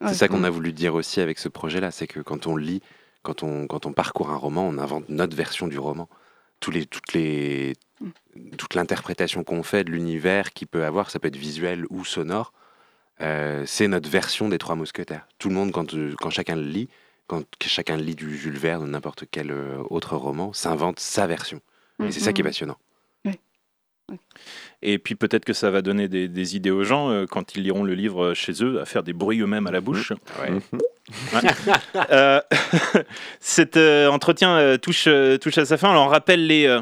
Ouais. 0.00 0.08
C'est 0.08 0.14
ça 0.14 0.28
qu'on 0.28 0.44
a 0.44 0.50
voulu 0.50 0.72
dire 0.72 0.94
aussi 0.94 1.20
avec 1.20 1.38
ce 1.38 1.48
projet-là, 1.48 1.90
c'est 1.90 2.06
que 2.06 2.20
quand 2.20 2.46
on 2.46 2.56
lit, 2.56 2.80
quand 3.22 3.42
on, 3.42 3.66
quand 3.66 3.86
on 3.86 3.92
parcourt 3.92 4.30
un 4.30 4.36
roman, 4.36 4.68
on 4.68 4.78
invente 4.78 5.08
notre 5.08 5.36
version 5.36 5.66
du 5.66 5.78
roman. 5.78 6.08
Tous 6.60 6.70
les, 6.70 6.86
toutes 6.86 7.12
les, 7.12 7.74
toute 8.56 8.74
l'interprétation 8.74 9.44
qu'on 9.44 9.62
fait 9.62 9.84
de 9.84 9.90
l'univers 9.90 10.52
qu'il 10.52 10.68
peut 10.68 10.84
avoir, 10.84 11.10
ça 11.10 11.18
peut 11.18 11.28
être 11.28 11.36
visuel 11.36 11.84
ou 11.90 12.04
sonore, 12.04 12.52
euh, 13.20 13.64
c'est 13.66 13.88
notre 13.88 14.08
version 14.08 14.48
des 14.48 14.58
Trois 14.58 14.76
Mousquetaires. 14.76 15.26
Tout 15.38 15.48
le 15.48 15.54
monde, 15.54 15.72
quand, 15.72 15.94
euh, 15.94 16.14
quand 16.18 16.30
chacun 16.30 16.56
le 16.56 16.62
lit, 16.62 16.88
quand 17.26 17.44
chacun 17.60 17.96
lit 17.96 18.14
du 18.14 18.36
Jules 18.36 18.58
Verne 18.58 18.84
ou 18.84 18.86
n'importe 18.86 19.24
quel 19.30 19.50
euh, 19.50 19.82
autre 19.90 20.16
roman, 20.16 20.52
s'invente 20.52 21.00
sa 21.00 21.26
version. 21.26 21.60
Et 22.00 22.12
c'est 22.12 22.20
ça 22.20 22.32
qui 22.32 22.42
est 22.42 22.44
passionnant. 22.44 22.78
Et 24.82 24.98
puis 24.98 25.14
peut-être 25.14 25.44
que 25.44 25.52
ça 25.52 25.70
va 25.70 25.82
donner 25.82 26.08
des, 26.08 26.28
des 26.28 26.56
idées 26.56 26.70
aux 26.70 26.84
gens 26.84 27.10
euh, 27.10 27.26
quand 27.26 27.56
ils 27.56 27.62
liront 27.62 27.82
le 27.82 27.94
livre 27.94 28.26
euh, 28.26 28.34
chez 28.34 28.62
eux, 28.62 28.80
à 28.80 28.84
faire 28.84 29.02
des 29.02 29.12
bruits 29.12 29.40
eux-mêmes 29.40 29.66
à 29.66 29.72
la 29.72 29.80
bouche. 29.80 30.12
Ouais. 30.40 30.50
Euh, 32.10 32.40
cet 33.40 33.76
euh, 33.78 34.08
entretien 34.08 34.56
euh, 34.58 34.76
touche, 34.76 35.08
touche 35.40 35.58
à 35.58 35.64
sa 35.64 35.78
fin. 35.78 35.90
Alors 35.90 36.04
on 36.06 36.08
rappelle 36.08 36.46
les, 36.46 36.78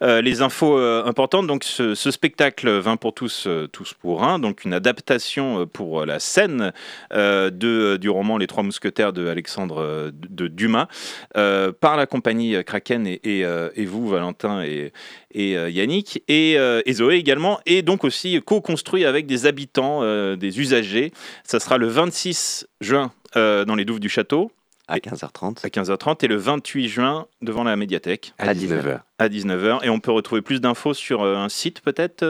les 0.00 0.42
infos 0.42 0.78
euh, 0.78 1.04
importantes. 1.04 1.46
Donc 1.46 1.62
ce, 1.62 1.94
ce 1.94 2.10
spectacle 2.10 2.70
20 2.70 2.96
pour 2.96 3.12
tous, 3.12 3.44
euh, 3.46 3.66
tous 3.66 3.92
pour 3.94 4.24
un, 4.24 4.38
donc 4.38 4.64
une 4.64 4.72
adaptation 4.72 5.66
pour 5.66 6.06
la 6.06 6.20
scène 6.20 6.72
euh, 7.12 7.50
de, 7.50 7.96
du 7.96 8.08
roman 8.08 8.38
Les 8.38 8.46
Trois 8.46 8.62
Mousquetaires 8.62 9.12
de 9.12 9.28
Alexandre 9.28 10.10
de 10.12 10.48
Dumas 10.48 10.88
euh, 11.36 11.72
par 11.72 11.96
la 11.96 12.06
compagnie 12.06 12.56
Kraken 12.64 13.06
et, 13.06 13.20
et, 13.24 13.44
euh, 13.44 13.68
et 13.76 13.84
vous, 13.84 14.08
Valentin 14.08 14.62
et, 14.62 14.92
et 15.36 15.56
euh, 15.56 15.70
Yannick, 15.70 16.22
et, 16.28 16.58
euh, 16.58 16.80
et 16.86 16.94
Zoé 16.94 17.16
également, 17.16 17.35
et 17.66 17.82
donc 17.82 18.04
aussi 18.04 18.40
co-construit 18.44 19.04
avec 19.04 19.26
des 19.26 19.46
habitants, 19.46 20.00
euh, 20.02 20.36
des 20.36 20.58
usagers. 20.60 21.12
Ça 21.44 21.60
sera 21.60 21.78
le 21.78 21.86
26 21.88 22.66
juin 22.80 23.12
euh, 23.36 23.64
dans 23.64 23.74
les 23.74 23.84
douves 23.84 24.00
du 24.00 24.08
château 24.08 24.50
À 24.88 24.98
15h30. 24.98 25.64
à 25.64 25.68
15h30 25.68 26.24
et 26.24 26.28
le 26.28 26.36
28 26.36 26.88
juin 26.88 27.26
devant 27.42 27.64
la 27.64 27.76
médiathèque 27.76 28.32
À 28.38 28.48
À 28.48 28.54
19h. 28.54 29.00
à 29.18 29.28
19h. 29.28 29.84
Et 29.84 29.90
on 29.90 30.00
peut 30.00 30.12
retrouver 30.12 30.42
plus 30.42 30.60
d'infos 30.60 30.94
sur 30.94 31.22
euh, 31.22 31.36
un 31.36 31.48
site 31.48 31.80
peut-être 31.80 32.22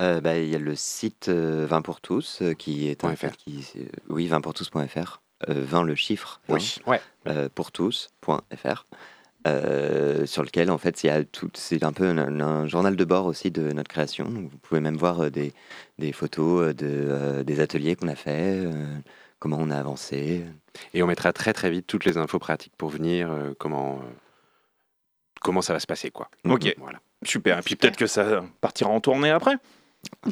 Euh, 0.00 0.20
bah, 0.20 0.38
Il 0.38 0.48
y 0.48 0.54
a 0.56 0.58
le 0.58 0.74
site 0.76 1.28
euh, 1.28 1.66
20 1.68 1.82
pour 1.82 2.00
tous 2.00 2.38
euh, 2.42 2.54
qui 2.54 2.88
est 2.88 3.04
un 3.04 3.14
.fr. 3.16 3.36
qui, 3.36 3.64
oui 4.08 4.26
20 4.28 4.40
pour 4.40 4.54
tous.fr. 4.54 5.20
Euh, 5.48 5.54
20 5.64 5.82
le 5.84 5.94
chiffre. 5.94 6.40
20, 6.48 6.58
Ouais. 6.86 7.00
euh, 7.28 7.48
pour 7.54 7.70
tous.fr. 7.72 8.86
euh, 9.46 10.26
sur 10.26 10.42
lequel 10.42 10.70
en 10.70 10.78
fait 10.78 11.02
il 11.02 11.06
y 11.06 11.10
a 11.10 11.24
tout, 11.24 11.50
c'est 11.54 11.82
un 11.82 11.92
peu 11.92 12.06
un, 12.06 12.40
un 12.40 12.66
journal 12.66 12.96
de 12.96 13.04
bord 13.04 13.26
aussi 13.26 13.50
de 13.50 13.72
notre 13.72 13.88
création. 13.88 14.24
Vous 14.24 14.58
pouvez 14.62 14.80
même 14.80 14.96
voir 14.96 15.20
euh, 15.24 15.30
des, 15.30 15.52
des 15.98 16.12
photos 16.12 16.68
euh, 16.68 16.74
de, 16.74 16.86
euh, 16.86 17.42
des 17.42 17.60
ateliers 17.60 17.96
qu'on 17.96 18.08
a 18.08 18.14
fait, 18.14 18.66
euh, 18.66 18.72
comment 19.38 19.58
on 19.58 19.70
a 19.70 19.76
avancé. 19.76 20.44
Et 20.94 21.02
on 21.02 21.06
mettra 21.06 21.32
très 21.32 21.52
très 21.52 21.70
vite 21.70 21.86
toutes 21.86 22.04
les 22.04 22.16
infos 22.16 22.38
pratiques 22.38 22.74
pour 22.76 22.90
venir, 22.90 23.30
euh, 23.30 23.54
comment, 23.58 24.00
euh, 24.02 24.10
comment 25.40 25.62
ça 25.62 25.72
va 25.72 25.80
se 25.80 25.86
passer. 25.86 26.10
quoi. 26.10 26.28
Ok. 26.44 26.74
Voilà. 26.78 27.00
Super. 27.22 27.58
Et 27.58 27.62
puis 27.62 27.76
peut-être 27.76 27.96
que 27.96 28.06
ça 28.06 28.42
partira 28.60 28.90
en 28.90 29.00
tournée 29.00 29.30
après. 29.30 29.56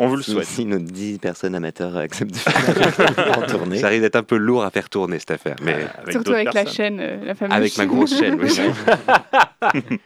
on 0.00 0.08
vous 0.08 0.16
le 0.16 0.22
Si, 0.22 0.32
souhaite. 0.32 0.46
si 0.46 0.64
nos 0.64 0.78
10 0.78 1.18
personnes 1.18 1.54
amateurs 1.54 1.96
acceptent 1.96 2.32
de 2.34 2.38
faire 2.38 3.38
en 3.38 3.42
tournée. 3.46 3.78
Ça 3.78 3.88
risque 3.88 4.02
d'être 4.02 4.16
un 4.16 4.22
peu 4.22 4.36
lourd 4.36 4.64
à 4.64 4.70
faire 4.70 4.88
tourner 4.88 5.18
cette 5.18 5.32
affaire, 5.32 5.56
mais 5.62 5.74
Avec 5.98 6.12
Surtout 6.12 6.32
avec 6.32 6.52
la 6.54 6.66
chaîne, 6.66 6.98
euh, 7.00 7.24
la 7.24 7.34
fameuse 7.34 7.56
avec 7.56 7.76
ma 7.78 7.86
grosse 7.86 8.18
chaîne. 8.18 8.38
oui. 8.40 8.50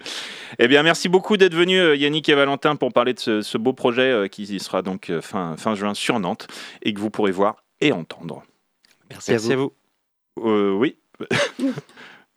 Eh 0.59 0.67
bien, 0.67 0.83
merci 0.83 1.09
beaucoup 1.11 1.37
d'être 1.37 1.55
venus, 1.55 1.79
euh, 1.81 1.95
Yannick 1.95 2.29
et 2.31 2.35
Valentin, 2.35 2.75
pour 2.75 2.91
parler 2.93 3.13
de 3.13 3.21
ce, 3.21 3.43
ce 3.43 3.59
beau 3.59 3.75
projet 3.75 4.11
euh, 4.11 4.29
qui 4.29 4.59
sera 4.59 4.81
donc 4.83 5.11
euh, 5.11 5.21
fin, 5.21 5.57
fin 5.59 5.75
juin 5.75 5.93
sur 5.95 6.19
Nantes 6.21 6.49
et 6.83 6.95
que 6.95 7.01
vous 7.01 7.11
pourrez 7.11 7.33
voir 7.33 7.63
et 7.81 7.93
entendre. 7.93 8.43
Merci, 9.11 9.31
Merci 9.33 9.51
à 9.51 9.55
à 9.55 9.57
vous. 9.59 9.73
vous. 10.37 10.49
Euh, 10.49 10.73
oui. 10.73 10.97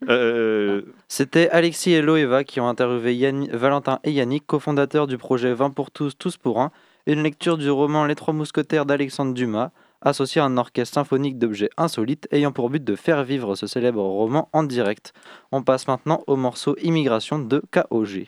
Euh, 0.10 0.82
C'était 1.08 1.50
Alexis 1.50 1.94
et 1.94 2.02
Loeva 2.02 2.44
qui 2.44 2.60
ont 2.60 2.68
interviewé 2.68 3.32
Valentin 3.52 4.00
et 4.04 4.12
Yannick, 4.12 4.46
cofondateurs 4.48 5.08
du 5.08 5.18
projet 5.18 5.54
20 5.54 5.72
pour 5.72 5.92
tous, 5.92 6.18
tous 6.18 6.38
pour 6.38 6.60
un, 6.60 6.72
une 7.06 7.24
lecture 7.24 7.58
du 7.58 7.70
roman 7.70 8.06
Les 8.06 8.16
Trois 8.16 8.34
Mousquetaires 8.34 8.86
d'Alexandre 8.86 9.34
Dumas, 9.34 9.72
associé 10.02 10.42
à 10.42 10.46
un 10.46 10.58
orchestre 10.58 10.96
symphonique 10.96 11.38
d'objets 11.38 11.70
insolites 11.78 12.28
ayant 12.32 12.52
pour 12.52 12.70
but 12.70 12.84
de 12.84 12.96
faire 12.96 13.24
vivre 13.24 13.56
ce 13.56 13.68
célèbre 13.68 14.02
roman 14.02 14.50
en 14.54 14.64
direct. 14.64 15.14
On 15.52 15.62
passe 15.62 15.88
maintenant 15.88 16.24
au 16.28 16.36
morceau 16.36 16.76
Immigration 16.82 17.40
de 17.40 17.62
KOG. 17.72 18.28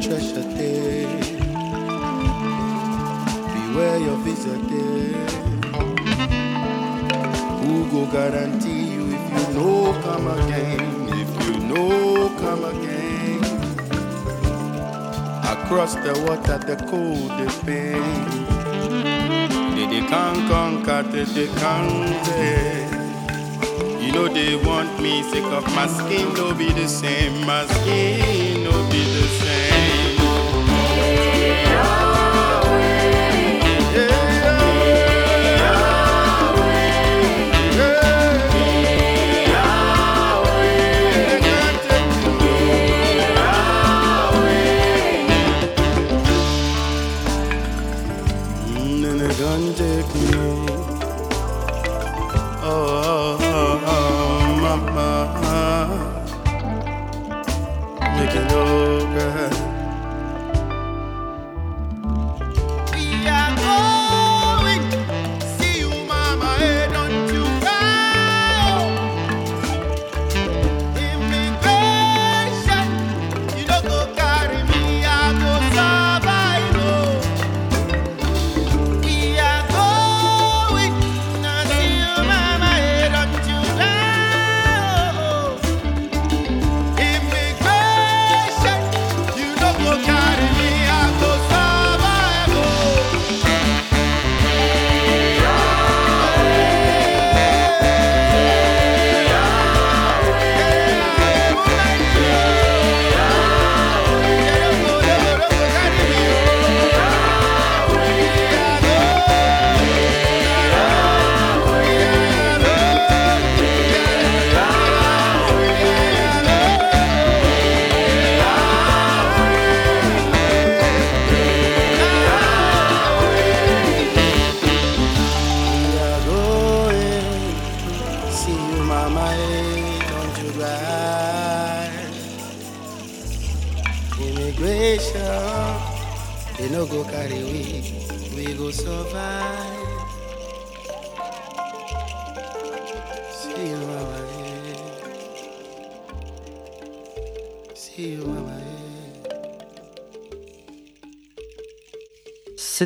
Treasure 0.00 0.42
day, 0.56 1.04
beware 3.52 3.98
your 3.98 4.16
visit 4.24 4.60
day. 4.68 5.12
Who 7.60 7.90
go 7.90 8.06
guarantee 8.10 8.92
you 8.94 9.12
if 9.14 9.24
you 9.30 9.54
know 9.54 9.92
come 10.02 10.26
again? 10.28 11.08
If 11.10 11.30
you 11.46 11.54
know 11.68 12.34
come 12.38 12.64
again. 12.64 13.44
Across 15.44 15.96
the 15.96 16.14
water, 16.26 16.58
the 16.58 16.76
cold 16.88 17.30
they 17.38 17.50
pain. 17.66 18.50
They, 19.76 19.86
they 19.86 20.06
can't 20.06 20.48
conquer, 20.48 21.02
they, 21.10 21.24
they 21.24 21.48
can't 21.60 22.24
take. 22.24 22.90
You 24.02 24.12
know 24.12 24.28
they 24.28 24.56
want 24.56 25.00
me 25.02 25.22
sick 25.24 25.44
of 25.44 25.64
my 25.74 25.86
skin, 25.86 26.32
no 26.34 26.54
be 26.54 26.72
the 26.72 26.88
same. 26.88 27.46
My 27.46 27.66
skin, 27.66 28.29
picking 58.20 58.42
up. 58.52 58.69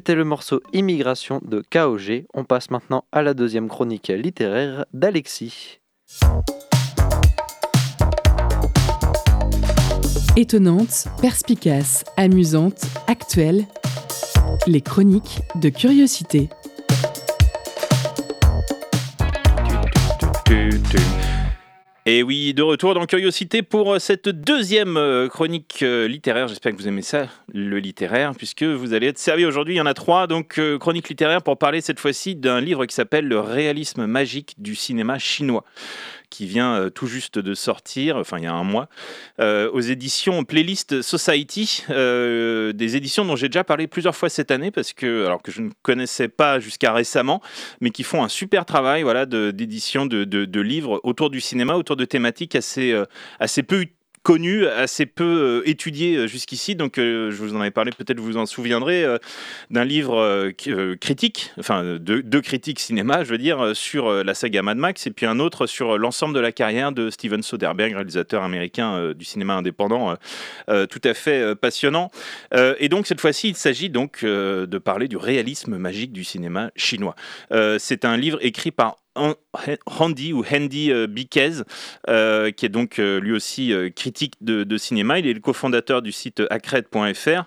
C'était 0.07 0.17
le 0.17 0.25
morceau 0.25 0.61
Immigration 0.75 1.41
de 1.47 1.63
KOG. 1.71 2.27
On 2.35 2.45
passe 2.45 2.71
maintenant 2.71 3.07
à 3.11 3.23
la 3.23 3.33
deuxième 3.33 3.69
chronique 3.69 4.09
littéraire 4.09 4.85
d'Alexis. 4.93 5.81
Étonnante, 10.37 11.07
perspicace, 11.23 12.05
amusante, 12.19 12.85
actuelle, 13.07 13.65
les 14.67 14.83
chroniques 14.83 15.41
de 15.55 15.71
curiosité. 15.71 16.51
Et 22.07 22.23
oui, 22.23 22.53
de 22.53 22.63
retour 22.63 22.93
dans 22.93 23.07
Curiosité 23.07 23.63
pour 23.63 23.99
cette 23.99 24.29
deuxième 24.29 24.99
euh, 24.99 25.27
chronique 25.27 25.79
euh, 25.83 26.07
littéraire. 26.07 26.49
J'espère 26.49 26.73
que 26.73 26.77
vous 26.77 26.87
aimez 26.87 27.01
ça, 27.01 27.29
le 27.51 27.79
littéraire, 27.79 28.33
puisque 28.37 28.63
vous 28.63 28.93
allez 28.93 29.07
être 29.07 29.19
servi 29.19 29.47
aujourd'hui. 29.47 29.77
Il 29.77 29.79
y 29.79 29.81
en 29.81 29.87
a 29.87 29.95
trois, 29.95 30.27
donc 30.27 30.59
euh, 30.59 30.77
chronique 30.77 31.09
littéraire 31.09 31.41
pour 31.43 31.57
parler 31.57 31.81
cette 31.81 31.99
fois-ci 31.99 32.37
d'un 32.37 32.61
livre 32.61 32.85
qui 32.85 32.95
s'appelle 32.95 33.27
Le 33.27 33.41
réalisme 33.41 34.05
magique 34.05 34.55
du 34.59 34.75
cinéma 34.75 35.19
chinois 35.19 35.65
qui 36.35 36.47
vient 36.47 36.75
euh, 36.75 36.91
tout 36.91 37.07
juste 37.07 37.39
de 37.39 37.55
sortir, 37.55 38.17
enfin 38.17 38.39
il 38.39 38.45
y 38.45 38.49
a 38.49 38.53
un 38.53 38.65
mois, 38.65 38.89
euh, 39.39 39.71
aux 39.71 39.81
éditions 39.81 40.43
Playlist 40.43 41.01
Society, 41.01 41.85
euh, 41.91 42.73
des 42.73 42.97
éditions 42.97 43.25
dont 43.25 43.37
j'ai 43.37 43.49
déjà 43.49 43.63
parlé 43.63 43.87
plusieurs 43.87 44.17
fois 44.17 44.29
cette 44.29 44.51
année 44.51 44.73
parce 44.73 44.93
que 44.93 45.27
alors 45.27 45.43
que 45.43 45.53
je 45.53 45.63
ne 45.63 45.71
connaissais 45.83 46.27
pas 46.27 46.59
jusqu'à 46.59 46.93
récemment, 46.93 47.41
mais 47.81 47.91
qui 47.91 48.03
font 48.03 48.25
un 48.25 48.29
super 48.29 48.65
travail 48.65 49.05
voilà 49.05 49.27
d'édition 49.27 50.07
de, 50.07 50.61
livres 50.61 51.01
autour 51.05 51.31
du 51.31 51.41
cinéma, 51.41 51.77
autour 51.77 51.95
de 51.95 52.05
thématiques 52.05 52.57
assez 52.57 53.01
assez 53.39 53.63
peu 53.63 53.87
connu, 54.25 54.67
assez 54.67 55.05
peu 55.05 55.63
euh, 55.63 55.69
étudié 55.69 56.17
euh, 56.17 56.27
jusqu'ici. 56.27 56.75
Donc, 56.75 56.97
euh, 56.99 57.31
je 57.31 57.37
vous 57.37 57.55
en 57.55 57.61
avais 57.61 57.71
parlé, 57.71 57.93
peut-être 57.93 58.19
vous 58.19 58.39
en 58.39 58.47
souviendrez, 58.47 59.05
d'un 59.71 59.85
livre 59.85 60.51
critique, 60.99 61.53
enfin, 61.59 61.85
de 61.85 61.99
deux 61.99 62.41
critiques 62.41 62.81
cinéma, 62.81 63.23
je 63.23 63.29
veux 63.29 63.39
dire, 63.39 63.77
sur 63.77 64.11
la 64.25 64.35
saga 64.35 64.63
Mad 64.63 64.79
Max, 64.79 65.07
et 65.07 65.11
puis 65.11 65.27
un 65.27 65.39
autre 65.39 65.67
sur 65.67 65.99
l'ensemble 65.99 66.35
de 66.35 66.41
la 66.41 66.53
carrière 66.53 66.91
de 66.93 67.11
Steven 67.11 67.43
Soderbergh, 67.43 67.93
réalisateur 67.93 68.43
américain 68.43 69.13
du 69.13 69.25
cinéma 69.27 69.55
indépendant, 69.55 70.17
tout 70.67 71.01
à 71.05 71.15
fait 71.15 71.55
passionnant. 71.55 72.11
et 72.79 72.89
donc, 72.89 73.07
cette 73.07 73.21
fois-ci, 73.21 73.51
il 73.51 73.57
s'agit 73.57 73.91
donc 73.91 74.25
de 74.25 74.79
parler 74.79 75.07
du 75.07 75.19
réalisme 75.19 75.77
magique 75.77 76.13
du 76.13 76.25
cinéma 76.25 76.71
chinois. 76.77 77.15
C'est 77.79 78.07
un 78.07 78.17
livre 78.17 78.39
écrit 78.41 78.71
par 78.71 78.97
Randy 79.87 80.33
ou 80.33 80.45
Handy 80.45 80.91
euh, 80.91 81.07
Biquez, 81.07 81.63
euh, 82.09 82.51
qui 82.51 82.67
est 82.67 82.71
donc 82.71 82.99
euh, 82.99 83.21
lui 83.21 83.33
aussi 83.33 83.73
critique 83.95 84.35
de, 84.41 84.65
de, 84.65 84.77
cinéma. 84.77 85.19
Il 85.19 85.27
est 85.27 85.35
le 85.35 85.41
cofondateur 85.41 86.03
du 86.03 86.13
site 86.13 86.43
accred.fr. 86.51 87.45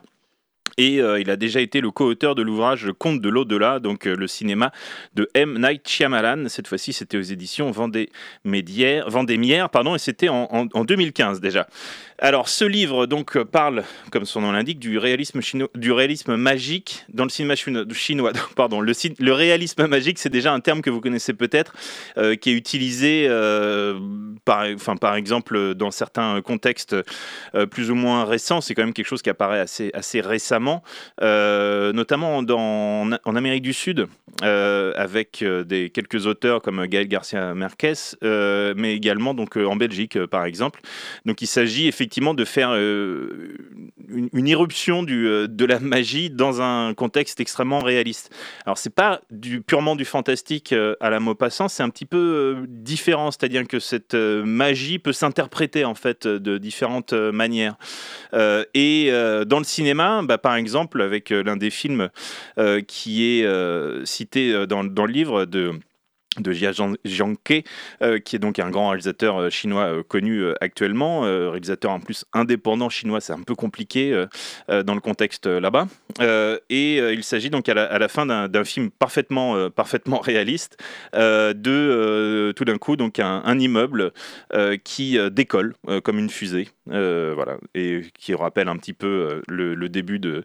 Et 0.78 1.02
euh, 1.02 1.20
il 1.20 1.32
a 1.32 1.38
déjà 1.38 1.60
été 1.60 1.82
le 1.82 1.90
co-auteur 1.90 2.36
de 2.36 2.44
l'ouvrage 2.44 2.92
Conte 3.00 3.20
de 3.20 3.30
l'au-delà, 3.30 3.80
donc 3.80 4.06
euh, 4.06 4.16
le 4.16 4.28
cinéma 4.28 4.72
de 5.16 5.28
M. 5.34 5.58
Night 5.60 5.88
Shyamalan. 5.88 6.50
Cette 6.50 6.68
fois-ci, 6.68 6.94
c'était 6.94 7.18
aux 7.18 7.22
éditions 7.22 7.72
Vendémiaire, 7.72 9.70
pardon, 9.72 9.96
et 9.96 10.00
c'était 10.00 10.30
en, 10.30 10.48
en, 10.52 10.86
2015 10.86 11.42
déjà. 11.42 11.68
Alors, 12.20 12.48
ce 12.48 12.64
livre 12.64 13.08
donc 13.08 13.42
parle, 13.44 13.84
comme 14.12 14.26
son 14.26 14.42
nom 14.42 14.52
l'indique, 14.52 14.78
du 14.78 15.00
réalisme 15.00 15.42
chinois, 15.42 15.70
du 15.76 15.92
réalisme 15.92 16.36
magique 16.36 17.06
dans 17.10 17.24
le 17.24 17.30
cinéma 17.30 17.56
chinois. 17.56 18.32
Pardon, 18.56 18.80
le, 18.80 19.32
réalisme 19.34 19.88
magique, 19.88 20.20
c'est 20.20 20.30
déjà 20.30 20.54
un 20.54 20.60
terme 20.60 20.82
que 20.82 20.90
vous 20.90 21.02
connaissez 21.02 21.34
peut-être, 21.34 21.74
euh, 22.18 22.36
qui 22.36 22.52
est 22.52 22.54
utilisé, 22.54 23.28
par, 24.46 24.66
enfin, 24.74 24.96
par 24.96 25.16
exemple, 25.16 25.74
dans 25.74 25.92
certains 25.92 26.42
contextes 26.42 26.96
plus 27.72 27.92
ou 27.92 27.96
moins 27.96 28.26
récents. 28.26 28.62
C'est 28.62 28.76
quand 28.76 28.84
même 28.84 28.94
quelque 28.94 29.08
chose 29.08 29.22
qui 29.22 29.30
apparaît 29.30 29.60
assez 29.60 30.22
récemment 30.22 30.67
euh, 31.22 31.94
notamment 31.94 32.38
en 32.38 33.36
Amérique 33.36 33.64
du 33.64 33.74
Sud, 33.74 34.08
euh, 34.44 34.94
avec 34.96 35.42
euh, 35.42 35.64
des, 35.64 35.90
quelques 35.90 36.28
auteurs 36.28 36.62
comme 36.62 36.86
Gaël 36.86 37.08
Garcia 37.08 37.54
Marquez, 37.54 37.94
mais 38.22 38.94
également 38.96 39.34
donc, 39.34 39.58
en 39.58 39.76
Belgique, 39.76 40.24
par 40.26 40.46
exemple. 40.46 40.82
Donc 41.26 41.42
il 41.42 41.48
s'agit 41.48 41.88
effectivement 41.88 42.34
de 42.34 42.46
faire 42.46 42.72
une, 42.74 44.48
irruption 44.48 45.04
de 45.04 45.66
la 45.66 45.80
magie 45.80 46.30
dans 46.30 46.62
un 46.62 46.94
contexte 46.94 47.40
extrêmement 47.40 47.80
réaliste. 47.80 48.34
Alors 48.66 48.78
c'est 48.78 48.94
pas 48.94 49.22
du, 49.32 49.62
purement 49.62 49.96
du 49.96 50.06
fantastique 50.06 50.74
à 51.00 51.10
la 51.10 51.20
Maupassant, 51.20 51.68
c'est 51.68 51.84
un 51.84 51.90
petit 51.90 52.06
peu 52.06 52.66
différent, 52.68 53.32
c'est-à-dire 53.32 53.68
que 53.68 53.80
cette 53.80 54.14
magie 54.16 55.00
peut 55.00 55.14
s'interpréter 55.14 55.86
en 55.86 55.96
fait 55.96 56.28
de 56.28 56.58
différentes 56.58 57.14
manières. 57.14 57.76
et 58.34 59.12
dans 59.46 59.60
le 59.60 59.66
cinéma, 59.66 60.22
bah, 60.24 60.38
par 60.38 60.56
exemple, 60.58 61.02
avec 61.02 61.32
euh, 61.32 61.44
l'un 61.44 61.58
des 61.58 61.70
films 61.70 62.10
euh, 62.58 62.82
qui 62.82 63.40
est 63.40 63.46
euh, 63.46 64.06
cité 64.06 64.68
dans, 64.68 64.84
dans 64.84 65.06
le 65.06 65.14
livre 65.14 65.46
de 65.46 65.72
de 66.40 66.52
Jia 66.52 66.72
Zhangke, 66.74 67.64
euh, 68.02 68.20
qui 68.20 68.36
est 68.36 68.40
donc 68.40 68.60
un 68.60 68.70
grand 68.70 68.90
réalisateur 68.90 69.38
euh, 69.38 69.50
chinois 69.50 69.84
euh, 69.84 70.04
connu 70.04 70.44
actuellement, 70.62 71.22
réalisateur 71.22 71.92
en 71.92 72.00
plus 72.00 72.26
indépendant 72.34 72.90
chinois, 72.90 73.22
c'est 73.22 73.34
un 73.34 73.42
peu 73.42 73.56
compliqué 73.56 74.26
dans 74.68 74.94
le 74.94 75.00
contexte 75.00 75.48
là-bas. 75.48 75.88
et 76.70 76.98
il 76.98 77.24
s'agit 77.24 77.50
donc 77.50 77.70
à 77.70 77.74
la, 77.74 78.08
fin 78.08 78.26
d'un 78.26 78.64
film 78.64 78.90
parfaitement, 78.92 79.70
parfaitement 79.70 80.20
réaliste 80.20 80.78
de 81.14 82.54
tout 82.56 82.66
d'un 82.66 82.78
coup 82.78 82.96
donc 82.96 83.20
un, 83.20 83.60
immeuble 83.60 84.12
qui 84.84 85.18
décolle 85.32 85.76
comme 86.04 86.20
une 86.20 86.30
fusée, 86.30 86.70
voilà, 86.86 87.58
et 87.76 88.02
qui 88.18 88.34
rappelle 88.34 88.68
un 88.68 88.78
petit 88.78 88.94
peu 88.94 89.42
le, 89.48 89.90
début 89.90 90.20
de 90.20 90.42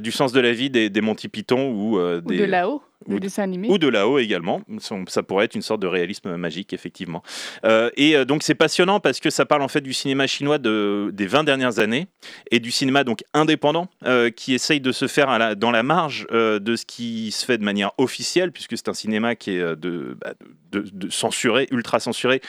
du 0.00 0.12
sens 0.12 0.32
de 0.32 0.40
la 0.40 0.52
vie 0.52 0.70
des, 0.70 0.90
des 0.90 1.00
Monty 1.00 1.28
Python 1.28 1.70
ou 1.70 1.98
des, 2.20 2.38
de 2.38 2.44
là-haut 2.44 2.82
ou, 3.06 3.18
animé. 3.40 3.68
Ou 3.70 3.78
de 3.78 3.88
là-haut 3.88 4.18
également. 4.18 4.62
Ça 5.08 5.22
pourrait 5.22 5.46
être 5.46 5.54
une 5.54 5.62
sorte 5.62 5.80
de 5.80 5.86
réalisme 5.86 6.36
magique, 6.36 6.72
effectivement. 6.72 7.22
Euh, 7.64 7.90
et 7.96 8.16
euh, 8.16 8.24
donc, 8.24 8.42
c'est 8.42 8.54
passionnant 8.54 9.00
parce 9.00 9.20
que 9.20 9.30
ça 9.30 9.46
parle 9.46 9.62
en 9.62 9.68
fait 9.68 9.80
du 9.80 9.92
cinéma 9.92 10.26
chinois 10.26 10.58
de, 10.58 11.10
des 11.12 11.26
20 11.26 11.44
dernières 11.44 11.78
années 11.78 12.06
et 12.50 12.60
du 12.60 12.70
cinéma 12.70 13.04
donc 13.04 13.24
indépendant 13.32 13.88
euh, 14.04 14.30
qui 14.30 14.54
essaye 14.54 14.80
de 14.80 14.92
se 14.92 15.06
faire 15.06 15.28
à 15.28 15.38
la, 15.38 15.54
dans 15.54 15.70
la 15.70 15.82
marge 15.82 16.26
de 16.30 16.76
ce 16.76 16.84
qui 16.84 17.30
se 17.30 17.44
fait 17.44 17.58
de 17.58 17.64
manière 17.64 17.92
officielle, 17.98 18.52
puisque 18.52 18.76
c'est 18.76 18.88
un 18.88 18.94
cinéma 18.94 19.34
qui 19.34 19.52
est 19.52 19.76
de, 19.76 20.16
bah, 20.20 20.34
de, 20.72 20.84
de 20.92 21.10
censuré, 21.10 21.66
ultra 21.70 22.00
censuré, 22.00 22.40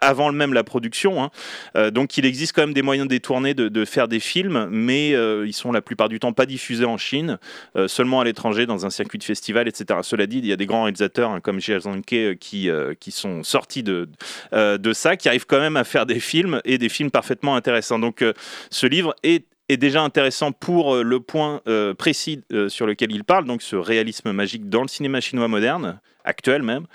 avant 0.00 0.32
même 0.32 0.52
la 0.52 0.64
production. 0.64 1.22
Hein. 1.22 1.90
donc, 1.90 2.16
il 2.18 2.26
existe 2.26 2.54
quand 2.54 2.62
même 2.62 2.74
des 2.74 2.82
moyens 2.82 3.08
détournés 3.08 3.54
de, 3.54 3.68
de 3.68 3.84
faire 3.84 4.08
des 4.08 4.20
films, 4.20 4.68
mais 4.70 5.10
ils 5.10 5.52
sont 5.52 5.72
la 5.72 5.82
plupart 5.82 6.08
du 6.08 6.18
temps 6.18 6.32
pas 6.32 6.46
diffusés 6.46 6.84
en 6.84 6.98
Chine, 6.98 7.38
seulement 7.86 8.20
à 8.20 8.24
l'étranger, 8.24 8.66
dans 8.66 8.86
un 8.86 8.90
circuit 8.90 9.18
de 9.18 9.24
festival, 9.24 9.68
etc. 9.68 9.91
Cela 10.02 10.26
dit, 10.26 10.38
il 10.38 10.46
y 10.46 10.52
a 10.52 10.56
des 10.56 10.66
grands 10.66 10.84
réalisateurs 10.84 11.30
hein, 11.30 11.40
comme 11.40 11.60
Jia 11.60 11.80
Zhangke 11.80 12.12
euh, 12.12 12.34
qui, 12.34 12.70
euh, 12.70 12.94
qui 12.98 13.10
sont 13.10 13.42
sortis 13.42 13.82
de, 13.82 14.08
euh, 14.52 14.78
de 14.78 14.92
ça, 14.92 15.16
qui 15.16 15.28
arrivent 15.28 15.46
quand 15.46 15.60
même 15.60 15.76
à 15.76 15.84
faire 15.84 16.06
des 16.06 16.20
films 16.20 16.60
et 16.64 16.78
des 16.78 16.88
films 16.88 17.10
parfaitement 17.10 17.54
intéressants. 17.56 17.98
Donc 17.98 18.24
ce 18.70 18.86
livre 18.86 19.14
est 19.22 19.46
est 19.68 19.76
déjà 19.76 20.02
intéressant 20.02 20.52
pour 20.52 20.96
le 20.96 21.20
point 21.20 21.62
précis 21.96 22.42
sur 22.68 22.86
lequel 22.86 23.10
il 23.12 23.24
parle, 23.24 23.46
donc 23.46 23.62
ce 23.62 23.76
réalisme 23.76 24.30
magique 24.32 24.68
dans 24.68 24.82
le 24.82 24.88
cinéma 24.88 25.20
chinois 25.20 25.48
moderne, 25.48 26.00
actuel 26.24 26.62
même, 26.62 26.86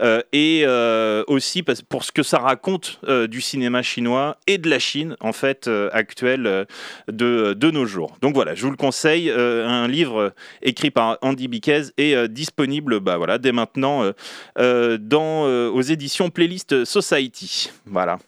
euh, 0.00 0.22
et 0.32 0.62
euh, 0.64 1.24
aussi 1.26 1.62
pour 1.62 2.04
ce 2.04 2.12
que 2.12 2.22
ça 2.22 2.38
raconte 2.38 3.00
euh, 3.08 3.26
du 3.26 3.40
cinéma 3.40 3.82
chinois 3.82 4.36
et 4.46 4.58
de 4.58 4.68
la 4.68 4.78
Chine, 4.78 5.16
en 5.20 5.32
fait, 5.32 5.68
actuelle 5.92 6.66
de, 7.08 7.54
de, 7.54 7.70
nos 7.70 7.86
jours. 7.86 8.16
Donc 8.20 8.34
voilà, 8.34 8.54
je 8.54 8.64
vous 8.64 8.70
le 8.70 8.76
conseille, 8.76 9.30
un 9.30 9.88
livre 9.88 10.32
écrit 10.62 10.90
par 10.90 11.18
Andy 11.22 11.48
Biquez 11.48 11.82
est 11.96 12.28
disponible 12.28 13.00
bah, 13.00 13.16
voilà, 13.16 13.38
dès 13.38 13.52
maintenant 13.52 14.10
dans, 14.56 15.68
aux 15.68 15.82
éditions 15.82 16.30
Playlist 16.30 16.84
Society. 16.84 17.70
Voilà. 17.86 18.18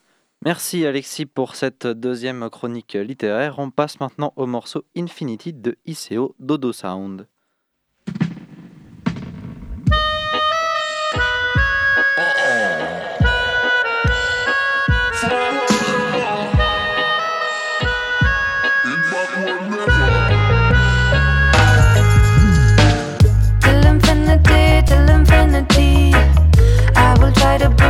Merci 0.45 0.85
Alexis 0.85 1.25
pour 1.25 1.55
cette 1.55 1.85
deuxième 1.85 2.49
chronique 2.49 2.93
littéraire. 2.93 3.55
On 3.59 3.71
passe 3.71 3.99
maintenant 3.99 4.33
au 4.37 4.45
morceau 4.45 4.85
Infinity 4.95 5.53
de 5.53 5.77
ICO 5.85 6.35
Dodo 6.39 6.71
Sound. 6.71 7.27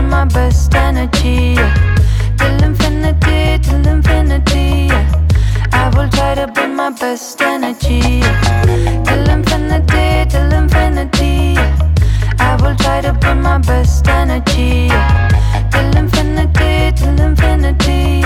My 0.09 0.25
best 0.25 0.73
energy. 0.73 1.55
Till 2.37 2.63
infinity, 2.63 3.59
till 3.61 3.87
infinity. 3.87 4.89
I 5.71 5.91
will 5.95 6.09
try 6.09 6.35
to 6.35 6.47
bring 6.47 6.75
my 6.75 6.89
best 6.89 7.41
energy. 7.41 8.21
Till 9.05 9.29
infinity, 9.29 10.25
till 10.29 10.51
infinity. 10.53 11.55
I 12.39 12.57
will 12.61 12.75
try 12.75 13.01
to 13.01 13.13
bring 13.13 13.41
my 13.41 13.59
best 13.59 14.07
energy. 14.07 14.89
Till 15.71 15.97
infinity, 15.97 16.91
till 16.97 17.19
infinity. 17.19 18.23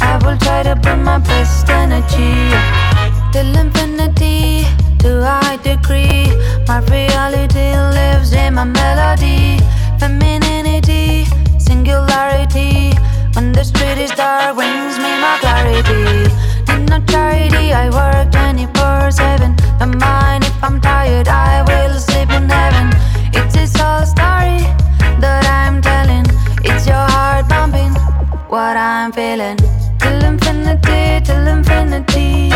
I 0.00 0.18
will 0.24 0.38
try 0.38 0.62
to 0.62 0.74
bring 0.76 1.02
my 1.04 1.18
best 1.18 1.68
energy. 1.68 2.34
Till 3.32 3.54
infinity, 3.56 4.66
to 5.00 5.18
a 5.20 5.34
high 5.42 5.56
degree. 5.56 6.32
My 6.66 6.80
reality 6.90 7.76
lives 7.98 8.32
in 8.32 8.54
my 8.54 8.64
melody. 8.64 9.58
Femininity 9.98 11.26
singularity. 11.58 12.92
When 13.34 13.52
the 13.52 13.64
street 13.64 13.98
is 13.98 14.10
dark 14.12 14.56
brings 14.56 14.96
me 14.98 15.10
my 15.24 15.38
clarity. 15.40 16.28
Need 16.68 16.88
no 16.90 16.98
charity, 17.06 17.72
I 17.72 17.88
work 17.90 18.32
24 18.32 19.10
7. 19.10 19.56
Don't 19.78 19.98
mind 19.98 20.44
if 20.44 20.64
I'm 20.64 20.80
tired, 20.80 21.28
I 21.28 21.62
will 21.62 21.98
sleep 21.98 22.30
in 22.30 22.48
heaven. 22.48 22.88
It's 23.34 23.54
this 23.54 23.72
whole 23.76 24.06
story 24.06 24.60
that 25.20 25.44
I'm 25.46 25.82
telling. 25.82 26.26
It's 26.64 26.86
your 26.86 27.06
heart 27.14 27.48
pumping 27.48 27.92
what 28.48 28.76
I'm 28.76 29.12
feeling. 29.12 29.58
Till 29.98 30.24
infinity, 30.24 31.24
till 31.26 31.46
infinity. 31.46 32.50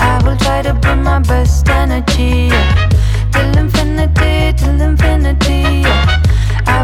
I 0.00 0.20
will 0.24 0.36
try 0.36 0.62
to 0.62 0.74
bring 0.74 1.02
my 1.02 1.18
best 1.20 1.68
energy. 1.68 2.50
Till 3.32 3.58
infinity, 3.58 4.52
till 4.56 4.80
infinity. 4.80 5.84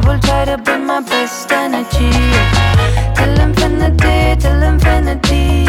I 0.07 0.09
will 0.09 0.21
try 0.21 0.45
to 0.45 0.57
bring 0.59 0.87
my 0.87 1.01
best 1.01 1.51
energy. 1.51 2.13
Till 3.17 3.41
infinity, 3.41 4.41
till 4.41 4.63
infinity. 4.63 5.67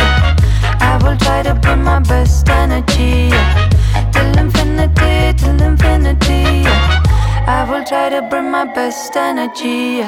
I 0.79 0.99
will 1.01 1.17
try 1.17 1.41
to 1.41 1.55
bring 1.55 1.83
my 1.83 1.99
best 2.01 2.47
energy. 2.47 3.31
Till 4.13 4.37
infinity, 4.37 5.33
till 5.39 5.59
infinity. 5.59 6.67
I 7.47 7.65
will 7.67 7.83
try 7.83 8.09
to 8.09 8.21
bring 8.29 8.51
my 8.51 8.65
best 8.65 9.15
energy. 9.15 10.03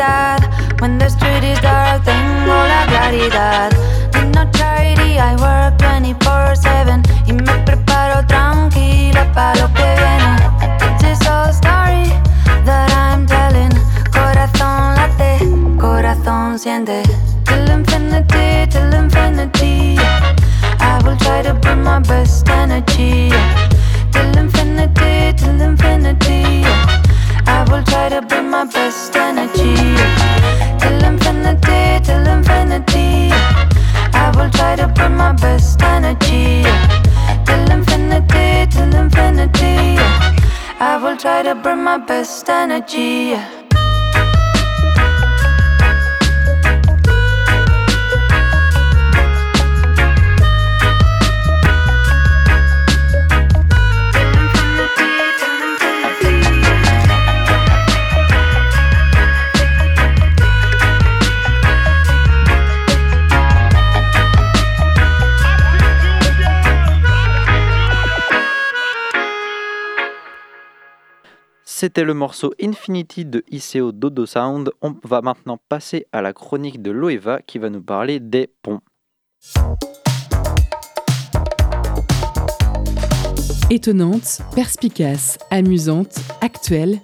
Singularidad. 0.00 0.80
When 0.80 0.98
the 0.98 1.08
street 1.08 1.44
is 1.44 1.60
dark, 1.60 2.04
tengo 2.04 2.54
la 2.68 2.86
claridad. 2.86 3.72
Need 4.14 4.34
no 4.34 4.50
charity, 4.52 5.18
I 5.18 5.36
work 5.36 5.76
24-7 5.78 7.02
y 7.26 7.32
me 7.32 7.52
preparo 7.64 8.26
tranquila 8.26 9.30
para 9.34 9.60
lo 9.60 9.68
que 9.74 9.94
viene. 10.00 10.36
This 11.00 11.18
whole 11.26 11.52
story 11.52 12.08
that 12.64 12.90
I'm 12.92 13.26
telling. 13.26 13.72
Corazón 14.10 14.96
late, 14.96 15.78
corazón 15.78 16.58
siente. 16.58 17.02
Till 17.44 17.70
infinity, 17.70 18.66
till 18.70 18.92
infinity. 18.94 19.98
I 20.80 20.98
will 21.04 21.16
try 21.16 21.42
to 21.42 21.54
bring 21.54 21.82
my 21.82 22.00
best 22.00 22.48
energy. 22.48 23.30
Till 24.12 24.38
infinity, 24.38 25.34
till 25.36 25.60
infinity. 25.60 26.64
I 27.46 27.64
will 27.68 27.84
try 27.84 28.08
to 28.08 28.22
bring 28.22 28.48
my 28.50 28.64
best. 28.64 29.19
Till 30.80 31.04
infinity, 31.04 32.00
till 32.04 32.26
infinity. 32.26 33.30
I 34.12 34.32
will 34.36 34.50
try 34.50 34.76
to 34.76 34.86
my 35.16 35.32
best 35.32 35.82
energy. 35.82 36.62
Till 37.46 37.70
infinity, 37.70 38.66
till 38.72 38.94
infinity. 38.94 39.98
I 40.80 40.98
will 41.02 41.16
try 41.16 41.42
to 41.42 41.54
bring 41.54 41.82
my 41.84 41.98
best 41.98 42.48
energy. 42.48 43.36
C'était 71.80 72.04
le 72.04 72.12
morceau 72.12 72.52
Infinity 72.62 73.24
de 73.24 73.42
ICO 73.50 73.92
Dodo 73.92 74.26
Sound. 74.26 74.70
On 74.82 74.94
va 75.02 75.22
maintenant 75.22 75.58
passer 75.70 76.06
à 76.12 76.20
la 76.20 76.34
chronique 76.34 76.82
de 76.82 76.90
Loeva 76.90 77.40
qui 77.40 77.58
va 77.58 77.70
nous 77.70 77.80
parler 77.80 78.20
des 78.20 78.50
ponts. 78.60 78.80
Étonnante, 83.70 84.42
perspicace, 84.54 85.38
amusante, 85.50 86.18
actuelle. 86.42 86.98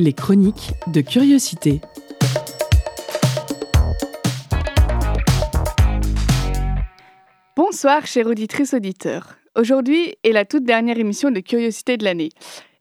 Les 0.00 0.12
chroniques 0.12 0.72
de 0.88 1.00
curiosité. 1.00 1.80
Bonsoir, 7.54 8.04
chère 8.06 8.26
auditrice 8.26 8.74
auditeur. 8.74 9.36
Aujourd'hui 9.56 10.16
est 10.24 10.32
la 10.32 10.44
toute 10.44 10.64
dernière 10.64 10.98
émission 10.98 11.30
de 11.30 11.38
Curiosité 11.38 11.96
de 11.96 12.02
l'année. 12.02 12.30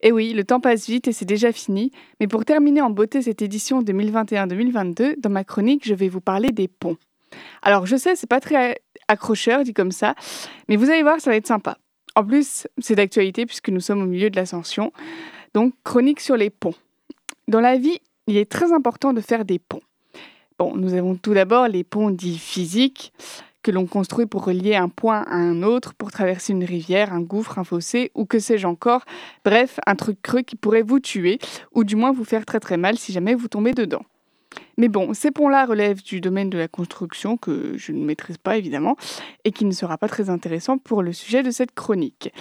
Et 0.07 0.11
oui, 0.13 0.31
le 0.31 0.45
temps 0.45 0.61
passe 0.61 0.87
vite 0.87 1.09
et 1.09 1.11
c'est 1.11 1.25
déjà 1.25 1.51
fini, 1.51 1.91
mais 2.21 2.27
pour 2.27 2.45
terminer 2.45 2.79
en 2.79 2.89
beauté 2.89 3.21
cette 3.21 3.41
édition 3.41 3.81
2021-2022, 3.81 5.19
dans 5.19 5.29
ma 5.29 5.43
chronique, 5.43 5.85
je 5.85 5.93
vais 5.93 6.07
vous 6.07 6.21
parler 6.21 6.53
des 6.53 6.69
ponts. 6.69 6.95
Alors 7.61 7.85
je 7.85 7.97
sais, 7.97 8.15
c'est 8.15 8.25
pas 8.25 8.39
très 8.39 8.79
accrocheur 9.09 9.65
dit 9.65 9.73
comme 9.73 9.91
ça, 9.91 10.15
mais 10.69 10.77
vous 10.77 10.89
allez 10.89 11.03
voir, 11.03 11.19
ça 11.19 11.29
va 11.29 11.35
être 11.35 11.45
sympa. 11.45 11.77
En 12.15 12.23
plus, 12.23 12.69
c'est 12.77 12.95
d'actualité 12.95 13.45
puisque 13.45 13.67
nous 13.67 13.81
sommes 13.81 14.01
au 14.01 14.05
milieu 14.05 14.29
de 14.29 14.37
l'ascension. 14.37 14.93
Donc, 15.53 15.73
chronique 15.83 16.21
sur 16.21 16.37
les 16.37 16.51
ponts. 16.51 16.75
Dans 17.49 17.59
la 17.59 17.75
vie, 17.75 17.99
il 18.27 18.37
est 18.37 18.49
très 18.49 18.71
important 18.71 19.11
de 19.11 19.19
faire 19.19 19.43
des 19.43 19.59
ponts. 19.59 19.83
Bon, 20.57 20.73
nous 20.77 20.93
avons 20.93 21.17
tout 21.17 21.33
d'abord 21.33 21.67
les 21.67 21.83
ponts 21.83 22.11
dits 22.11 22.39
physiques 22.39 23.11
que 23.67 23.71
l'on 23.73 23.85
construit 23.85 24.25
pour 24.25 24.45
relier 24.45 24.75
un 24.75 24.87
point 24.87 25.23
à 25.27 25.35
un 25.35 25.61
autre, 25.61 25.93
pour 25.93 26.09
traverser 26.09 26.53
une 26.53 26.63
rivière, 26.63 27.11
un 27.11 27.19
gouffre, 27.19 27.59
un 27.59 27.65
fossé, 27.65 28.11
ou 28.15 28.23
que 28.23 28.39
sais-je 28.39 28.65
encore. 28.65 29.03
Bref, 29.43 29.77
un 29.85 29.95
truc 29.95 30.21
creux 30.21 30.41
qui 30.41 30.55
pourrait 30.55 30.83
vous 30.83 31.01
tuer, 31.01 31.37
ou 31.73 31.83
du 31.83 31.97
moins 31.97 32.13
vous 32.13 32.23
faire 32.23 32.45
très 32.45 32.61
très 32.61 32.77
mal 32.77 32.97
si 32.97 33.11
jamais 33.11 33.35
vous 33.35 33.49
tombez 33.49 33.73
dedans. 33.73 34.03
Mais 34.77 34.87
bon, 34.87 35.13
ces 35.13 35.31
ponts-là 35.31 35.65
relèvent 35.65 36.01
du 36.01 36.21
domaine 36.21 36.49
de 36.49 36.57
la 36.57 36.69
construction 36.69 37.35
que 37.35 37.77
je 37.77 37.91
ne 37.91 38.05
maîtrise 38.05 38.37
pas 38.37 38.55
évidemment, 38.55 38.95
et 39.43 39.51
qui 39.51 39.65
ne 39.65 39.71
sera 39.71 39.97
pas 39.97 40.07
très 40.07 40.29
intéressant 40.29 40.77
pour 40.77 41.03
le 41.03 41.11
sujet 41.11 41.43
de 41.43 41.51
cette 41.51 41.75
chronique. 41.75 42.31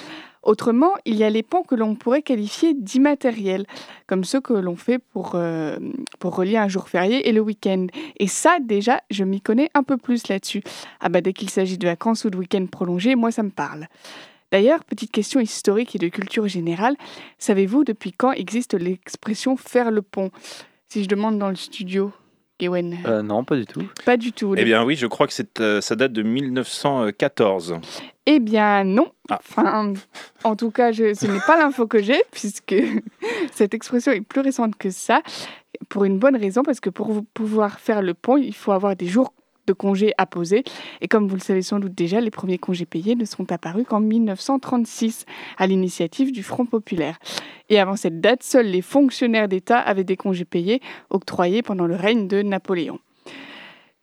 Autrement, 0.46 0.92
il 1.04 1.16
y 1.16 1.24
a 1.24 1.28
les 1.28 1.42
ponts 1.42 1.64
que 1.64 1.74
l'on 1.74 1.96
pourrait 1.96 2.22
qualifier 2.22 2.72
d'immatériels, 2.72 3.66
comme 4.06 4.22
ceux 4.22 4.40
que 4.40 4.52
l'on 4.52 4.76
fait 4.76 5.00
pour, 5.00 5.32
euh, 5.34 5.76
pour 6.20 6.36
relier 6.36 6.56
un 6.56 6.68
jour 6.68 6.88
férié 6.88 7.28
et 7.28 7.32
le 7.32 7.40
week-end. 7.40 7.88
Et 8.20 8.28
ça, 8.28 8.58
déjà, 8.60 9.00
je 9.10 9.24
m'y 9.24 9.40
connais 9.40 9.70
un 9.74 9.82
peu 9.82 9.96
plus 9.96 10.28
là-dessus. 10.28 10.62
Ah 11.00 11.08
bah 11.08 11.20
dès 11.20 11.32
qu'il 11.32 11.50
s'agit 11.50 11.78
de 11.78 11.88
vacances 11.88 12.24
ou 12.24 12.30
de 12.30 12.36
week-end 12.36 12.64
prolongés, 12.66 13.16
moi 13.16 13.32
ça 13.32 13.42
me 13.42 13.50
parle. 13.50 13.88
D'ailleurs, 14.52 14.84
petite 14.84 15.10
question 15.10 15.40
historique 15.40 15.96
et 15.96 15.98
de 15.98 16.06
culture 16.06 16.46
générale, 16.46 16.94
savez-vous 17.38 17.82
depuis 17.82 18.12
quand 18.12 18.30
existe 18.30 18.74
l'expression 18.74 19.56
faire 19.56 19.90
le 19.90 20.00
pont 20.00 20.30
Si 20.88 21.02
je 21.02 21.08
demande 21.08 21.40
dans 21.40 21.50
le 21.50 21.56
studio, 21.56 22.12
Ewen. 22.60 22.96
Euh, 23.06 23.22
non, 23.22 23.44
pas 23.44 23.56
du 23.56 23.66
tout. 23.66 23.82
Pas 24.04 24.16
du 24.16 24.32
tout. 24.32 24.54
Eh 24.56 24.64
bien 24.64 24.84
oui, 24.84 24.96
je 24.96 25.06
crois 25.06 25.26
que 25.26 25.32
c'est, 25.32 25.60
euh, 25.60 25.80
ça 25.80 25.94
date 25.96 26.12
de 26.12 26.22
1914. 26.22 27.76
Eh 28.26 28.40
bien 28.40 28.84
non. 28.84 29.12
Ah. 29.28 29.38
Enfin, 29.40 29.92
en 30.44 30.56
tout 30.56 30.70
cas, 30.70 30.92
je- 30.92 31.14
ce 31.14 31.26
n'est 31.26 31.40
pas 31.46 31.56
l'info 31.58 31.86
que 31.86 32.02
j'ai, 32.02 32.20
puisque 32.32 32.74
cette 33.52 33.74
expression 33.74 34.12
est 34.12 34.20
plus 34.20 34.40
récente 34.40 34.76
que 34.76 34.90
ça, 34.90 35.22
pour 35.88 36.04
une 36.04 36.18
bonne 36.18 36.36
raison, 36.36 36.62
parce 36.62 36.80
que 36.80 36.90
pour 36.90 37.22
pouvoir 37.34 37.78
faire 37.78 38.02
le 38.02 38.14
pont, 38.14 38.36
il 38.36 38.54
faut 38.54 38.72
avoir 38.72 38.96
des 38.96 39.06
jours 39.06 39.32
de 39.66 39.72
congés 39.72 40.12
à 40.18 40.26
poser. 40.26 40.64
Et 41.00 41.08
comme 41.08 41.28
vous 41.28 41.34
le 41.34 41.40
savez 41.40 41.62
sans 41.62 41.78
doute 41.78 41.94
déjà, 41.94 42.20
les 42.20 42.30
premiers 42.30 42.58
congés 42.58 42.86
payés 42.86 43.14
ne 43.14 43.24
sont 43.24 43.50
apparus 43.52 43.84
qu'en 43.88 44.00
1936, 44.00 45.26
à 45.58 45.66
l'initiative 45.66 46.32
du 46.32 46.42
Front 46.42 46.66
populaire. 46.66 47.18
Et 47.68 47.78
avant 47.78 47.96
cette 47.96 48.20
date, 48.20 48.42
seuls 48.42 48.66
les 48.66 48.82
fonctionnaires 48.82 49.48
d'État 49.48 49.78
avaient 49.78 50.04
des 50.04 50.16
congés 50.16 50.44
payés 50.44 50.80
octroyés 51.10 51.62
pendant 51.62 51.86
le 51.86 51.96
règne 51.96 52.28
de 52.28 52.42
Napoléon. 52.42 53.00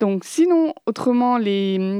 Donc 0.00 0.24
sinon, 0.24 0.74
autrement, 0.86 1.38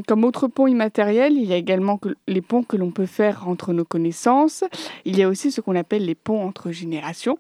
comme 0.07 0.25
autre 0.25 0.49
pont 0.49 0.67
immatériel, 0.67 1.35
il 1.35 1.45
y 1.45 1.53
a 1.53 1.57
également 1.57 1.99
les 2.27 2.43
ponts 2.43 2.65
que 2.65 2.77
l'on 2.77 2.91
peut 2.91 3.07
faire 3.07 3.49
entre 3.49 3.73
nos 3.73 3.85
connaissances. 3.85 4.65
Il 5.05 5.17
y 5.17 5.23
a 5.23 5.29
aussi 5.29 5.51
ce 5.53 5.61
qu'on 5.61 5.77
appelle 5.77 6.05
les 6.05 6.17
ponts 6.17 6.45
entre 6.45 6.71
générations. 6.71 7.39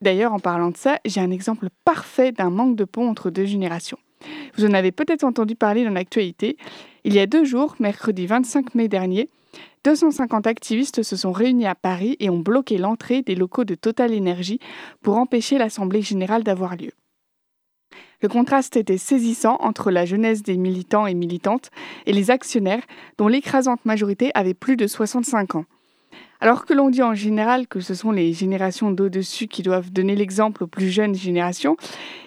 D'ailleurs, 0.00 0.32
en 0.32 0.40
parlant 0.40 0.70
de 0.70 0.76
ça, 0.76 0.98
j'ai 1.04 1.20
un 1.20 1.30
exemple 1.30 1.68
parfait 1.84 2.32
d'un 2.32 2.50
manque 2.50 2.74
de 2.74 2.84
pont 2.84 3.08
entre 3.08 3.30
deux 3.30 3.44
générations. 3.44 3.98
Vous 4.56 4.64
en 4.64 4.72
avez 4.74 4.92
peut-être 4.92 5.24
entendu 5.24 5.54
parler 5.54 5.84
dans 5.84 5.90
l'actualité. 5.90 6.56
Il 7.04 7.14
y 7.14 7.18
a 7.18 7.26
deux 7.26 7.44
jours, 7.44 7.74
mercredi 7.80 8.26
25 8.26 8.74
mai 8.74 8.88
dernier, 8.88 9.28
250 9.84 10.46
activistes 10.46 11.02
se 11.02 11.16
sont 11.16 11.32
réunis 11.32 11.66
à 11.66 11.74
Paris 11.74 12.16
et 12.20 12.30
ont 12.30 12.38
bloqué 12.38 12.78
l'entrée 12.78 13.22
des 13.22 13.34
locaux 13.34 13.64
de 13.64 13.74
Total 13.74 14.16
Energy 14.16 14.60
pour 15.02 15.16
empêcher 15.16 15.58
l'Assemblée 15.58 16.02
générale 16.02 16.44
d'avoir 16.44 16.76
lieu. 16.76 16.92
Le 18.20 18.28
contraste 18.28 18.76
était 18.76 18.98
saisissant 18.98 19.56
entre 19.58 19.90
la 19.90 20.04
jeunesse 20.04 20.44
des 20.44 20.56
militants 20.56 21.08
et 21.08 21.14
militantes 21.14 21.70
et 22.06 22.12
les 22.12 22.30
actionnaires, 22.30 22.84
dont 23.18 23.26
l'écrasante 23.26 23.84
majorité 23.84 24.30
avait 24.34 24.54
plus 24.54 24.76
de 24.76 24.86
65 24.86 25.56
ans. 25.56 25.64
Alors 26.40 26.64
que 26.64 26.74
l'on 26.74 26.90
dit 26.90 27.02
en 27.02 27.14
général 27.14 27.68
que 27.68 27.80
ce 27.80 27.94
sont 27.94 28.10
les 28.10 28.32
générations 28.32 28.90
d'au-dessus 28.90 29.46
qui 29.46 29.62
doivent 29.62 29.92
donner 29.92 30.16
l'exemple 30.16 30.64
aux 30.64 30.66
plus 30.66 30.90
jeunes 30.90 31.14
générations, 31.14 31.76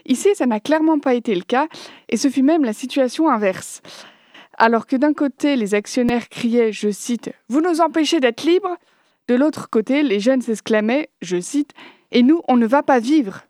ici 0.05 0.29
ça 0.35 0.45
n'a 0.45 0.59
clairement 0.59 0.99
pas 0.99 1.15
été 1.15 1.35
le 1.35 1.41
cas 1.41 1.67
et 2.09 2.17
ce 2.17 2.29
fut 2.29 2.43
même 2.43 2.63
la 2.63 2.73
situation 2.73 3.29
inverse. 3.29 3.81
Alors 4.57 4.87
que 4.87 4.95
d'un 4.95 5.13
côté 5.13 5.55
les 5.55 5.73
actionnaires 5.73 6.29
criaient, 6.29 6.71
je 6.71 6.89
cite, 6.89 7.31
Vous 7.49 7.61
nous 7.61 7.81
empêchez 7.81 8.19
d'être 8.19 8.43
libres 8.43 8.77
de 9.27 9.33
l'autre 9.35 9.69
côté 9.69 10.03
les 10.03 10.19
jeunes 10.19 10.41
s'exclamaient, 10.41 11.09
je 11.21 11.39
cite, 11.39 11.71
Et 12.11 12.21
nous, 12.21 12.41
on 12.47 12.57
ne 12.57 12.67
va 12.67 12.83
pas 12.83 12.99
vivre. 12.99 13.41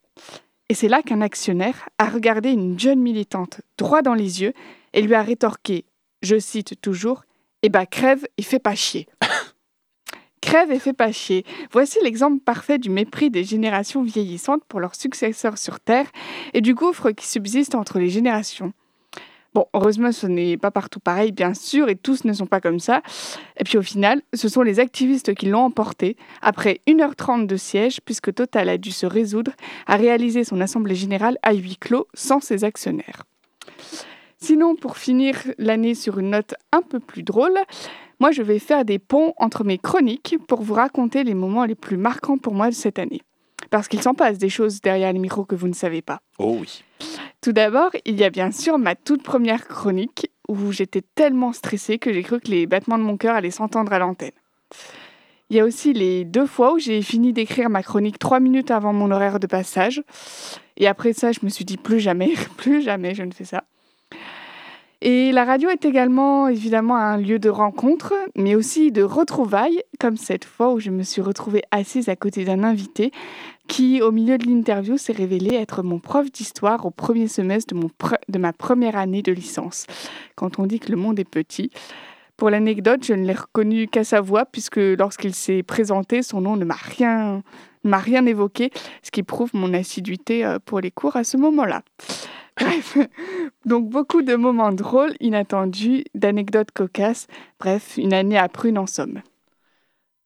Et 0.70 0.74
c'est 0.74 0.88
là 0.88 1.02
qu'un 1.02 1.22
actionnaire 1.22 1.90
a 1.98 2.06
regardé 2.06 2.50
une 2.50 2.80
jeune 2.80 3.00
militante 3.00 3.62
droit 3.78 4.02
dans 4.02 4.14
les 4.14 4.42
yeux 4.42 4.54
et 4.94 5.02
lui 5.02 5.14
a 5.14 5.22
rétorqué, 5.22 5.86
je 6.22 6.40
cite 6.40 6.80
toujours, 6.82 7.24
Eh 7.62 7.70
ben 7.70 7.86
crève 7.86 8.26
et 8.38 8.42
fais 8.42 8.60
pas 8.60 8.76
chier. 8.76 9.08
Crève 10.46 10.72
et 10.72 10.78
fais 10.78 10.94
pas 10.94 11.12
chier. 11.12 11.44
Voici 11.72 11.98
l'exemple 12.04 12.40
parfait 12.40 12.78
du 12.78 12.92
mépris 12.92 13.32
des 13.32 13.44
générations 13.44 14.04
vieillissantes 14.04 14.64
pour 14.68 14.80
leurs 14.80 14.94
successeurs 14.94 15.58
sur 15.58 15.80
Terre 15.80 16.06
et 16.54 16.62
du 16.62 16.76
gouffre 16.76 17.10
qui 17.10 17.26
subsiste 17.26 17.74
entre 17.74 17.98
les 17.98 18.10
générations. 18.10 18.72
Bon, 19.56 19.66
heureusement, 19.74 20.12
ce 20.12 20.28
n'est 20.28 20.58
pas 20.58 20.70
partout 20.70 21.00
pareil, 21.00 21.32
bien 21.32 21.56
sûr, 21.56 21.90
et 21.90 21.96
tous 21.96 22.26
ne 22.26 22.34
sont 22.34 22.46
pas 22.46 22.62
comme 22.62 22.80
ça. 22.80 23.02
Et 23.60 23.64
puis 23.64 23.80
au 23.80 23.82
final, 23.82 24.22
ce 24.36 24.48
sont 24.48 24.62
les 24.62 24.80
activistes 24.80 25.34
qui 25.34 25.48
l'ont 25.48 25.64
emporté, 25.64 26.16
après 26.44 26.80
1h30 26.88 27.48
de 27.48 27.56
siège, 27.56 28.00
puisque 28.06 28.32
Total 28.32 28.70
a 28.70 28.78
dû 28.78 28.92
se 28.92 29.08
résoudre 29.08 29.52
à 29.88 29.96
réaliser 29.96 30.44
son 30.44 30.62
assemblée 30.62 30.94
générale 30.94 31.40
à 31.42 31.54
huis 31.54 31.78
clos 31.78 32.08
sans 32.14 32.40
ses 32.40 32.64
actionnaires. 32.64 33.24
Sinon, 34.38 34.76
pour 34.76 34.98
finir 34.98 35.36
l'année 35.58 35.96
sur 35.96 36.20
une 36.20 36.32
note 36.32 36.56
un 36.72 36.82
peu 36.82 37.00
plus 37.00 37.24
drôle, 37.24 37.58
moi 38.20 38.32
je 38.32 38.42
vais 38.42 38.60
faire 38.60 38.86
des 38.86 39.00
ponts 39.00 39.34
entre 39.38 39.64
mes 39.64 39.78
chroniques 39.78 40.38
pour 40.48 40.62
vous 40.62 40.74
raconter 40.74 41.24
les 41.24 41.34
moments 41.34 41.66
les 41.66 41.76
plus 41.76 41.98
marquants 41.98 42.38
pour 42.38 42.54
moi 42.54 42.70
de 42.70 42.76
cette 42.76 43.00
année. 43.00 43.22
Parce 43.70 43.88
qu'il 43.88 44.02
s'en 44.02 44.14
passe 44.14 44.38
des 44.38 44.50
choses 44.50 44.82
derrière 44.82 45.12
les 45.12 45.20
micros 45.20 45.46
que 45.46 45.56
vous 45.56 45.68
ne 45.68 45.74
savez 45.74 46.02
pas. 46.02 46.20
Oh 46.38 46.58
oui. 46.60 46.84
Tout 47.42 47.52
d'abord, 47.52 47.92
il 48.06 48.20
y 48.20 48.24
a 48.24 48.30
bien 48.30 48.52
sûr 48.52 48.78
ma 48.78 48.96
toute 48.96 49.24
première 49.24 49.68
chronique 49.68 50.32
où 50.48 50.72
j'étais 50.72 51.02
tellement 51.16 51.54
stressée 51.54 51.98
que 51.98 52.14
j'ai 52.14 52.24
cru 52.24 52.40
que 52.40 52.50
les 52.50 52.68
battements 52.68 52.98
de 52.98 53.04
mon 53.04 53.18
cœur 53.18 53.36
allaient 53.36 53.52
s'entendre 53.52 53.94
à 53.94 54.00
l'antenne. 54.00 54.32
Il 55.50 55.58
y 55.58 55.60
a 55.60 55.66
aussi 55.66 55.94
les 55.94 56.26
deux 56.26 56.48
fois 56.48 56.74
où 56.74 56.80
j'ai 56.80 57.02
fini 57.02 57.32
d'écrire 57.32 57.70
ma 57.70 57.84
chronique 57.84 58.18
trois 58.18 58.40
minutes 58.40 58.72
avant 58.72 58.94
mon 58.94 59.12
horaire 59.12 59.40
de 59.40 59.46
passage. 59.46 60.04
Et 60.78 60.88
après 60.88 61.14
ça, 61.14 61.32
je 61.32 61.40
me 61.44 61.50
suis 61.50 61.66
dit 61.66 61.78
plus 61.78 62.00
jamais, 62.00 62.34
plus 62.58 62.82
jamais 62.82 63.14
je 63.14 63.24
ne 63.24 63.32
fais 63.32 63.46
ça. 63.46 63.64
Et 65.02 65.32
la 65.32 65.46
radio 65.46 65.70
est 65.70 65.86
également 65.86 66.48
évidemment 66.48 66.96
un 66.96 67.18
lieu 67.18 67.38
de 67.38 67.50
rencontre, 67.50 68.14
mais 68.36 68.56
aussi 68.56 68.92
de 68.92 69.04
retrouvailles, 69.04 69.84
comme 70.00 70.18
cette 70.18 70.46
fois 70.46 70.74
où 70.74 70.80
je 70.80 70.90
me 70.90 71.04
suis 71.04 71.22
retrouvée 71.22 71.62
assise 71.70 72.10
à 72.10 72.16
côté 72.16 72.44
d'un 72.44 72.64
invité 72.64 73.12
qui, 73.68 74.02
au 74.02 74.12
milieu 74.12 74.40
de 74.40 74.48
l'interview, 74.48 74.98
s'est 74.98 75.14
révélé 75.14 75.56
être 75.56 75.84
mon 75.84 76.00
prof 76.00 76.32
d'histoire 76.32 76.86
au 76.88 76.92
premier 76.92 77.28
semestre 77.28 77.76
de, 78.30 78.40
ma 78.40 78.52
première 78.52 78.96
année 78.96 79.22
de 79.22 79.32
licence. 79.32 79.86
Quand 80.36 80.58
on 80.58 80.66
dit 80.66 80.80
que 80.80 80.92
le 80.92 80.98
monde 80.98 81.20
est 81.20 81.30
petit. 81.30 81.70
Pour 82.38 82.50
l'anecdote, 82.50 83.06
je 83.06 83.14
ne 83.14 83.26
l'ai 83.26 83.34
reconnu 83.34 83.88
qu'à 83.88 84.04
sa 84.04 84.22
voix, 84.22 84.46
puisque 84.46 84.78
lorsqu'il 84.78 85.36
s'est 85.36 85.62
présenté, 85.62 86.24
son 86.24 86.42
nom 86.42 86.58
ne 86.58 86.66
m'a 86.66 86.76
rien, 86.76 87.44
m'a 87.84 88.00
rien 88.00 88.26
évoqué, 88.26 88.72
ce 89.04 89.12
qui 89.12 89.24
prouve 89.24 89.52
mon 89.54 89.74
assiduité 89.74 90.44
euh, 90.44 90.58
pour 90.66 90.80
les 90.80 90.92
cours 90.92 91.16
à 91.16 91.24
ce 91.24 91.38
moment-là. 91.38 91.84
Bref, 92.60 92.98
donc 93.66 93.90
beaucoup 93.90 94.22
de 94.22 94.36
moments 94.36 94.72
drôles, 94.72 95.14
inattendus, 95.20 96.06
d'anecdotes 96.14 96.72
cocasses. 96.72 97.28
Bref, 97.60 97.98
une 97.98 98.14
année 98.14 98.38
à 98.38 98.50
prune 98.50 98.78
en 98.78 98.88
somme. 98.88 99.22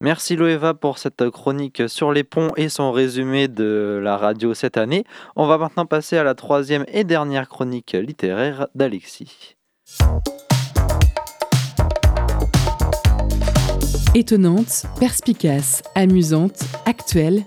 Merci 0.02 0.34
Loeva 0.34 0.72
pour 0.72 0.96
cette 0.96 1.28
chronique 1.28 1.82
sur 1.86 2.10
les 2.10 2.24
ponts 2.24 2.52
et 2.56 2.70
son 2.70 2.90
résumé 2.90 3.48
de 3.48 4.00
la 4.02 4.16
radio 4.16 4.54
cette 4.54 4.78
année. 4.78 5.04
On 5.36 5.46
va 5.46 5.58
maintenant 5.58 5.84
passer 5.84 6.16
à 6.16 6.24
la 6.24 6.34
troisième 6.34 6.86
et 6.88 7.04
dernière 7.04 7.50
chronique 7.50 7.92
littéraire 7.92 8.68
d'Alexis. 8.74 9.56
Étonnante, 14.14 14.86
perspicace, 14.98 15.82
amusante, 15.94 16.62
actuelle. 16.86 17.44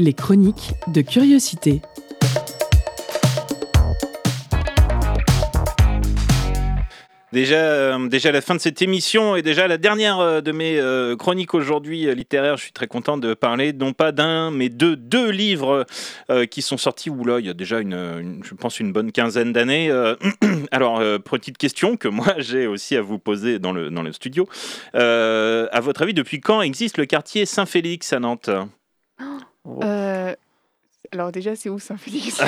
Les 0.00 0.12
chroniques 0.12 0.72
de 0.88 1.02
curiosité. 1.02 1.82
Déjà, 7.34 7.56
euh, 7.56 8.06
déjà 8.06 8.30
la 8.30 8.40
fin 8.40 8.54
de 8.54 8.60
cette 8.60 8.80
émission 8.80 9.34
et 9.34 9.42
déjà 9.42 9.66
la 9.66 9.76
dernière 9.76 10.20
euh, 10.20 10.40
de 10.40 10.52
mes 10.52 10.78
euh, 10.78 11.16
chroniques 11.16 11.52
aujourd'hui 11.52 12.14
littéraires. 12.14 12.56
Je 12.56 12.62
suis 12.62 12.72
très 12.72 12.86
content 12.86 13.18
de 13.18 13.34
parler 13.34 13.72
non 13.72 13.92
pas 13.92 14.12
d'un, 14.12 14.52
mais 14.52 14.68
de 14.68 14.94
deux 14.94 15.30
livres 15.30 15.84
qui 16.50 16.62
sont 16.62 16.76
sortis 16.76 17.10
où 17.10 17.24
là 17.24 17.40
il 17.40 17.46
y 17.46 17.50
a 17.50 17.54
déjà 17.54 17.80
une, 17.80 18.40
je 18.44 18.54
pense 18.54 18.78
une 18.78 18.92
bonne 18.92 19.10
quinzaine 19.10 19.52
d'années. 19.52 19.90
Alors 20.70 21.00
petite 21.24 21.58
question 21.58 21.96
que 21.96 22.06
moi 22.06 22.34
j'ai 22.38 22.68
aussi 22.68 22.96
à 22.96 23.02
vous 23.02 23.18
poser 23.18 23.58
dans 23.58 23.72
le 23.72 23.90
dans 23.90 24.02
le 24.02 24.12
studio. 24.12 24.48
À 24.92 25.80
votre 25.82 26.02
avis, 26.02 26.14
depuis 26.14 26.40
quand 26.40 26.62
existe 26.62 26.98
le 26.98 27.06
quartier 27.06 27.46
Saint-Félix 27.46 28.12
à 28.12 28.20
Nantes? 28.20 28.50
Euh, 29.66 30.34
alors 31.14 31.32
déjà, 31.32 31.54
c'est 31.54 31.68
où 31.68 31.78
Saint-Félix? 31.78 32.40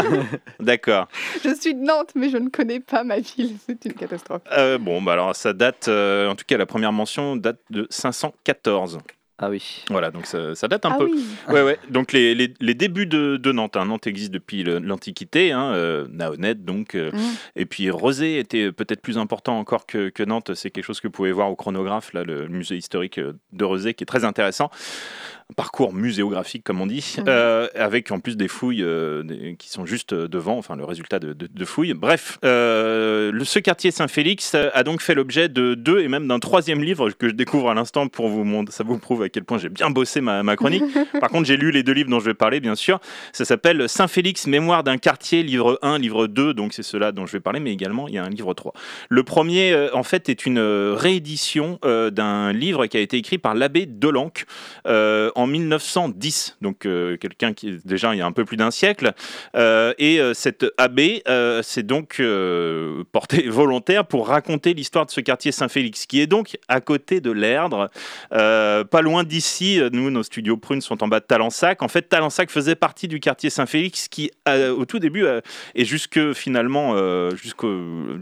D'accord. 0.60 1.08
Je 1.42 1.54
suis 1.54 1.74
de 1.74 1.80
Nantes, 1.80 2.12
mais 2.14 2.30
je 2.30 2.36
ne 2.36 2.48
connais 2.48 2.80
pas 2.80 3.02
ma 3.04 3.18
ville. 3.18 3.56
C'est 3.66 3.84
une 3.84 3.94
catastrophe. 3.94 4.42
Euh, 4.52 4.78
bon, 4.78 5.02
bah 5.02 5.12
alors 5.12 5.34
ça 5.34 5.52
date, 5.52 5.88
euh, 5.88 6.28
en 6.28 6.36
tout 6.36 6.44
cas 6.46 6.56
la 6.56 6.66
première 6.66 6.92
mention 6.92 7.36
date 7.36 7.58
de 7.70 7.86
514. 7.90 8.98
Ah 9.38 9.50
oui. 9.50 9.82
Voilà, 9.90 10.12
donc 10.12 10.26
ça, 10.26 10.54
ça 10.54 10.68
date 10.68 10.86
un 10.86 10.90
ah 10.92 10.96
peu. 10.98 11.06
oui. 11.06 11.24
Ouais, 11.48 11.62
ouais. 11.62 11.78
Donc 11.90 12.12
les, 12.12 12.36
les, 12.36 12.54
les 12.60 12.74
débuts 12.74 13.06
de, 13.06 13.36
de 13.36 13.52
Nantes. 13.52 13.76
hein. 13.76 13.84
Nantes 13.86 14.06
existe 14.06 14.30
depuis 14.32 14.62
l'Antiquité, 14.62 15.50
hein, 15.50 15.72
euh, 15.74 16.06
Naonette 16.10 16.64
donc. 16.64 16.94
euh, 16.94 17.10
Mm. 17.12 17.18
Et 17.56 17.66
puis 17.66 17.90
Rosé 17.90 18.38
était 18.38 18.72
peut-être 18.72 19.00
plus 19.02 19.18
important 19.18 19.58
encore 19.58 19.86
que, 19.86 20.08
que 20.08 20.22
Nantes. 20.22 20.54
C'est 20.54 20.70
quelque 20.70 20.84
chose 20.84 21.00
que 21.00 21.08
vous 21.08 21.12
pouvez 21.12 21.32
voir 21.32 21.50
au 21.50 21.56
chronographe, 21.56 22.12
là, 22.12 22.22
le 22.24 22.48
musée 22.48 22.76
historique 22.76 23.18
euh, 23.18 23.32
de 23.52 23.64
Rosé, 23.64 23.94
qui 23.94 24.04
est 24.04 24.06
très 24.06 24.24
intéressant. 24.24 24.70
Un 25.50 25.54
parcours 25.54 25.92
muséographique, 25.92 26.64
comme 26.64 26.80
on 26.80 26.86
dit, 26.86 27.16
euh, 27.28 27.68
avec 27.74 28.10
en 28.10 28.18
plus 28.20 28.36
des 28.36 28.48
fouilles 28.48 28.82
euh, 28.82 29.22
des- 29.22 29.56
qui 29.58 29.68
sont 29.68 29.84
juste 29.84 30.14
devant, 30.14 30.56
enfin 30.56 30.74
le 30.76 30.84
résultat 30.84 31.18
de, 31.18 31.34
de- 31.34 31.48
de 31.52 31.64
fouilles. 31.66 31.92
Bref, 31.92 32.38
euh, 32.44 33.30
le, 33.30 33.44
ce 33.44 33.58
quartier 33.58 33.90
Saint-Félix 33.90 34.54
a 34.54 34.82
donc 34.84 35.02
fait 35.02 35.14
l'objet 35.14 35.48
de 35.50 35.74
deux 35.74 36.00
et 36.00 36.08
même 36.08 36.26
d'un 36.28 36.38
troisième 36.38 36.82
livre 36.82 37.10
que 37.10 37.28
je 37.28 37.34
découvre 37.34 37.68
à 37.70 37.74
l'instant 37.74 38.08
pour 38.08 38.28
vous 38.28 38.44
montrer. 38.44 38.72
Ça 38.72 38.84
vous 38.84 38.98
prouve 38.98 39.23
à 39.24 39.28
quel 39.28 39.44
point 39.44 39.58
j'ai 39.58 39.68
bien 39.68 39.90
bossé 39.90 40.20
ma, 40.20 40.42
ma 40.42 40.56
chronique. 40.56 40.84
Par 41.20 41.30
contre, 41.30 41.46
j'ai 41.46 41.56
lu 41.56 41.70
les 41.70 41.82
deux 41.82 41.92
livres 41.92 42.10
dont 42.10 42.20
je 42.20 42.26
vais 42.26 42.34
parler, 42.34 42.60
bien 42.60 42.74
sûr. 42.74 43.00
Ça 43.32 43.44
s'appelle 43.44 43.88
Saint-Félix, 43.88 44.46
Mémoire 44.46 44.84
d'un 44.84 44.98
quartier, 44.98 45.42
livre 45.42 45.78
1, 45.82 45.98
livre 45.98 46.26
2. 46.26 46.54
Donc, 46.54 46.72
c'est 46.72 46.82
cela 46.82 47.12
dont 47.12 47.26
je 47.26 47.32
vais 47.32 47.40
parler, 47.40 47.60
mais 47.60 47.72
également, 47.72 48.08
il 48.08 48.14
y 48.14 48.18
a 48.18 48.24
un 48.24 48.30
livre 48.30 48.54
3. 48.54 48.72
Le 49.08 49.22
premier, 49.22 49.72
euh, 49.72 49.88
en 49.94 50.02
fait, 50.02 50.28
est 50.28 50.46
une 50.46 50.58
euh, 50.58 50.94
réédition 50.96 51.78
euh, 51.84 52.10
d'un 52.10 52.52
livre 52.52 52.86
qui 52.86 52.96
a 52.96 53.00
été 53.00 53.16
écrit 53.16 53.38
par 53.38 53.54
l'abbé 53.54 53.86
Delanque 53.86 54.44
euh, 54.86 55.30
en 55.34 55.46
1910. 55.46 56.58
Donc, 56.60 56.80
quelqu'un 56.80 57.52
qui, 57.52 57.68
est 57.68 57.86
déjà, 57.86 58.14
il 58.14 58.18
y 58.18 58.20
a 58.20 58.26
un 58.26 58.32
peu 58.32 58.44
plus 58.44 58.56
d'un 58.56 58.70
siècle. 58.70 59.12
Et 59.54 60.20
cet 60.34 60.66
abbé 60.78 61.22
s'est 61.62 61.82
donc 61.82 62.22
porté 63.12 63.42
volontaire 63.48 64.06
pour 64.06 64.28
raconter 64.28 64.74
l'histoire 64.74 65.06
de 65.06 65.10
ce 65.10 65.20
quartier 65.20 65.52
Saint-Félix, 65.52 66.06
qui 66.06 66.20
est 66.20 66.26
donc 66.26 66.56
à 66.68 66.80
côté 66.80 67.20
de 67.20 67.30
l'Erdre, 67.30 67.90
pas 68.30 69.02
loin 69.02 69.13
d'ici. 69.22 69.80
Nous, 69.92 70.10
nos 70.10 70.22
studios 70.24 70.56
prunes 70.56 70.80
sont 70.80 71.02
en 71.04 71.08
bas 71.08 71.20
de 71.20 71.24
Talensac. 71.26 71.82
En 71.82 71.88
fait, 71.88 72.02
Talensac 72.02 72.50
faisait 72.50 72.74
partie 72.74 73.06
du 73.06 73.20
quartier 73.20 73.50
Saint-Félix, 73.50 74.08
qui, 74.08 74.30
euh, 74.48 74.74
au 74.74 74.84
tout 74.86 74.98
début, 74.98 75.24
euh, 75.24 75.40
et 75.74 75.84
jusque 75.84 76.32
finalement, 76.32 76.94
euh, 76.96 77.30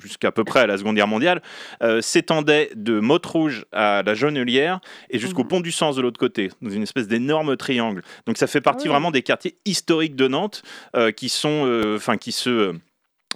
jusqu'à 0.01 0.33
peu 0.33 0.45
près 0.45 0.61
à 0.61 0.67
la 0.67 0.77
Seconde 0.79 0.97
Guerre 0.97 1.09
mondiale, 1.09 1.43
euh, 1.83 2.01
s'étendait 2.01 2.71
de 2.75 3.01
Motte-Rouge 3.01 3.65
à 3.73 4.03
la 4.05 4.15
Jaunelière 4.15 4.81
et 5.11 5.19
jusqu'au 5.19 5.43
Mhm. 5.43 5.49
pont 5.49 5.61
du 5.61 5.73
Sens 5.73 5.97
de 5.97 6.03
l'autre 6.03 6.19
côté, 6.21 6.51
dans 6.61 6.71
une 6.71 6.83
espèce 6.83 7.09
d'énorme 7.09 7.57
triangle. 7.57 8.03
Donc 8.27 8.37
ça 8.37 8.47
fait 8.47 8.61
partie 8.61 8.87
Ah 8.87 8.91
oui. 8.91 8.93
vraiment 8.95 9.11
des 9.11 9.23
quartiers 9.23 9.57
historiques 9.65 10.17
de 10.17 10.29
Nantes 10.29 10.63
euh, 10.97 11.11
qui 11.13 11.29
sont, 11.29 11.65
euh, 11.67 11.97
enfin, 11.97 12.17
qui 12.17 12.33
se 12.33 12.75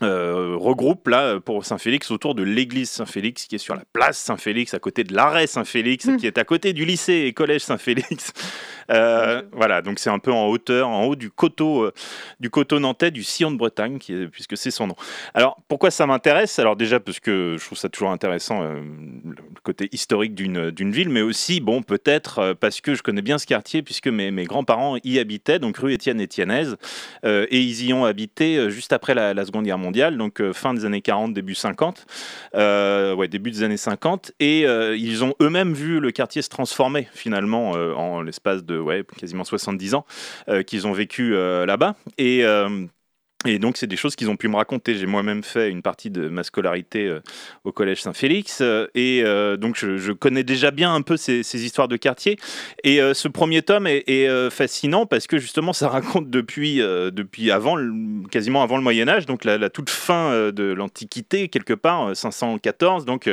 euh, 0.03 0.57
regroupent 0.59 1.09
là 1.09 1.41
pour 1.41 1.65
Saint-Félix 1.65 2.11
autour 2.11 2.35
de 2.35 2.43
l'église 2.43 2.91
Saint-Félix 2.91 3.47
qui 3.47 3.55
est 3.55 3.59
sur 3.59 3.75
la 3.75 3.85
place 3.93 4.19
Saint-Félix 4.19 4.75
à 4.75 4.79
côté 4.79 5.05
de 5.05 5.15
l'arrêt 5.15 5.47
Saint-Félix 5.47 6.07
Mm. 6.07 6.17
qui 6.19 6.27
est 6.27 6.39
à 6.39 6.45
côté 6.45 6.73
du 6.73 6.85
lycée 6.85 7.25
et 7.27 7.33
collège 7.33 7.63
Saint-Félix 7.63 8.33
Euh, 8.91 9.43
voilà, 9.53 9.83
donc 9.83 9.99
c'est 9.99 10.11
un 10.11 10.19
peu 10.19 10.33
en 10.33 10.47
hauteur, 10.47 10.89
en 10.89 11.05
haut 11.05 11.17
du 11.17 11.31
coteau, 11.31 11.85
euh, 11.85 11.93
du 12.41 12.51
coteau 12.51 12.79
nantais, 12.79 13.11
du 13.11 13.23
sillon 13.23 13.51
de 13.51 13.57
Bretagne, 13.57 13.99
qui 13.99 14.13
est- 14.13 14.29
puisque 14.29 14.57
c'est 14.57 14.71
son 14.71 14.87
nom. 14.87 14.97
Alors, 15.35 15.59
pourquoi 15.69 15.91
ça 15.91 16.07
m'intéresse? 16.07 16.59
Alors 16.59 16.77
déjà 16.77 17.01
parce 17.01 17.21
que 17.21 17.57
je 17.59 17.65
trouve 17.65 17.79
ça 17.79 17.89
toujours 17.89 18.11
intéressant, 18.11 18.63
euh, 18.63 18.81
le 19.25 19.61
côté 19.63 19.89
historique 19.93 20.35
d'une 20.35 20.91
ville, 20.93 21.09
mais 21.09 21.23
aussi, 21.23 21.61
bon, 21.61 21.83
peut-être 21.83 22.55
parce 22.61 22.81
que 22.81 22.95
je 22.95 23.03
connais 23.03 23.23
bien 23.23 23.39
ce 23.39 23.47
quartier, 23.47 23.83
puisque 23.83 24.09
mes, 24.09 24.31
mes 24.31 24.45
grands-parents 24.45 24.97
y 25.05 25.19
habitaient, 25.19 25.59
donc 25.59 25.79
rue 25.79 25.93
Étienne 25.93 26.21
Étiennaise, 26.21 26.77
et 27.25 27.61
ils 27.61 27.85
y 27.85 27.93
ont 27.93 28.05
habité 28.05 28.71
juste 28.71 28.93
après 28.93 29.15
la, 29.15 29.35
la 29.35 29.45
Seconde 29.45 29.65
Guerre 29.65 29.79
mondiale, 29.79 30.17
donc 30.17 30.43
fin 30.53 30.75
des 30.75 30.85
années 30.85 31.01
40, 31.03 31.33
début 31.33 31.55
50, 31.55 32.07
euh, 32.55 33.15
ouais, 33.15 33.29
début 33.29 33.51
des 33.51 33.63
années 33.63 33.77
50, 33.77 34.33
et 34.41 34.63
ils 34.63 35.25
ont 35.25 35.35
eux-mêmes 35.43 35.73
vu 35.75 36.01
le 36.01 36.11
quartier 36.11 36.43
se 36.43 36.49
transformer 36.49 37.09
finalement 37.15 37.71
en 37.73 38.23
l'espace 38.23 38.65
de 38.65 38.76
ouais, 38.81 39.05
quasiment 39.19 39.45
70 39.45 39.95
ans 39.95 40.07
euh, 40.49 40.63
qu'ils 40.63 40.87
ont 40.87 40.93
vécu 40.93 41.35
euh, 41.35 41.67
là-bas. 41.67 41.97
Et. 42.19 42.45
euh, 42.45 42.87
et 43.45 43.61
donc, 43.61 43.77
c'est 43.77 43.87
des 43.87 43.97
choses 43.97 44.17
qu'ils 44.17 44.29
ont 44.29 44.35
pu 44.35 44.49
me 44.49 44.57
raconter. 44.57 44.97
J'ai 44.97 45.07
moi-même 45.07 45.45
fait 45.45 45.71
une 45.71 45.83
partie 45.83 46.11
de 46.11 46.29
ma 46.29 46.43
scolarité 46.43 47.17
au 47.63 47.71
collège 47.71 48.03
Saint-Félix. 48.03 48.61
et 48.95 49.23
donc, 49.59 49.77
je, 49.77 50.11
connais 50.11 50.43
déjà 50.43 50.73
bien 50.73 50.93
un 50.93 51.03
peu 51.03 51.17
ces, 51.17 51.65
histoires 51.65 51.87
de 51.87 51.97
quartier. 51.97 52.39
Et 52.83 52.99
ce 53.15 53.29
premier 53.29 53.63
tome 53.63 53.87
est, 53.87 54.51
fascinant 54.51 55.07
parce 55.07 55.29
que 55.29 55.39
justement, 55.39 55.73
ça 55.73 55.89
raconte 55.89 56.29
depuis, 56.29 56.79
depuis 56.79 57.53
avant, 57.53 57.77
quasiment 58.33 58.65
avant 58.65 58.79
le 58.79 58.83
Moyen-Âge, 58.83 59.27
donc 59.27 59.45
la, 59.45 59.59
la 59.59 59.71
toute 59.71 59.91
fin 59.91 60.51
de 60.51 60.73
l'Antiquité, 60.73 61.49
quelque 61.49 61.75
part, 61.75 62.09
euh, 62.09 62.15
514. 62.15 63.05
Donc, 63.05 63.31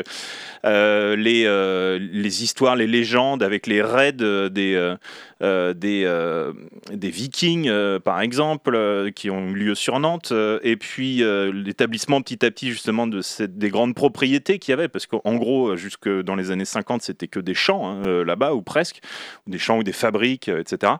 les, 0.63 1.97
les 1.99 2.43
histoires, 2.43 2.75
les 2.75 2.87
légendes 2.87 3.41
avec 3.43 3.67
les 3.67 3.81
raids 3.81 4.13
des, 4.13 4.95
euh, 5.41 5.73
euh, 5.83 6.53
des, 6.91 7.09
Vikings, 7.09 7.67
euh, 7.67 7.99
par 7.99 8.21
exemple, 8.21 9.11
qui 9.15 9.29
ont 9.29 9.49
eu 9.49 9.55
lieu 9.55 9.75
sur 9.75 9.99
Nantes, 9.99 10.33
et 10.63 10.75
puis 10.77 11.23
l'établissement 11.53 12.21
petit 12.21 12.45
à 12.45 12.51
petit 12.51 12.69
justement 12.69 13.07
de 13.07 13.21
des 13.47 13.69
grandes 13.69 13.95
propriétés 13.95 14.59
qu'il 14.59 14.71
y 14.71 14.73
avait, 14.73 14.87
parce 14.87 15.05
qu'en 15.05 15.35
gros, 15.35 15.75
jusque 15.75 16.09
dans 16.09 16.35
les 16.35 16.51
années 16.51 16.65
50, 16.65 17.01
c'était 17.01 17.27
que 17.27 17.39
des 17.39 17.53
champs 17.53 17.89
hein, 17.89 18.23
là-bas, 18.23 18.53
ou 18.53 18.61
presque, 18.61 18.99
des 19.47 19.57
champs 19.57 19.79
ou 19.79 19.83
des 19.83 19.93
fabriques, 19.93 20.47
etc. 20.47 20.93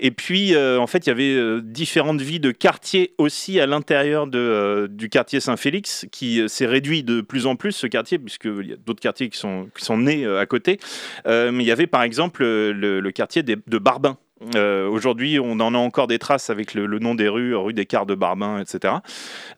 Et 0.00 0.10
puis, 0.10 0.56
en 0.56 0.86
fait, 0.86 1.06
il 1.06 1.08
y 1.08 1.12
avait 1.12 1.62
différentes 1.62 2.20
vies 2.20 2.40
de 2.40 2.50
quartiers 2.50 3.14
aussi 3.18 3.60
à 3.60 3.66
l'intérieur 3.66 4.26
de, 4.26 4.88
du 4.90 5.08
quartier 5.08 5.40
Saint-Félix, 5.40 6.06
qui 6.12 6.48
s'est 6.48 6.66
réduit 6.66 7.02
de 7.02 7.20
plus 7.20 7.46
en 7.46 7.56
plus, 7.56 7.72
ce 7.72 7.86
quartier, 7.86 8.18
puisqu'il 8.18 8.66
y 8.66 8.72
a 8.72 8.76
d'autres 8.76 9.00
quartiers 9.00 9.28
qui 9.28 9.38
sont, 9.38 9.68
qui 9.76 9.84
sont 9.84 9.98
nés 9.98 10.26
à 10.26 10.46
côté. 10.46 10.78
Mais 11.26 11.50
il 11.64 11.66
y 11.66 11.72
avait 11.72 11.86
par 11.86 12.02
exemple 12.02 12.42
le, 12.42 13.00
le 13.00 13.10
quartier 13.12 13.42
des- 13.42 13.56
de 13.66 13.73
Barbin. 13.78 14.16
Euh, 14.56 14.88
Aujourd'hui, 14.88 15.38
on 15.38 15.52
en 15.60 15.74
a 15.74 15.78
encore 15.78 16.06
des 16.06 16.18
traces 16.18 16.50
avec 16.50 16.74
le, 16.74 16.86
nom 16.98 17.14
des 17.14 17.28
rues, 17.28 17.54
rue 17.56 17.72
des 17.72 17.86
Quarts 17.86 18.04
de 18.06 18.14
Barbin, 18.14 18.60
etc. 18.60 18.94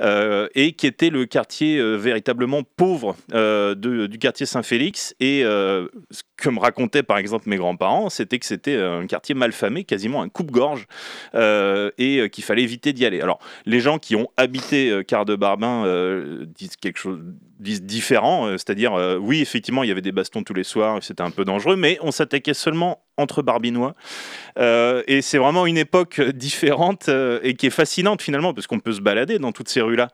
Euh, 0.01 0.49
et 0.55 0.73
qui 0.73 0.87
était 0.87 1.11
le 1.11 1.25
quartier 1.27 1.79
euh, 1.79 1.97
véritablement 1.97 2.63
pauvre 2.63 3.17
de- 3.33 4.07
du 4.07 4.19
quartier 4.19 4.47
Saint-Félix. 4.47 5.15
Et 5.19 5.45
que 6.37 6.51
me 6.51 6.61
racontaient 6.61 7.03
par 7.03 7.19
exemple 7.19 7.49
mes 7.49 7.57
grands-parents, 7.57 8.11
c'était 8.11 8.39
que 8.39 8.47
c'était 8.47 8.77
un 8.77 9.07
quartier 9.07 9.35
malfamé, 9.35 9.85
quasiment 9.85 10.23
un 10.23 10.29
coupe-gorge, 10.29 10.87
euh, 11.35 11.91
et 11.99 12.19
euh, 12.19 12.29
qu'il 12.29 12.45
fallait 12.45 12.63
éviter 12.63 12.93
d'y 12.93 13.07
aller. 13.07 13.21
Alors, 13.21 13.39
les 13.65 13.81
gens 13.81 13.99
qui 13.99 14.17
ont 14.17 14.29
habité 14.37 14.91
euh, 14.91 15.03
Quart 15.03 15.25
de 15.25 15.37
Barbin 15.37 15.85
euh, 15.87 16.45
disent 16.47 16.77
quelque 16.77 16.99
chose 16.99 17.21
disent 17.59 17.83
différent, 17.83 18.47
euh, 18.47 18.53
c'est-à-dire 18.59 18.93
euh, 18.93 19.17
oui 19.17 19.41
effectivement 19.41 19.83
il 19.83 19.89
y 19.89 19.91
avait 19.91 20.03
des 20.03 20.13
bastons 20.13 20.43
tous 20.43 20.53
les 20.53 20.63
soirs, 20.63 21.03
c'était 21.03 21.23
un 21.23 21.31
peu 21.31 21.47
dangereux, 21.47 21.77
mais 21.77 21.99
on 22.03 22.11
s'attaquait 22.11 22.53
seulement 22.53 23.01
entre 23.17 23.41
Barbinois 23.43 23.95
Euh, 24.59 25.03
et 25.07 25.21
c'est 25.21 25.37
vraiment 25.37 25.67
une 25.67 25.77
époque 25.77 26.19
euh, 26.19 26.33
différente 26.33 27.09
euh, 27.09 27.41
et 27.43 27.55
qui 27.55 27.67
est 27.67 27.71
fascinante 27.71 28.23
finalement 28.23 28.55
parce 28.55 28.67
qu'on 28.67 28.81
peut 28.81 28.93
se 28.93 29.03
balader 29.03 29.39
dans 29.39 29.53
toutes 29.53 29.69
ces 29.69 29.83
rues-là. 29.83 30.09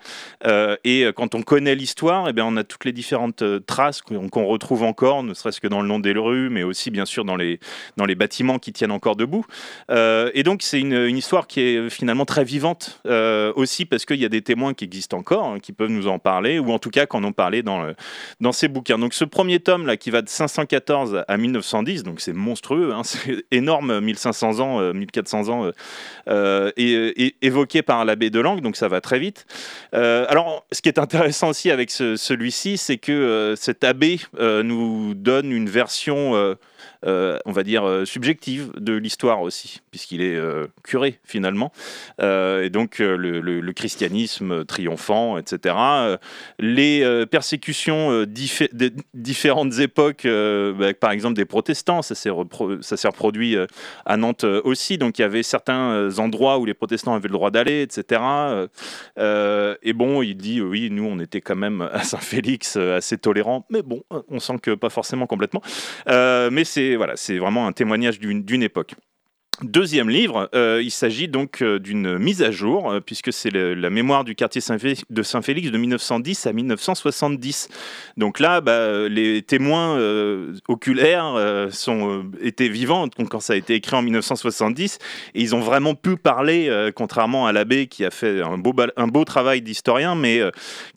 Euh, 0.47 0.77
et 0.83 1.05
euh, 1.05 1.13
quand 1.13 1.37
on 1.37 1.43
connaît 1.43 1.77
l'histoire, 1.77 2.29
eh 2.29 2.41
on 2.41 2.57
a 2.57 2.65
toutes 2.65 2.85
les 2.85 2.93
différentes 2.93 3.43
euh, 3.43 3.61
traces 3.61 4.03
qu'on 4.03 4.47
retrouve 4.47 4.83
encore, 4.83 5.23
ne 5.23 5.33
serait-ce 5.33 5.61
que 5.61 5.69
dans 5.69 5.81
le 5.81 5.87
nom 5.87 6.01
des 6.01 6.12
rues, 6.19 6.51
mais 6.51 6.63
aussi 6.63 6.91
bien 6.91 7.05
sûr 7.05 7.25
dans 7.25 7.37
les, 7.37 7.61
dans 7.97 8.05
les 8.05 8.15
bâtiments 8.15 8.59
qui 8.59 8.73
tiennent 8.73 8.91
encore 8.91 9.17
debout. 9.17 9.45
Euh, 9.91 10.31
et 10.35 10.43
donc 10.43 10.63
c'est 10.63 10.81
une, 10.81 11.17
histoire 11.17 11.47
qui 11.47 11.61
est 11.61 11.91
finalement 11.91 12.25
très 12.25 12.45
vivante 12.45 13.01
euh, 13.07 13.53
aussi 13.57 13.85
parce 13.85 14.05
qu'il 14.05 14.17
y 14.21 14.25
a 14.25 14.29
des 14.29 14.43
témoins 14.43 14.75
qui 14.75 14.85
existent 14.85 15.19
encore, 15.19 15.45
hein, 15.47 15.59
qui 15.61 15.73
peuvent 15.73 15.91
nous 15.91 16.09
en 16.09 16.19
parler, 16.19 16.59
ou 16.59 16.73
en 16.73 16.79
tout 16.79 16.91
cas 16.91 17.07
qu'en 17.07 17.23
ont 17.25 17.33
parlé 17.33 17.63
dans, 17.63 17.83
le- 17.83 17.95
dans 18.41 18.53
ces 18.53 18.69
bouquins. 18.69 18.99
Donc 18.99 19.15
ce 19.15 19.25
premier 19.25 19.61
tome 19.61 19.87
là 19.87 19.97
qui 19.97 20.11
va 20.11 20.23
de 20.23 20.29
514 20.29 21.25
à 21.29 21.37
1910, 21.37 22.03
donc 22.03 22.21
c'est 22.21 22.33
monstrueux, 22.33 22.93
hein, 22.93 23.03
c'est 23.05 23.45
énorme, 23.51 24.01
1500 24.01 24.61
ans, 24.61 24.81
euh, 24.81 24.93
1400 24.93 25.49
ans, 25.49 25.65
euh, 25.65 25.73
euh, 26.29 26.71
et, 26.77 27.37
évoqué 27.43 27.83
par 27.83 28.05
l'abbé 28.05 28.31
de 28.31 28.41
Langue, 28.41 28.61
donc 28.61 28.77
ça 28.77 28.89
va 28.89 29.01
très 29.01 29.19
vite. 29.19 29.47
Euh, 29.95 30.27
alors, 30.29 30.65
ce 30.73 30.81
qui 30.83 30.89
est 30.89 30.99
intéressant 30.99 31.49
aussi 31.51 31.71
avec 31.71 31.91
ce- 31.91 32.17
celui-ci, 32.17 32.79
c'est 32.79 32.99
que 32.99 33.13
euh, 33.13 33.57
cet 33.57 33.85
abbé 33.85 34.21
euh, 34.39 34.63
nous 34.63 35.15
donne 35.15 35.51
une 35.53 35.69
version, 35.69 36.02
euh, 36.11 36.57
euh, 37.05 37.39
on 37.47 37.53
va 37.53 37.65
dire, 37.65 37.85
euh, 37.85 38.05
subjective 38.05 38.71
de 38.79 38.95
l'histoire 38.95 39.43
aussi, 39.43 39.81
puisqu'il 39.91 40.23
est 40.23 40.37
euh, 40.37 40.67
curé 40.85 41.19
finalement. 41.25 41.73
Et 42.21 42.71
donc, 42.71 42.99
le, 42.99 43.73
christianisme 43.73 44.65
triomphant, 44.65 45.39
etc. 45.39 45.75
Les 46.59 47.27
persécutions 47.31 48.13
euh, 48.13 48.27
diffé- 48.27 48.73
de 48.73 48.93
différentes 49.15 49.79
époques, 49.79 50.27
bah, 50.27 50.95
par 50.95 51.11
exemple 51.11 51.35
des 51.35 51.45
protestants, 51.45 52.03
ça 52.03 52.15
s'est 52.15 52.31
reproduit 52.31 53.57
à 54.07 54.17
Nantes 54.17 54.45
aussi. 54.45 54.99
Donc 54.99 55.19
il 55.19 55.23
y 55.23 55.25
avait 55.25 55.43
certains 55.43 56.17
endroits 56.19 56.59
où 56.59 56.65
les 56.67 56.75
protestants 56.75 57.15
avaient 57.15 57.29
le 57.29 57.33
droit 57.33 57.51
d'aller, 57.51 57.83
etc. 57.83 58.21
Et 59.19 59.93
bon, 59.93 60.23
il 60.23 60.37
dit 60.37 60.61
oui, 60.61 60.89
nous 60.91 61.05
on 61.05 61.19
était 61.19 61.41
quand 61.41 61.57
même 61.57 61.83
à 61.93 62.03
Saint-Félix 62.05 62.77
assez 62.77 63.19
tolérants, 63.19 63.67
mais 63.71 63.83
bon, 63.83 64.03
on 64.29 64.39
sent 64.39 64.59
que 64.63 64.75
pas 64.75 64.91
forcément 64.91 65.27
complètement. 65.27 65.63
Mais 66.07 66.65
c'est 66.65 66.92
voilà, 66.97 67.17
c'est 67.17 67.39
vraiment 67.39 67.67
un 67.67 67.73
témoignage 67.73 68.19
d'une 68.21 68.63
époque. 68.63 68.95
Deuxième 69.61 70.11
livre, 70.11 70.49
euh, 70.55 70.81
il 70.83 70.91
s'agit 70.91 71.29
donc 71.29 71.63
euh, 71.63 71.79
d'une 71.79 72.19
mise 72.19 72.43
à 72.43 72.51
jour, 72.51 72.91
euh, 72.91 73.01
puisque 73.01 73.33
c'est 73.33 73.51
la 73.51 73.91
mémoire 73.91 74.25
du 74.25 74.35
quartier 74.35 74.61
de 74.61 75.23
Saint-Félix 75.23 75.71
de 75.71 75.79
1910 75.79 76.47
à 76.47 76.53
1970. 76.53 77.69
Donc 78.17 78.41
là, 78.41 78.61
bah, 78.61 79.09
les 79.09 79.43
témoins 79.43 79.99
oculaires 80.69 81.69
sont, 81.71 82.31
étaient 82.41 82.69
vivants 82.69 83.09
quand 83.31 83.41
ça 83.41 83.53
a 83.53 83.57
été 83.57 83.75
écrit 83.75 83.95
en 83.95 84.03
1970, 84.03 84.99
et 85.35 85.41
ils 85.41 85.55
ont 85.55 85.61
vraiment 85.61 85.95
pu 85.95 86.17
parler, 86.17 86.91
contrairement 86.97 87.47
à 87.47 87.53
l'abbé 87.53 87.87
qui 87.87 88.05
a 88.05 88.11
fait 88.11 88.41
un 88.43 88.59
beau, 88.59 89.25
travail 89.25 89.63
d'historien, 89.63 90.15
mais 90.15 90.41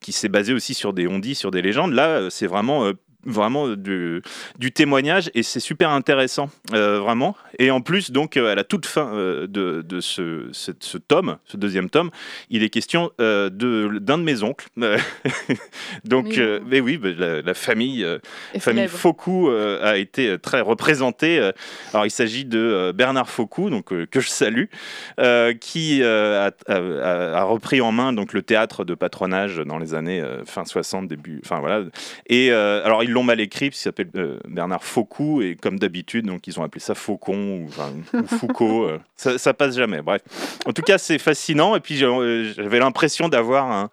qui 0.02 0.12
s'est 0.12 0.30
basé 0.30 0.54
aussi 0.54 0.74
sur 0.74 0.94
des 0.94 1.08
on-dit, 1.08 1.36
sur 1.36 1.52
des 1.52 1.62
légendes. 1.62 1.94
Là, 1.94 2.30
c'est 2.30 2.48
vraiment... 2.48 2.92
euh, 3.26 3.32
vraiment 3.32 3.68
du, 3.70 4.22
du 4.60 4.72
témoignage 4.72 5.30
et 5.34 5.44
c'est 5.44 5.60
super 5.60 5.90
intéressant 5.90 6.50
euh, 6.74 7.00
vraiment 7.00 7.36
et 7.60 7.72
en 7.72 7.82
plus 7.82 8.12
donc 8.12 8.38
euh, 8.38 8.52
à 8.52 8.56
la 8.56 8.64
toute 8.64 8.86
fin 8.86 9.14
euh, 9.14 9.48
de, 9.48 9.82
de 9.82 10.00
ce, 10.00 10.48
ce, 10.52 10.72
ce 10.80 10.98
tome 10.98 11.38
ce 11.46 11.58
deuxième 11.58 11.90
tome 11.90 12.10
il 12.50 12.64
est 12.64 12.70
question 12.70 13.12
euh, 13.22 13.50
de 13.50 14.00
d'un 14.00 14.18
de 14.18 14.24
mes 14.24 14.44
oncles 14.44 14.68
Euh, 14.82 14.98
donc 16.04 16.26
Mais 16.38 16.40
euh, 16.40 16.60
oui 16.82 16.98
bah, 16.98 17.10
la, 17.18 17.42
la 17.42 17.54
famille 17.54 18.04
euh, 18.04 18.20
famille. 18.60 18.88
Faucou 18.88 19.50
euh, 19.50 19.80
a 19.84 19.98
été 19.98 20.30
euh, 20.30 20.38
très 20.38 20.62
représentée. 20.62 21.40
Euh, 21.40 21.52
Alors, 21.94 22.06
il 22.06 22.12
s'agit 22.12 22.46
de 22.46 22.60
euh, 22.60 22.94
Bernard 22.94 23.30
Faucou, 23.30 23.70
donc 23.70 23.92
euh, 23.92 24.06
que 24.06 24.20
je 24.20 24.30
salue, 24.30 24.66
euh, 25.20 25.54
qui 25.54 26.02
euh, 26.04 26.50
a, 26.68 26.72
a- 26.72 27.40
a 27.40 27.44
repris 27.44 27.82
en 27.82 27.92
main 27.92 28.14
donc 28.14 28.34
le 28.34 28.42
théâtre 28.42 28.86
de 28.86 28.94
patronage 28.96 29.58
dans 29.58 29.78
les 29.78 29.94
années 29.94 30.22
euh, 30.22 30.44
fin 30.46 30.66
60, 30.66 31.08
début, 31.08 31.40
enfin 31.44 31.60
voilà. 31.60 31.84
Et 32.28 32.52
euh, 32.52 32.84
alors 32.86 33.04
ils 33.04 33.12
l'ont 33.16 33.24
mal 33.24 33.40
écrit, 33.40 33.70
parce 33.70 33.78
qu'il 33.80 33.84
s'appelle 33.84 34.10
euh, 34.16 34.38
Bernard 34.48 34.84
Faucou, 34.84 35.42
et 35.42 35.56
comme 35.56 35.80
d'habitude, 35.80 36.28
donc 36.28 36.46
ils 36.48 36.60
ont 36.60 36.64
appelé 36.64 36.80
ça 36.80 36.94
Faucon 36.94 37.62
ou, 37.62 37.68
enfin, 37.70 37.92
ou 38.14 38.28
Foucault. 38.28 38.84
euh, 38.84 39.00
ça, 39.16 39.38
ça 39.38 39.54
passe 39.54 39.76
jamais. 39.76 40.02
Bref, 40.02 40.22
en 40.66 40.74
tout 40.74 40.82
cas, 40.82 40.98
c'est 40.98 41.18
fascinant. 41.18 41.76
Et 41.76 41.80
puis 41.80 42.04
euh, 42.04 42.54
j'avais 42.54 42.80
l'impression 42.80 43.30
d'avoir 43.30 43.72
un, 43.72 43.90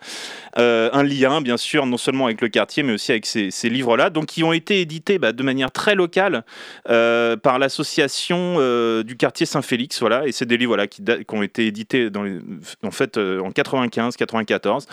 un 0.56 1.02
lien, 1.02 1.40
bien 1.40 1.56
sûr, 1.56 1.86
non 1.86 1.96
seulement 1.96 2.26
avec 2.26 2.40
le 2.40 2.48
quartier, 2.48 2.82
mais 2.82 2.92
aussi 2.92 3.12
avec 3.12 3.24
ces, 3.24 3.50
ces 3.50 3.70
livres-là, 3.70 4.10
donc 4.10 4.26
qui 4.26 4.44
ont 4.44 4.52
été 4.52 4.80
édités 4.80 5.18
bah, 5.18 5.32
de 5.32 5.42
manière 5.42 5.70
très 5.70 5.94
locale 5.94 6.44
par 6.84 7.58
l'association 7.58 8.56
du 9.02 9.16
quartier 9.16 9.46
Saint-Félix, 9.46 10.00
voilà, 10.00 10.26
et 10.26 10.32
c'est 10.32 10.46
des 10.46 10.56
livres 10.56 10.70
voilà, 10.70 10.86
qui, 10.86 11.02
ont 11.30 11.42
été 11.42 11.66
édités 11.66 12.10
dans 12.10 12.22
les, 12.22 12.38
en 12.82 12.90
fait 12.90 13.16
en 13.16 13.50
95, 13.50 14.16
94. 14.16 14.86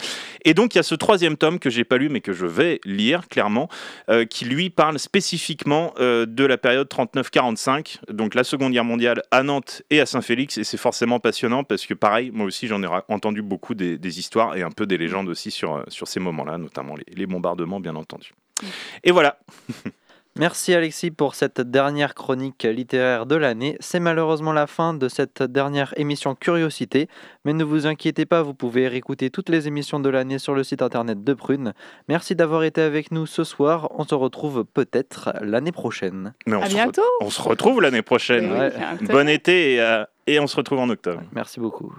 Et 0.46 0.54
donc 0.54 0.76
il 0.76 0.78
y 0.78 0.80
a 0.80 0.84
ce 0.84 0.96
troisième 0.96 1.36
tome 1.36 1.60
que 1.60 1.70
j'ai 1.70 1.84
pas 1.84 1.98
lu, 1.98 2.10
mais 2.10 2.22
que 2.22 2.34
je 2.34 2.46
vais 2.46 2.80
lire 2.86 3.28
clairement, 3.28 3.70
euh, 4.20 4.26
qui 4.26 4.46
lui 4.46 4.70
parle 4.70 5.00
spécifiquement 5.00 5.94
euh, 6.00 6.26
de 6.26 6.46
la 6.46 6.58
période 6.58 6.88
39-45, 6.88 8.00
donc 8.12 8.36
la 8.36 8.44
Seconde 8.44 8.74
Guerre 8.74 8.86
mondiale 8.86 9.22
à 9.32 9.44
Nantes 9.44 9.82
et 9.90 10.00
à 10.00 10.06
Saint-Félix, 10.06 10.58
et 10.58 10.64
c'est 10.64 10.78
forcément 10.78 11.20
passionnant 11.20 11.64
parce 11.64 11.86
que 11.86 11.94
pareil, 11.94 12.32
moi 12.32 12.46
aussi 12.46 12.68
j'en 12.68 12.82
ai 12.84 12.88
entendu 13.08 13.42
beaucoup 13.42 13.74
des, 13.74 13.98
des 13.98 14.20
histoires 14.20 14.56
et 14.56 14.62
un 14.62 14.72
peu 14.72 14.86
des 14.86 14.98
légendes 14.98 15.30
aussi 15.30 15.52
sur, 15.52 15.78
euh, 15.78 15.84
sur 15.88 16.08
ces 16.08 16.20
moments-là, 16.20 16.58
notamment 16.58 16.96
les, 16.96 17.06
les 17.16 17.26
bombardements 17.26 17.80
bien 17.80 17.96
entendu. 17.96 18.34
Et 19.04 19.12
voilà. 19.12 19.40
Merci 20.38 20.74
Alexis 20.74 21.12
pour 21.12 21.36
cette 21.36 21.60
dernière 21.60 22.16
chronique 22.16 22.64
littéraire 22.64 23.26
de 23.26 23.36
l'année. 23.36 23.76
C'est 23.80 24.00
malheureusement 24.00 24.54
la 24.54 24.68
fin 24.68 24.94
de 24.94 25.10
cette 25.10 25.44
dernière 25.44 25.94
émission 25.98 26.36
Curiosité, 26.36 27.10
mais 27.44 27.54
ne 27.54 27.64
vous 27.64 27.88
inquiétez 27.88 28.26
pas, 28.26 28.42
vous 28.42 28.54
pouvez 28.54 28.88
réécouter 28.88 29.32
toutes 29.32 29.50
les 29.50 29.68
émissions 29.68 30.00
de 30.00 30.10
l'année 30.10 30.40
sur 30.40 30.54
le 30.54 30.64
site 30.64 30.82
internet 30.82 31.24
de 31.24 31.34
Prune. 31.34 31.74
Merci 32.08 32.36
d'avoir 32.36 32.64
été 32.64 32.82
avec 32.82 33.12
nous 33.12 33.26
ce 33.26 33.44
soir. 33.44 33.90
On 34.00 34.06
se 34.06 34.16
retrouve 34.16 34.64
peut-être 34.64 35.34
l'année 35.42 35.74
prochaine. 35.74 36.34
Mais 36.46 36.56
on 36.56 36.62
À 36.62 36.70
se 36.70 36.74
bientôt. 36.74 37.02
On 37.22 37.30
se 37.30 37.42
retrouve 37.42 37.82
l'année 37.82 38.02
prochaine. 38.02 38.52
Ouais. 38.52 38.72
Bon 39.02 39.28
été 39.28 39.74
et, 39.74 39.82
euh, 39.82 40.06
et 40.28 40.40
on 40.40 40.48
se 40.48 40.56
retrouve 40.56 40.80
en 40.80 40.90
octobre. 40.90 41.22
Merci 41.34 41.60
beaucoup. 41.60 41.94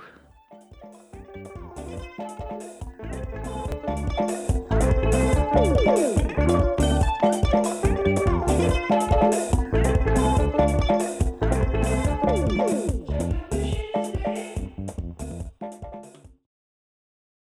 Thank 5.82 6.19